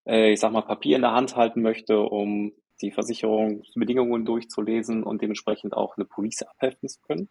äh, 0.06 0.32
ich 0.32 0.40
sag 0.40 0.52
mal, 0.52 0.62
Papier 0.62 0.96
in 0.96 1.02
der 1.02 1.12
Hand 1.12 1.36
halten 1.36 1.62
möchte, 1.62 2.00
um 2.00 2.52
die 2.80 2.90
Versicherungsbedingungen 2.90 4.24
durchzulesen 4.24 5.02
und 5.04 5.22
dementsprechend 5.22 5.74
auch 5.74 5.96
eine 5.96 6.04
Police 6.04 6.42
abheften 6.42 6.88
zu 6.88 7.00
können? 7.02 7.28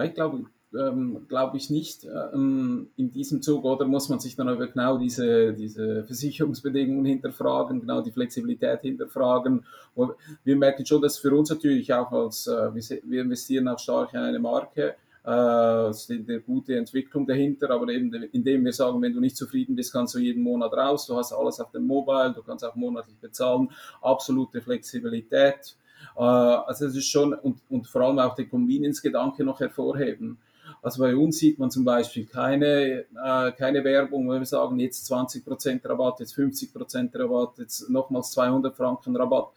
Ich 0.00 0.14
glaube, 0.14 0.44
ähm, 0.74 1.26
glaube 1.28 1.56
ich 1.56 1.70
nicht 1.70 2.04
ähm, 2.04 2.90
in 2.96 3.10
diesem 3.10 3.42
Zug, 3.42 3.64
oder 3.64 3.86
muss 3.86 4.08
man 4.08 4.20
sich 4.20 4.36
dann 4.36 4.48
aber 4.48 4.66
genau 4.68 4.98
diese, 4.98 5.54
diese 5.54 6.04
Versicherungsbedingungen 6.04 7.04
hinterfragen, 7.04 7.80
genau 7.80 8.02
die 8.02 8.12
Flexibilität 8.12 8.82
hinterfragen. 8.82 9.64
Und 9.94 10.12
wir 10.44 10.56
merken 10.56 10.84
schon, 10.84 11.02
dass 11.02 11.18
für 11.18 11.34
uns 11.34 11.50
natürlich 11.50 11.92
auch 11.92 12.12
als, 12.12 12.46
äh, 12.46 12.70
wir 12.74 13.22
investieren 13.22 13.68
auch 13.68 13.78
stark 13.78 14.12
in 14.12 14.20
eine 14.20 14.38
Marke, 14.38 14.94
äh, 15.28 15.90
ist 15.90 16.10
eine 16.10 16.40
gute 16.40 16.76
Entwicklung 16.76 17.26
dahinter, 17.26 17.70
aber 17.70 17.88
eben 17.88 18.12
indem 18.32 18.64
wir 18.64 18.72
sagen, 18.72 19.02
wenn 19.02 19.12
du 19.12 19.20
nicht 19.20 19.36
zufrieden 19.36 19.76
bist, 19.76 19.92
kannst 19.92 20.14
du 20.14 20.18
jeden 20.18 20.42
Monat 20.42 20.72
raus, 20.72 21.06
du 21.06 21.16
hast 21.16 21.32
alles 21.32 21.60
auf 21.60 21.70
dem 21.70 21.86
Mobile, 21.86 22.32
du 22.34 22.42
kannst 22.42 22.64
auch 22.64 22.74
monatlich 22.74 23.18
bezahlen, 23.18 23.70
absolute 24.00 24.62
Flexibilität. 24.62 25.76
Äh, 26.16 26.20
also 26.22 26.86
es 26.86 26.96
ist 26.96 27.08
schon, 27.08 27.34
und, 27.34 27.60
und 27.68 27.86
vor 27.86 28.02
allem 28.02 28.18
auch 28.18 28.34
den 28.34 28.48
Convenience-Gedanke 28.48 29.44
noch 29.44 29.60
hervorheben. 29.60 30.38
Also 30.82 31.02
bei 31.02 31.14
uns 31.14 31.38
sieht 31.38 31.58
man 31.58 31.70
zum 31.70 31.84
Beispiel 31.84 32.26
keine, 32.26 33.04
äh, 33.22 33.52
keine 33.52 33.84
Werbung, 33.84 34.30
wenn 34.30 34.40
wir 34.40 34.46
sagen, 34.46 34.78
jetzt 34.78 35.10
20% 35.10 35.86
Rabatt, 35.86 36.20
jetzt 36.20 36.34
50% 36.36 37.18
Rabatt, 37.18 37.58
jetzt 37.58 37.90
nochmals 37.90 38.30
200 38.32 38.74
Franken 38.74 39.16
Rabatt. 39.16 39.48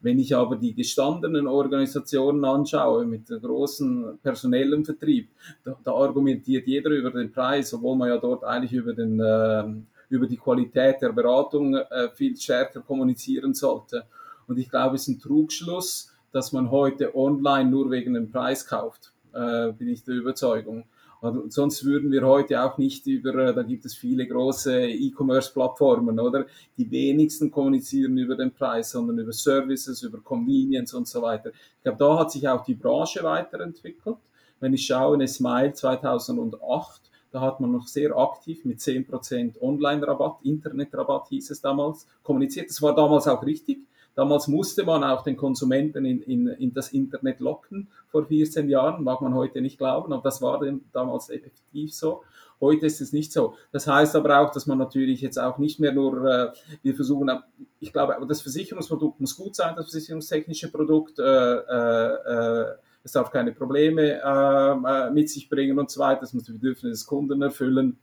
Wenn 0.00 0.18
ich 0.18 0.36
aber 0.36 0.56
die 0.56 0.74
gestandenen 0.74 1.46
Organisationen 1.46 2.44
anschaue 2.44 3.06
mit 3.06 3.28
großen 3.28 4.18
personellen 4.22 4.84
Vertrieb, 4.84 5.30
da, 5.64 5.76
da, 5.82 5.92
argumentiert 5.92 6.66
jeder 6.66 6.90
über 6.90 7.10
den 7.10 7.32
Preis, 7.32 7.72
obwohl 7.72 7.96
man 7.96 8.08
ja 8.08 8.18
dort 8.18 8.44
eigentlich 8.44 8.72
über, 8.72 8.92
den, 8.92 9.18
äh, 9.18 9.64
über 10.10 10.26
die 10.26 10.36
Qualität 10.36 11.00
der 11.00 11.12
Beratung 11.12 11.74
äh, 11.74 12.10
viel 12.14 12.36
stärker 12.36 12.80
kommunizieren 12.80 13.54
sollte. 13.54 14.04
Und 14.46 14.58
ich 14.58 14.70
glaube, 14.70 14.96
es 14.96 15.02
ist 15.02 15.08
ein 15.08 15.18
Trugschluss, 15.18 16.12
dass 16.30 16.52
man 16.52 16.70
heute 16.70 17.16
online 17.16 17.70
nur 17.70 17.90
wegen 17.90 18.14
dem 18.14 18.30
Preis 18.30 18.66
kauft 18.66 19.12
äh, 19.36 19.72
bin 19.72 19.88
ich 19.88 20.04
der 20.04 20.14
Überzeugung. 20.14 20.84
Und 21.20 21.52
sonst 21.52 21.84
würden 21.84 22.12
wir 22.12 22.26
heute 22.26 22.62
auch 22.62 22.78
nicht 22.78 23.06
über, 23.06 23.34
äh, 23.34 23.54
da 23.54 23.62
gibt 23.62 23.84
es 23.84 23.94
viele 23.94 24.26
große 24.26 24.88
E-Commerce-Plattformen, 24.88 26.20
oder? 26.20 26.46
Die 26.76 26.90
wenigsten 26.90 27.50
kommunizieren 27.50 28.18
über 28.18 28.36
den 28.36 28.52
Preis, 28.52 28.90
sondern 28.90 29.18
über 29.18 29.32
Services, 29.32 30.02
über 30.02 30.18
Convenience 30.20 30.94
und 30.94 31.08
so 31.08 31.22
weiter. 31.22 31.50
Ich 31.50 31.82
glaube, 31.82 31.98
da 31.98 32.18
hat 32.18 32.32
sich 32.32 32.46
auch 32.48 32.62
die 32.64 32.74
Branche 32.74 33.22
weiterentwickelt. 33.22 34.16
Wenn 34.60 34.74
ich 34.74 34.86
schaue, 34.86 35.16
in 35.16 35.26
Smile 35.26 35.72
2008, 35.72 37.02
da 37.30 37.40
hat 37.40 37.60
man 37.60 37.72
noch 37.72 37.86
sehr 37.86 38.16
aktiv 38.16 38.64
mit 38.64 38.78
10% 38.78 39.60
Online-Rabatt, 39.60 40.38
Internet-Rabatt 40.42 41.28
hieß 41.28 41.50
es 41.50 41.60
damals, 41.60 42.06
kommuniziert. 42.22 42.70
Das 42.70 42.80
war 42.80 42.94
damals 42.94 43.26
auch 43.26 43.44
richtig. 43.44 43.80
Damals 44.16 44.48
musste 44.48 44.84
man 44.84 45.04
auch 45.04 45.22
den 45.22 45.36
Konsumenten 45.36 46.06
in, 46.06 46.22
in, 46.22 46.48
in 46.48 46.72
das 46.72 46.92
Internet 46.92 47.38
locken, 47.38 47.88
vor 48.08 48.24
14 48.24 48.68
Jahren, 48.70 49.04
mag 49.04 49.20
man 49.20 49.34
heute 49.34 49.60
nicht 49.60 49.76
glauben, 49.76 50.10
aber 50.12 50.22
das 50.22 50.40
war 50.40 50.58
damals 50.92 51.28
effektiv 51.28 51.94
so. 51.94 52.22
Heute 52.58 52.86
ist 52.86 53.02
es 53.02 53.12
nicht 53.12 53.30
so. 53.30 53.54
Das 53.72 53.86
heißt 53.86 54.16
aber 54.16 54.40
auch, 54.40 54.50
dass 54.50 54.66
man 54.66 54.78
natürlich 54.78 55.20
jetzt 55.20 55.38
auch 55.38 55.58
nicht 55.58 55.80
mehr 55.80 55.92
nur, 55.92 56.24
äh, 56.24 56.52
wir 56.82 56.94
versuchen, 56.94 57.30
ich 57.78 57.92
glaube, 57.92 58.16
aber 58.16 58.24
das 58.24 58.40
Versicherungsprodukt 58.40 59.20
muss 59.20 59.36
gut 59.36 59.54
sein, 59.54 59.76
das 59.76 59.90
versicherungstechnische 59.90 60.72
Produkt, 60.72 61.18
äh, 61.18 61.22
äh, 61.22 62.62
äh 62.62 62.76
es 63.04 63.12
darf 63.12 63.30
keine 63.30 63.52
Probleme 63.52 64.20
äh, 64.20 64.72
äh, 64.72 65.10
mit 65.12 65.30
sich 65.30 65.48
bringen 65.48 65.78
und 65.78 65.92
so 65.92 66.00
weiter, 66.00 66.24
es 66.24 66.32
muss 66.32 66.42
die 66.42 66.52
Bedürfnisse 66.52 66.88
des 66.88 67.06
Kunden 67.06 67.40
erfüllen. 67.40 67.98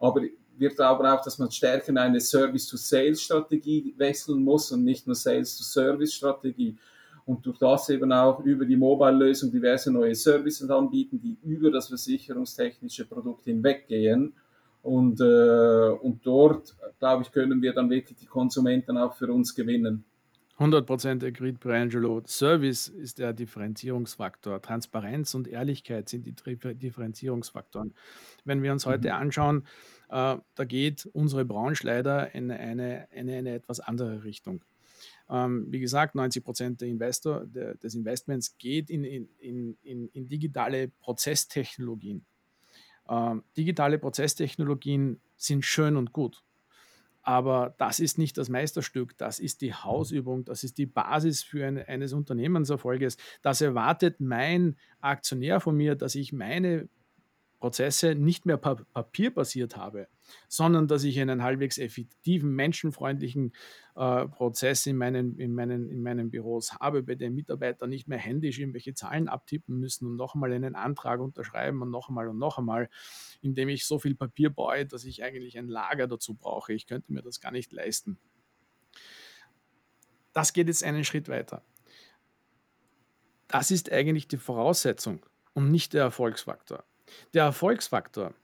Aber 0.00 0.22
wir 0.58 0.70
glauben 0.70 1.06
auch, 1.06 1.22
dass 1.22 1.38
man 1.38 1.50
stärker 1.50 1.88
in 1.88 1.98
eine 1.98 2.20
Service-to-Sales-Strategie 2.20 3.94
wechseln 3.96 4.42
muss 4.42 4.70
und 4.72 4.84
nicht 4.84 5.06
nur 5.06 5.16
Sales-to-Service-Strategie. 5.16 6.76
Und 7.24 7.46
durch 7.46 7.58
das 7.58 7.88
eben 7.88 8.12
auch 8.12 8.40
über 8.40 8.64
die 8.64 8.76
Mobile-Lösung 8.76 9.50
diverse 9.50 9.92
neue 9.92 10.14
Services 10.14 10.68
anbieten, 10.70 11.20
die 11.20 11.38
über 11.48 11.70
das 11.70 11.88
versicherungstechnische 11.88 13.04
Produkt 13.06 13.44
hinweggehen. 13.44 14.34
Und, 14.82 15.20
äh, 15.20 15.90
und 16.02 16.26
dort, 16.26 16.74
glaube 16.98 17.22
ich, 17.22 17.30
können 17.30 17.62
wir 17.62 17.72
dann 17.72 17.88
wirklich 17.88 18.18
die 18.18 18.26
Konsumenten 18.26 18.98
auch 18.98 19.14
für 19.14 19.32
uns 19.32 19.54
gewinnen. 19.54 20.04
100% 20.58 21.24
agreed, 21.24 21.60
Briangelo. 21.60 22.22
Service 22.26 22.88
ist 22.88 23.18
der 23.18 23.32
Differenzierungsfaktor. 23.32 24.60
Transparenz 24.60 25.34
und 25.34 25.48
Ehrlichkeit 25.48 26.08
sind 26.08 26.26
die 26.26 26.34
Differenzierungsfaktoren. 26.34 27.94
Wenn 28.44 28.62
wir 28.62 28.72
uns 28.72 28.86
heute 28.86 29.08
mhm. 29.08 29.14
anschauen, 29.14 29.66
äh, 30.12 30.36
da 30.54 30.64
geht 30.64 31.06
unsere 31.06 31.46
Branche 31.46 31.86
leider 31.86 32.34
in 32.34 32.50
eine, 32.50 33.08
eine, 33.10 33.34
eine 33.34 33.54
etwas 33.54 33.80
andere 33.80 34.24
Richtung. 34.24 34.62
Ähm, 35.30 35.66
wie 35.70 35.80
gesagt, 35.80 36.14
90 36.14 36.44
Prozent 36.44 36.82
Investor, 36.82 37.46
der, 37.46 37.76
des 37.76 37.94
Investments 37.94 38.58
geht 38.58 38.90
in, 38.90 39.04
in, 39.04 39.78
in, 39.82 40.08
in 40.08 40.28
digitale 40.28 40.88
Prozesstechnologien. 40.88 42.26
Ähm, 43.08 43.42
digitale 43.56 43.98
Prozesstechnologien 43.98 45.18
sind 45.36 45.64
schön 45.64 45.96
und 45.96 46.12
gut. 46.12 46.44
Aber 47.22 47.74
das 47.78 47.98
ist 47.98 48.18
nicht 48.18 48.36
das 48.36 48.50
Meisterstück, 48.50 49.16
das 49.16 49.38
ist 49.38 49.62
die 49.62 49.72
Hausübung, 49.72 50.44
das 50.44 50.64
ist 50.64 50.76
die 50.76 50.86
Basis 50.86 51.42
für 51.42 51.66
ein, 51.66 51.78
eines 51.78 52.12
Unternehmenserfolges. 52.12 53.16
Das 53.40 53.62
erwartet 53.62 54.20
mein 54.20 54.76
Aktionär 55.00 55.60
von 55.60 55.76
mir, 55.76 55.94
dass 55.94 56.16
ich 56.16 56.32
meine 56.32 56.88
Prozesse 57.62 58.16
nicht 58.16 58.44
mehr 58.44 58.56
pa 58.56 58.74
papierbasiert 58.74 59.76
habe, 59.76 60.08
sondern 60.48 60.88
dass 60.88 61.04
ich 61.04 61.20
einen 61.20 61.44
halbwegs 61.44 61.78
effektiven, 61.78 62.50
menschenfreundlichen 62.56 63.52
äh, 63.94 64.26
Prozess 64.26 64.84
in 64.86 64.96
meinen, 64.96 65.38
in, 65.38 65.54
meinen, 65.54 65.88
in 65.88 66.02
meinen 66.02 66.28
Büros 66.32 66.72
habe, 66.80 67.04
bei 67.04 67.14
dem 67.14 67.36
Mitarbeiter 67.36 67.86
nicht 67.86 68.08
mehr 68.08 68.18
händisch 68.18 68.58
irgendwelche 68.58 68.94
Zahlen 68.94 69.28
abtippen 69.28 69.78
müssen 69.78 70.08
und 70.08 70.16
noch 70.16 70.34
einmal 70.34 70.52
einen 70.52 70.74
Antrag 70.74 71.20
unterschreiben 71.20 71.80
und 71.82 71.90
noch 71.92 72.08
einmal 72.08 72.26
und 72.26 72.38
noch 72.38 72.58
einmal, 72.58 72.90
indem 73.42 73.68
ich 73.68 73.86
so 73.86 74.00
viel 74.00 74.16
Papier 74.16 74.50
baue, 74.50 74.84
dass 74.84 75.04
ich 75.04 75.22
eigentlich 75.22 75.56
ein 75.56 75.68
Lager 75.68 76.08
dazu 76.08 76.34
brauche. 76.34 76.72
Ich 76.72 76.88
könnte 76.88 77.12
mir 77.12 77.22
das 77.22 77.40
gar 77.40 77.52
nicht 77.52 77.72
leisten. 77.72 78.18
Das 80.32 80.52
geht 80.52 80.66
jetzt 80.66 80.82
einen 80.82 81.04
Schritt 81.04 81.28
weiter. 81.28 81.62
Das 83.46 83.70
ist 83.70 83.92
eigentlich 83.92 84.26
die 84.26 84.38
Voraussetzung 84.38 85.24
und 85.52 85.70
nicht 85.70 85.92
der 85.92 86.02
Erfolgsfaktor. 86.02 86.84
Der 87.34 87.44
Erfolgsfaktor 87.44 88.34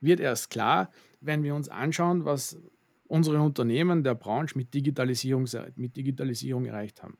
wird 0.00 0.20
erst 0.20 0.50
klar, 0.50 0.90
wenn 1.20 1.42
wir 1.42 1.54
uns 1.54 1.68
anschauen, 1.68 2.24
was 2.24 2.58
unsere 3.06 3.40
Unternehmen 3.40 4.04
der 4.04 4.14
Branche 4.14 4.56
mit 4.56 4.72
Digitalisierung, 4.74 5.48
mit 5.76 5.96
Digitalisierung 5.96 6.66
erreicht 6.66 7.02
haben. 7.02 7.18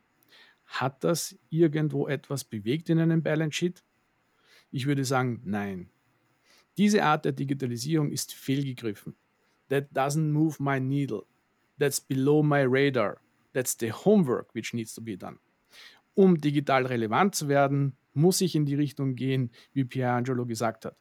Hat 0.67 1.03
das 1.03 1.37
irgendwo 1.49 2.09
etwas 2.09 2.45
bewegt 2.45 2.91
in 2.91 2.99
einem 2.99 3.23
Balance 3.23 3.57
Sheet? 3.57 3.83
Ich 4.71 4.87
würde 4.87 5.05
sagen, 5.05 5.41
nein. 5.45 5.91
Diese 6.77 7.03
Art 7.03 7.25
der 7.25 7.33
Digitalisierung 7.33 8.13
ist 8.13 8.35
fehlgegriffen. 8.35 9.17
That 9.69 9.91
doesn't 9.93 10.31
move 10.31 10.63
my 10.63 10.79
needle. 10.79 11.25
That's 11.79 12.01
below 12.01 12.43
my 12.43 12.65
radar. 12.67 13.19
That's 13.53 13.77
the 13.79 13.93
homework 13.93 14.55
which 14.55 14.75
needs 14.75 14.95
to 14.95 15.01
be 15.01 15.17
done. 15.17 15.39
Um 16.15 16.41
digital 16.41 16.87
relevant 16.87 17.35
zu 17.35 17.49
werden, 17.49 17.97
muss 18.13 18.41
ich 18.41 18.55
in 18.55 18.65
die 18.67 18.75
Richtung 18.75 19.15
gehen, 19.15 19.51
wie 19.73 19.85
Pierre 19.85 20.13
Angelo 20.13 20.47
gesagt 20.47 20.85
hat. 20.85 20.97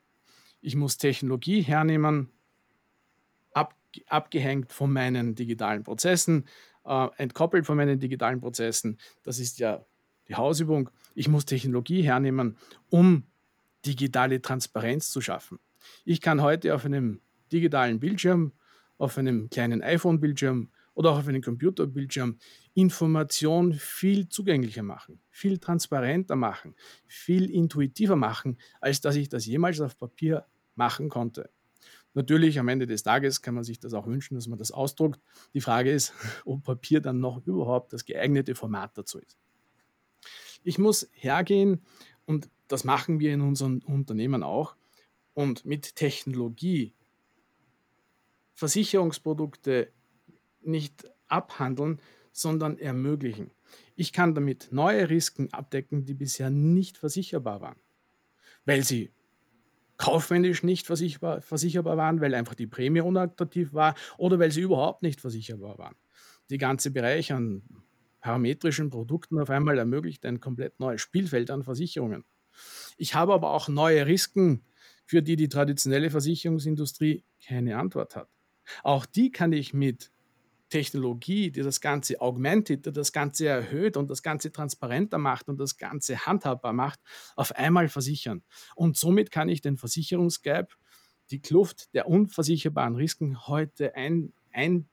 Ich 0.62 0.76
muss 0.76 0.98
Technologie 0.98 1.62
hernehmen, 1.62 2.30
ab, 3.54 3.76
abgehängt 4.08 4.72
von 4.72 4.92
meinen 4.92 5.36
digitalen 5.36 5.84
Prozessen, 5.84 6.46
äh, 6.86 7.08
entkoppelt 7.18 7.66
von 7.66 7.78
meinen 7.78 8.00
digitalen 8.00 8.40
Prozessen. 8.40 8.98
Das 9.24 9.40
ist 9.40 9.60
ja 9.60 9.86
die 10.28 10.36
Hausübung. 10.36 10.90
Ich 11.16 11.28
muss 11.28 11.46
Technologie 11.46 12.02
hernehmen, 12.02 12.58
um 12.90 13.24
digitale 13.86 14.42
Transparenz 14.42 15.10
zu 15.10 15.22
schaffen. 15.22 15.60
Ich 16.04 16.22
kann 16.22 16.42
heute 16.42 16.76
auf 16.76 16.86
einem 16.86 17.22
digitalen 17.52 18.00
Bildschirm, 18.00 18.54
auf 18.98 19.18
einem 19.18 19.50
kleinen 19.50 19.82
iPhone-Bildschirm 19.82 20.70
oder 20.94 21.12
auch 21.12 21.20
auf 21.20 21.28
einem 21.28 21.42
Computerbildschirm 21.42 22.40
Information 22.78 23.74
viel 23.74 24.30
zugänglicher 24.30 24.84
machen, 24.84 25.20
viel 25.32 25.58
transparenter 25.58 26.36
machen, 26.36 26.76
viel 27.08 27.50
intuitiver 27.50 28.16
machen, 28.16 28.60
als 28.80 29.02
dass 29.02 29.16
ich 29.16 29.30
das 29.30 29.48
jemals 29.48 29.82
auf 29.82 29.98
Papier 29.98 30.46
machen 30.76 31.10
konnte. 31.10 31.50
Natürlich, 32.14 32.60
am 32.60 32.68
Ende 32.68 32.86
des 32.86 33.02
Tages 33.02 33.42
kann 33.42 33.56
man 33.56 33.64
sich 33.64 33.80
das 33.80 33.96
auch 33.96 34.06
wünschen, 34.06 34.36
dass 34.36 34.48
man 34.48 34.60
das 34.60 34.70
ausdruckt. 34.70 35.20
Die 35.56 35.62
Frage 35.62 35.92
ist, 35.92 36.14
ob 36.46 36.64
Papier 36.64 37.02
dann 37.02 37.20
noch 37.20 37.44
überhaupt 37.48 37.94
das 37.94 38.06
geeignete 38.06 38.54
Format 38.54 38.96
dazu 38.96 39.18
ist. 39.18 39.40
Ich 40.64 40.78
muss 40.78 41.10
hergehen 41.14 41.82
und 42.28 42.48
das 42.68 42.84
machen 42.84 43.20
wir 43.20 43.34
in 43.34 43.42
unseren 43.42 43.80
Unternehmen 43.82 44.44
auch 44.44 44.76
und 45.34 45.66
mit 45.66 45.96
Technologie 45.96 46.94
Versicherungsprodukte 48.54 49.92
nicht 50.62 51.10
abhandeln, 51.28 52.00
sondern 52.38 52.78
ermöglichen. 52.78 53.52
Ich 53.96 54.14
kann 54.14 54.36
damit 54.36 54.70
neue 54.72 55.10
Risiken 55.10 55.52
abdecken, 55.52 56.06
die 56.06 56.14
bisher 56.14 56.50
nicht 56.50 56.98
versicherbar 56.98 57.62
waren, 57.62 57.80
weil 58.66 58.84
sie 58.84 59.12
kaufmännisch 59.98 60.64
nicht 60.64 60.86
versicherbar, 60.86 61.42
versicherbar 61.42 61.98
waren, 61.98 62.22
weil 62.22 62.36
einfach 62.36 62.54
die 62.54 62.68
Prämie 62.68 63.02
unattraktiv 63.02 63.74
war 63.74 63.96
oder 64.18 64.38
weil 64.40 64.52
sie 64.52 64.62
überhaupt 64.62 65.02
nicht 65.02 65.22
versicherbar 65.22 65.78
waren. 65.78 65.96
Die 66.50 66.60
ganze 66.60 66.92
Bereich 66.92 67.34
an 67.34 67.64
parametrischen 68.22 68.90
Produkten 68.90 69.40
auf 69.40 69.50
einmal 69.50 69.78
ermöglicht 69.78 70.26
ein 70.26 70.40
komplett 70.40 70.80
neues 70.80 71.02
Spielfeld 71.02 71.50
an 71.50 71.64
Versicherungen. 71.64 72.24
Ich 72.98 73.16
habe 73.16 73.34
aber 73.34 73.52
auch 73.52 73.68
neue 73.68 74.06
Risiken, 74.06 74.64
für 75.06 75.22
die 75.22 75.36
die 75.38 75.50
traditionelle 75.50 76.10
Versicherungsindustrie 76.10 77.24
keine 77.46 77.78
Antwort 77.78 78.16
hat. 78.16 78.30
Auch 78.84 79.06
die 79.06 79.32
kann 79.32 79.54
ich 79.54 79.74
mit 79.74 80.12
Technologie, 80.70 81.52
die 81.52 81.62
das 81.62 81.82
Ganze 81.82 82.20
augmented, 82.20 82.86
die 82.86 82.92
das 82.92 83.12
Ganze 83.12 83.48
erhöht 83.48 83.98
und 83.98 84.10
das 84.10 84.22
Ganze 84.22 84.52
transparenter 84.52 85.18
macht 85.18 85.48
und 85.48 85.60
das 85.60 85.78
Ganze 85.78 86.26
handhabbar 86.26 86.74
macht, 86.74 87.00
auf 87.36 87.56
einmal 87.56 87.88
versichern. 87.90 88.44
Und 88.76 88.98
somit 88.98 89.32
kann 89.32 89.50
ich 89.50 89.62
den 89.62 89.78
Versicherungsgap, 89.78 90.76
die 91.32 91.40
Kluft 91.40 91.94
der 91.94 92.08
unversicherbaren 92.08 92.96
Risiken 92.96 93.48
heute 93.48 93.96
ein, 93.96 94.34
ein, 94.52 94.88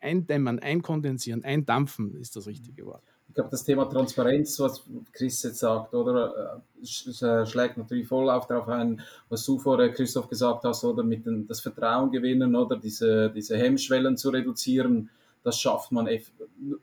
eindämmen, 0.00 0.58
einkondensieren, 0.58 1.44
eindampfen, 1.44 2.14
ist 2.14 2.36
das 2.36 2.46
richtige 2.46 2.86
Wort 2.86 3.13
ich 3.34 3.36
glaube, 3.36 3.50
das 3.50 3.64
Thema 3.64 3.86
Transparenz, 3.86 4.60
was 4.60 4.84
Chris 5.12 5.42
jetzt 5.42 5.58
sagt, 5.58 5.92
oder 5.92 6.62
äh, 6.80 7.44
schlägt 7.44 7.76
natürlich 7.76 8.06
voll 8.06 8.30
auf 8.30 8.46
darauf 8.46 8.68
ein, 8.68 9.02
was 9.28 9.44
du 9.44 9.58
vorher, 9.58 9.92
Christoph, 9.92 10.28
gesagt 10.28 10.62
hast, 10.62 10.84
oder 10.84 11.02
mit 11.02 11.26
dem, 11.26 11.44
das 11.44 11.58
Vertrauen 11.58 12.12
gewinnen 12.12 12.54
oder 12.54 12.76
diese, 12.76 13.30
diese 13.30 13.56
Hemmschwellen 13.56 14.16
zu 14.16 14.30
reduzieren. 14.30 15.10
Das 15.42 15.58
schafft 15.58 15.90
man 15.90 16.08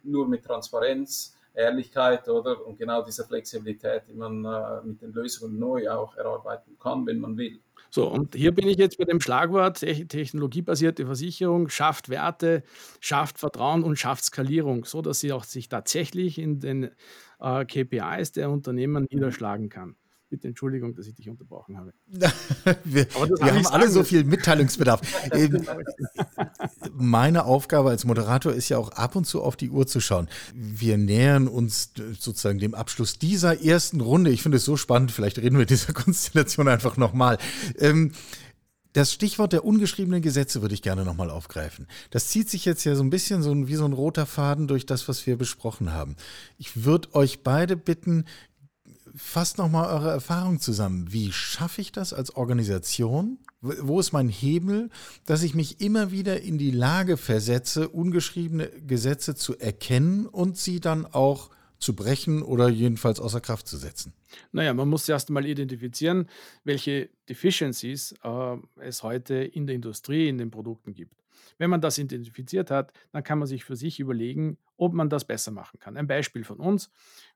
nur 0.04 0.28
mit 0.28 0.44
Transparenz, 0.44 1.38
Ehrlichkeit, 1.54 2.28
oder? 2.28 2.68
Und 2.68 2.78
genau 2.78 3.02
diese 3.02 3.24
Flexibilität, 3.24 4.04
die 4.10 4.14
man 4.14 4.44
äh, 4.44 4.86
mit 4.86 5.02
den 5.02 5.14
Lösungen 5.14 5.58
neu 5.58 5.90
auch 5.90 6.18
erarbeiten 6.18 6.78
kann, 6.82 7.06
wenn 7.06 7.20
man 7.20 7.38
will. 7.38 7.62
So, 7.94 8.08
und 8.08 8.36
hier 8.36 8.54
bin 8.54 8.68
ich 8.68 8.78
jetzt 8.78 8.98
bei 8.98 9.04
dem 9.04 9.20
Schlagwort 9.20 9.80
technologiebasierte 9.80 11.06
Versicherung 11.06 11.68
schafft 11.68 12.08
Werte, 12.08 12.64
schafft 13.02 13.38
Vertrauen 13.38 13.84
und 13.84 14.00
schafft 14.00 14.24
Skalierung, 14.24 14.86
so 14.86 15.02
dass 15.02 15.20
sie 15.20 15.34
auch 15.34 15.44
sich 15.44 15.68
tatsächlich 15.68 16.40
in 16.40 16.62
den 16.62 16.92
äh, 17.42 17.66
KPIs 17.66 18.32
der 18.32 18.50
Unternehmen 18.50 19.08
niederschlagen 19.12 19.68
kann. 19.68 19.98
Bitte 20.30 20.48
Entschuldigung, 20.48 20.96
dass 20.96 21.08
ich 21.08 21.16
dich 21.16 21.30
unterbrochen 21.30 21.78
habe. 21.78 21.94
wir, 22.86 23.06
wir 23.14 23.54
haben 23.54 23.68
alle 23.68 23.90
so 23.90 24.06
viel 24.06 24.24
Mitteilungsbedarf. 24.24 25.02
Meine 26.94 27.46
Aufgabe 27.46 27.90
als 27.90 28.06
Moderator 28.06 28.54
ist 28.54 28.70
ja 28.70 28.78
auch 28.78 28.90
ab 28.92 29.16
und 29.16 29.26
zu 29.26 29.42
auf 29.42 29.56
die 29.56 29.70
Uhr 29.70 29.88
zu 29.88 30.00
schauen. 30.00 30.28
Wir 30.54 30.98
nähern 30.98 31.48
uns 31.48 31.92
sozusagen 32.20 32.60
dem 32.60 32.76
Abschluss 32.76 33.20
dieser 33.20 33.62
ersten 33.62 34.02
Runde. 34.02 34.32
Ich 34.32 34.44
finde 34.44 34.58
es 34.58 34.66
so 34.66 34.78
spannend, 34.78 35.12
vielleicht 35.12 35.40
reden 35.40 35.58
wir 35.58 35.66
dieser 35.66 35.94
Konstellation 35.94 36.68
einfach 36.68 36.98
nochmal. 36.98 37.38
Ähm, 37.80 38.12
das 38.94 39.14
Stichwort 39.14 39.54
der 39.54 39.64
ungeschriebenen 39.64 40.22
Gesetze 40.22 40.62
würde 40.62 40.74
ich 40.74 40.82
gerne 40.82 41.06
nochmal 41.06 41.30
aufgreifen. 41.30 41.88
Das 42.10 42.28
zieht 42.28 42.50
sich 42.50 42.66
jetzt 42.66 42.84
ja 42.84 42.96
so 42.96 43.04
ein 43.04 43.10
bisschen 43.10 43.42
so 43.42 43.68
wie 43.68 43.76
so 43.76 43.86
ein 43.86 43.94
roter 43.94 44.26
Faden 44.26 44.68
durch 44.68 44.86
das, 44.86 45.08
was 45.08 45.26
wir 45.26 45.38
besprochen 45.38 45.94
haben. 45.94 46.18
Ich 46.58 46.84
würde 46.84 47.14
euch 47.16 47.42
beide 47.42 47.78
bitten, 47.78 48.26
fasst 49.16 49.58
nochmal 49.58 49.90
eure 49.90 50.10
Erfahrung 50.10 50.60
zusammen. 50.60 51.12
Wie 51.12 51.32
schaffe 51.32 51.82
ich 51.82 51.92
das 51.92 52.14
als 52.14 52.36
Organisation? 52.36 53.40
Wo 53.62 54.00
ist 54.00 54.12
mein 54.12 54.30
Hebel, 54.30 54.90
dass 55.26 55.44
ich 55.44 55.54
mich 55.54 55.82
immer 55.82 56.12
wieder 56.12 56.42
in 56.42 56.58
die 56.58 56.72
Lage 56.72 57.18
versetze, 57.18 57.90
ungeschriebene 57.90 58.70
Gesetze 58.88 59.36
zu 59.36 59.58
erkennen 59.58 60.26
und 60.26 60.58
sie 60.58 60.80
dann 60.80 61.06
auch 61.06 61.52
zu 61.78 61.96
brechen 61.96 62.42
oder 62.42 62.70
jedenfalls 62.70 63.20
außer 63.20 63.42
Kraft 63.42 63.68
zu 63.68 63.78
setzen? 63.78 64.14
Naja, 64.52 64.74
man 64.74 64.88
muss 64.88 65.08
erst 65.10 65.30
einmal 65.30 65.46
identifizieren, 65.46 66.28
welche 66.64 67.10
Deficiencies 67.28 68.16
äh, 68.24 68.58
es 68.80 69.04
heute 69.04 69.36
in 69.36 69.68
der 69.68 69.76
Industrie, 69.76 70.30
in 70.30 70.38
den 70.38 70.52
Produkten 70.52 70.94
gibt. 70.94 71.16
Wenn 71.58 71.70
man 71.70 71.82
das 71.82 71.98
identifiziert 71.98 72.72
hat, 72.72 72.94
dann 73.12 73.24
kann 73.24 73.38
man 73.38 73.48
sich 73.48 73.64
für 73.64 73.76
sich 73.76 74.00
überlegen, 74.00 74.58
ob 74.82 74.94
man 74.94 75.10
das 75.10 75.26
besser 75.26 75.52
machen 75.52 75.78
kann. 75.80 75.96
Ein 75.96 76.08
Beispiel 76.08 76.44
von 76.44 76.58
uns. 76.60 76.90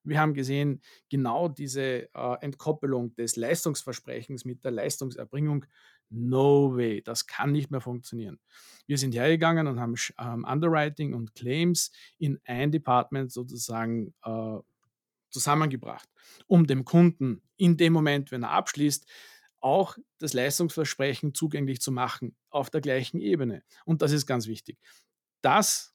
Wir 0.04 0.20
haben 0.20 0.34
gesehen, 0.34 0.82
genau 1.10 1.48
diese 1.48 2.12
äh, 2.12 2.38
Entkoppelung 2.41 3.14
des 3.14 3.36
Leistungsversprechens 3.36 4.46
mit 4.46 4.66
der 4.66 4.72
Leistungserbringung, 4.72 5.68
no 6.10 6.76
way, 6.76 7.04
das 7.04 7.28
kann 7.28 7.52
nicht 7.52 7.70
mehr 7.70 7.82
funktionieren. 7.82 8.39
Wir 8.88 8.98
sind 8.98 9.14
hergegangen 9.14 9.68
und 9.68 9.80
haben 9.80 9.93
ähm, 10.18 10.43
Underwriting 10.43 11.14
und 11.14 11.36
Claims 11.36 11.91
in 12.18 12.39
ein 12.46 12.72
Department 12.72 13.32
sozusagen 13.32 14.16
äh, 14.24 14.58
zusammengebracht, 15.30 16.10
um 16.48 16.66
dem 16.66 16.84
Kunden 16.84 17.43
in 17.58 17.78
dem 17.78 17.93
Moment, 17.93 18.32
wenn 18.32 18.41
er 18.41 18.52
abschließt, 18.52 19.08
auch 19.60 20.00
das 20.18 20.34
Leistungsversprechen 20.34 21.36
zugänglich 21.36 21.80
zu 21.80 21.91
machen 21.91 22.36
auf 22.50 22.72
der 22.72 22.82
gleichen 22.82 23.20
Ebene. 23.20 23.62
Und 23.86 24.02
das 24.02 24.14
ist 24.14 24.26
ganz 24.26 24.48
wichtig. 24.48 24.80
Das 25.41 25.95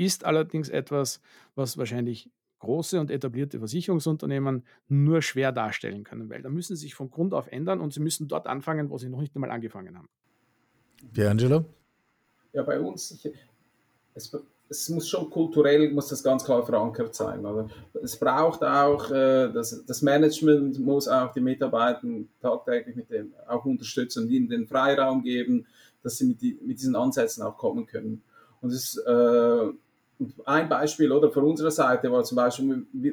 ist 0.00 0.24
allerdings 0.24 0.68
etwas, 0.70 1.20
was 1.54 1.76
wahrscheinlich 1.76 2.30
große 2.60 3.00
und 3.00 3.10
etablierte 3.10 3.58
Versicherungsunternehmen 3.58 4.64
nur 4.88 5.22
schwer 5.22 5.52
darstellen 5.52 6.04
können, 6.04 6.30
weil 6.30 6.42
da 6.42 6.48
müssen 6.48 6.76
sie 6.76 6.82
sich 6.82 6.94
von 6.94 7.10
Grund 7.10 7.34
auf 7.34 7.48
ändern 7.48 7.80
und 7.80 7.92
sie 7.92 8.00
müssen 8.00 8.28
dort 8.28 8.46
anfangen, 8.46 8.90
wo 8.90 8.98
sie 8.98 9.08
noch 9.08 9.20
nicht 9.20 9.34
einmal 9.34 9.50
angefangen 9.50 9.96
haben. 9.96 10.08
Angelo? 11.18 11.64
Ja, 12.52 12.62
bei 12.62 12.80
uns, 12.80 13.10
ich, 13.12 13.32
es, 14.14 14.36
es 14.68 14.88
muss 14.88 15.08
schon 15.08 15.28
kulturell, 15.30 15.90
muss 15.90 16.08
das 16.08 16.22
ganz 16.22 16.44
klar 16.44 16.64
verankert 16.64 17.14
sein. 17.14 17.44
Oder? 17.44 17.68
Es 18.02 18.16
braucht 18.18 18.62
auch, 18.62 19.10
äh, 19.10 19.50
das, 19.52 19.84
das 19.86 20.02
Management 20.02 20.78
muss 20.78 21.08
auch 21.08 21.32
die 21.32 21.40
Mitarbeiter 21.40 22.06
tagtäglich 22.40 22.96
mit 22.96 23.10
dem 23.10 23.32
auch 23.48 23.64
unterstützen, 23.64 24.30
ihnen 24.30 24.48
den 24.48 24.66
Freiraum 24.66 25.22
geben, 25.22 25.66
dass 26.02 26.18
sie 26.18 26.26
mit, 26.26 26.42
die, 26.42 26.58
mit 26.62 26.78
diesen 26.78 26.96
Ansätzen 26.96 27.42
auch 27.42 27.56
kommen 27.56 27.86
können. 27.86 28.22
Und 28.60 28.72
es, 28.72 28.96
äh, 28.96 29.68
ein 30.44 30.68
Beispiel 30.68 31.12
oder 31.12 31.30
von 31.30 31.44
unserer 31.44 31.70
Seite 31.70 32.10
war 32.10 32.24
zum 32.24 32.36
Beispiel, 32.36 32.86
wir, 32.92 33.12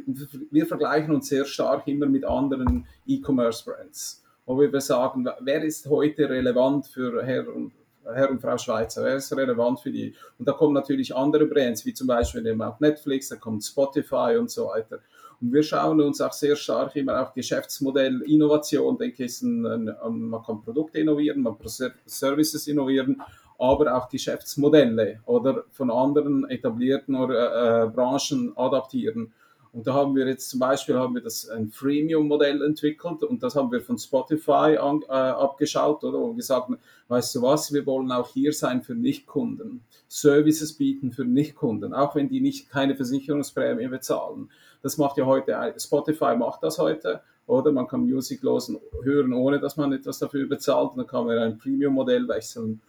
wir 0.52 0.66
vergleichen 0.66 1.14
uns 1.14 1.30
sehr 1.30 1.46
stark 1.46 1.88
immer 1.88 2.08
mit 2.08 2.26
anderen 2.26 2.86
E-Commerce-Brands, 3.06 4.24
wo 4.46 4.60
wir 4.60 4.82
sagen, 4.82 5.28
wer 5.42 5.64
ist 5.64 5.88
heute 5.88 6.30
relevant 6.30 6.88
für 6.88 7.24
Herr 7.24 7.54
und 7.54 7.72
Herr 8.14 8.30
und 8.30 8.42
Frau 8.42 8.58
Schweizer, 8.58 9.06
er 9.08 9.18
ist 9.18 9.36
relevant 9.36 9.82
für 9.82 9.92
die. 9.92 10.16
Und 10.40 10.48
da 10.48 10.54
kommen 10.54 10.74
natürlich 10.74 11.16
andere 11.16 11.46
Brands, 11.46 11.86
wie 11.86 11.94
zum 11.94 12.08
Beispiel 12.08 12.46
eben 12.46 12.64
Netflix, 12.80 13.30
da 13.30 13.36
kommt 13.36 13.64
Spotify 13.64 14.38
und 14.40 14.50
so 14.50 14.68
weiter. 14.68 15.00
Und 15.40 15.54
wir 15.54 15.62
schauen 15.62 16.02
uns 16.02 16.20
auch 16.22 16.34
sehr 16.34 16.56
stark 16.56 16.96
immer 16.96 17.22
auf 17.22 17.34
Geschäftsmodell, 17.34 18.22
Innovation, 18.22 18.98
denke 18.98 19.26
ich, 19.26 19.42
ein, 19.42 19.66
ein, 19.66 20.20
man 20.30 20.44
kann 20.44 20.62
Produkte 20.62 21.00
innovieren, 21.00 21.42
man 21.42 21.58
kann 21.58 21.92
Services 22.06 22.68
innovieren, 22.68 23.22
aber 23.58 23.96
auch 23.96 24.10
Geschäftsmodelle 24.10 25.22
oder 25.26 25.64
von 25.72 25.90
anderen 25.92 26.50
etablierten 26.50 27.16
oder, 27.16 27.86
äh, 27.86 27.88
Branchen 27.88 28.56
adaptieren. 28.56 29.34
Und 29.74 29.86
da 29.86 29.94
haben 29.94 30.16
wir 30.16 30.26
jetzt 30.28 30.50
zum 30.50 30.60
Beispiel 30.60 30.96
haben 30.96 31.14
wir 31.14 31.22
das 31.22 31.48
ein 31.50 31.70
Freemium-Modell 31.70 32.64
entwickelt 32.64 33.24
und 33.24 33.44
das 33.44 33.56
haben 33.56 33.72
wir 33.72 33.82
von 33.82 33.98
Spotify 33.98 34.78
an, 34.80 35.04
äh, 35.08 35.12
abgeschaut 35.12 36.04
oder 36.04 36.18
und 36.18 36.36
gesagt, 36.36 36.72
weißt 37.10 37.36
du 37.36 37.42
was, 37.42 37.72
wir 37.74 37.86
wollen 37.86 38.12
auch 38.12 38.30
hier 38.30 38.54
sein 38.54 38.82
für 38.82 38.96
Nichtkunden, 38.96 39.82
Services 40.08 40.74
bieten 40.74 41.12
für 41.12 41.26
Nichtkunden, 41.26 41.94
auch 41.94 42.16
wenn 42.16 42.30
die 42.30 42.42
nicht 42.42 42.70
keine 42.70 42.96
Versicherungsprämie 42.96 43.88
bezahlen. 43.88 44.50
Das 44.82 44.98
macht 44.98 45.18
ja 45.18 45.26
heute 45.26 45.56
Spotify 45.78 46.36
macht 46.36 46.64
das 46.64 46.80
heute 46.80 47.22
oder 47.46 47.72
man 47.72 47.88
kann 47.88 48.02
Musik 48.02 48.42
losen, 48.44 48.80
hören, 49.04 49.34
ohne 49.34 49.60
dass 49.60 49.78
man 49.78 49.94
etwas 49.94 50.20
dafür 50.20 50.48
bezahlt. 50.48 50.92
Und 50.92 50.98
dann 50.98 51.08
kann 51.08 51.26
man 51.26 51.38
ein 51.38 51.58
Premium-Modell 51.58 52.28
wechseln 52.28 52.82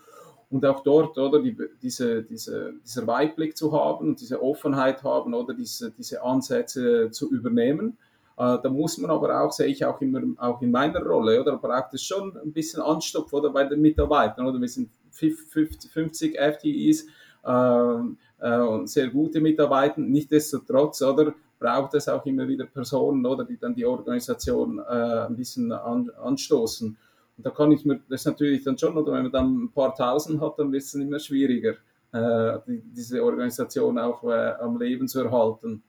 und 0.50 0.64
auch 0.64 0.82
dort, 0.82 1.18
oder, 1.18 1.42
die, 1.42 1.56
diese, 1.82 2.22
diese, 2.22 2.74
dieser 2.84 3.06
Weitblick 3.06 3.56
zu 3.56 3.72
haben 3.72 4.08
und 4.08 4.20
diese 4.20 4.42
Offenheit 4.42 5.02
haben, 5.02 5.34
oder 5.34 5.54
diese, 5.54 5.90
diese 5.90 6.22
Ansätze 6.22 7.10
zu 7.10 7.30
übernehmen. 7.30 7.98
Äh, 8.38 8.58
da 8.62 8.70
muss 8.70 8.96
man 8.98 9.10
aber 9.10 9.42
auch, 9.42 9.52
sehe 9.52 9.66
ich 9.66 9.84
auch 9.84 10.00
immer, 10.00 10.22
auch 10.38 10.62
in 10.62 10.70
meiner 10.70 11.02
Rolle, 11.02 11.40
oder, 11.40 11.58
braucht 11.58 11.92
es 11.94 12.02
schon 12.02 12.36
ein 12.38 12.52
bisschen 12.52 12.80
Anstupf, 12.80 13.32
oder, 13.32 13.50
bei 13.50 13.64
den 13.64 13.80
Mitarbeitern, 13.80 14.46
oder, 14.46 14.60
wir 14.60 14.68
sind 14.68 14.90
50, 15.10 15.90
50 15.90 16.38
FTEs, 16.38 17.06
äh, 17.44 17.98
äh, 18.40 18.60
und 18.60 18.88
sehr 18.88 19.08
gute 19.08 19.40
Mitarbeiter, 19.40 20.00
nichtsdestotrotz, 20.00 21.02
oder, 21.02 21.34
braucht 21.58 21.92
es 21.94 22.08
auch 22.08 22.24
immer 22.24 22.48
wieder 22.48 22.64
Personen, 22.64 23.26
oder, 23.26 23.44
die 23.44 23.58
dann 23.58 23.74
die 23.74 23.84
Organisation 23.84 24.78
äh, 24.78 25.26
ein 25.26 25.36
bisschen 25.36 25.72
an, 25.72 26.10
anstoßen. 26.22 26.96
Da 27.40 27.50
kann 27.50 27.70
ich 27.70 27.84
mir 27.84 28.00
das 28.08 28.24
natürlich 28.24 28.64
dann 28.64 28.76
schon, 28.76 28.96
oder 28.96 29.12
wenn 29.12 29.22
man 29.22 29.32
dann 29.32 29.64
ein 29.64 29.72
paar 29.72 29.94
Tausend 29.94 30.40
hat, 30.40 30.58
dann 30.58 30.72
wird 30.72 30.82
es 30.82 30.94
immer 30.94 31.20
schwieriger, 31.20 31.74
äh, 32.12 32.58
die, 32.66 32.82
diese 32.82 33.22
Organisation 33.22 33.98
auch 33.98 34.24
äh, 34.24 34.54
am 34.60 34.78
Leben 34.78 35.06
zu 35.06 35.20
erhalten. 35.20 35.82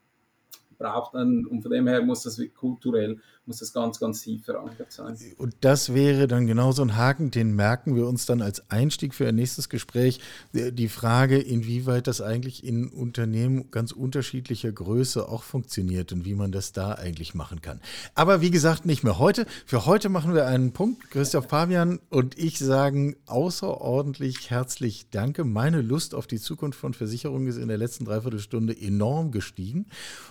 Braucht 0.78 1.16
dann, 1.16 1.46
und 1.46 1.62
von 1.62 1.72
dem 1.72 1.88
her 1.88 2.02
muss 2.04 2.24
das 2.24 2.40
kulturell, 2.56 3.20
muss 3.50 3.58
das 3.58 3.74
ganz, 3.74 4.00
ganz 4.00 4.22
tief 4.22 4.46
verankert 4.46 4.92
sein. 4.92 5.18
Und 5.38 5.56
das 5.62 5.94
wäre 5.94 6.28
dann 6.28 6.46
genau 6.46 6.72
so 6.72 6.84
ein 6.84 6.96
Haken, 6.96 7.32
den 7.32 7.56
merken 7.56 7.96
wir 7.96 8.08
uns 8.08 8.28
dann 8.28 8.44
als 8.44 8.70
Einstieg 8.70 9.16
für 9.16 9.28
ein 9.28 9.36
nächstes 9.36 9.70
Gespräch. 9.70 10.20
Die 10.54 10.88
Frage, 10.88 11.40
inwieweit 11.40 12.06
das 12.06 12.22
eigentlich 12.22 12.64
in 12.64 12.88
Unternehmen 12.88 13.72
ganz 13.72 13.92
unterschiedlicher 13.92 14.72
Größe 14.72 15.28
auch 15.28 15.42
funktioniert 15.42 16.12
und 16.14 16.26
wie 16.26 16.36
man 16.36 16.52
das 16.52 16.74
da 16.74 16.94
eigentlich 16.94 17.34
machen 17.34 17.62
kann. 17.62 17.82
Aber 18.14 18.40
wie 18.40 18.52
gesagt, 18.52 18.86
nicht 18.86 19.04
mehr 19.04 19.18
heute. 19.18 19.48
Für 19.66 19.88
heute 19.88 20.10
machen 20.10 20.36
wir 20.36 20.46
einen 20.46 20.72
Punkt. 20.72 21.10
Christoph 21.10 21.48
Pavian 21.48 22.00
und 22.10 22.38
ich 22.38 22.60
sagen 22.60 23.16
außerordentlich 23.26 24.52
herzlich 24.52 25.08
Danke. 25.10 25.44
Meine 25.44 25.82
Lust 25.82 26.14
auf 26.14 26.28
die 26.28 26.40
Zukunft 26.40 26.80
von 26.80 26.94
Versicherungen 26.94 27.48
ist 27.48 27.58
in 27.58 27.68
der 27.68 27.80
letzten 27.80 28.06
Dreiviertelstunde 28.06 28.80
enorm 28.80 29.32
gestiegen. 29.32 29.88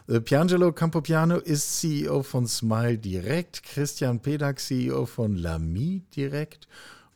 Äh, 0.07 0.21
Piangelo 0.21 0.73
Campopiano 0.73 1.39
ist 1.39 1.81
CEO 1.81 2.23
von 2.23 2.47
Smile 2.47 2.99
Direct, 3.09 3.63
Christian 3.63 4.21
Pedak, 4.21 4.59
CEO 4.59 5.07
von 5.07 5.35
Lamy 5.35 6.03
Direct. 6.15 6.69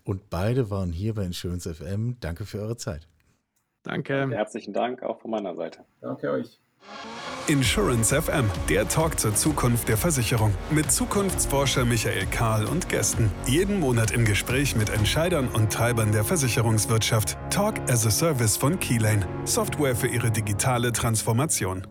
Und 0.04 0.30
beide 0.30 0.70
waren 0.70 0.90
hier 0.90 1.14
bei 1.14 1.24
Insurance 1.24 1.72
FM. 1.72 2.16
Danke 2.20 2.46
für 2.46 2.60
eure 2.60 2.78
Zeit. 2.78 3.06
Danke. 3.82 4.30
Herzlichen 4.30 4.72
Dank 4.72 5.02
auch 5.02 5.20
von 5.20 5.30
meiner 5.30 5.54
Seite. 5.54 5.84
Danke 6.00 6.30
euch. 6.30 6.58
Insurance 7.46 8.14
FM, 8.14 8.46
der 8.70 8.88
Talk 8.88 9.20
zur 9.20 9.34
Zukunft 9.34 9.88
der 9.88 9.98
Versicherung. 9.98 10.54
Mit 10.70 10.90
Zukunftsforscher 10.90 11.84
Michael 11.84 12.24
Kahl 12.26 12.64
und 12.64 12.88
Gästen. 12.88 13.30
Jeden 13.46 13.78
Monat 13.78 14.12
im 14.12 14.24
Gespräch 14.24 14.74
mit 14.74 14.88
Entscheidern 14.88 15.48
und 15.48 15.70
Treibern 15.70 16.12
der 16.12 16.24
Versicherungswirtschaft. 16.24 17.36
Talk 17.50 17.78
as 17.90 18.06
a 18.06 18.10
Service 18.10 18.56
von 18.56 18.80
Keylane. 18.80 19.26
Software 19.44 19.94
für 19.94 20.08
ihre 20.08 20.30
digitale 20.30 20.90
Transformation. 20.92 21.86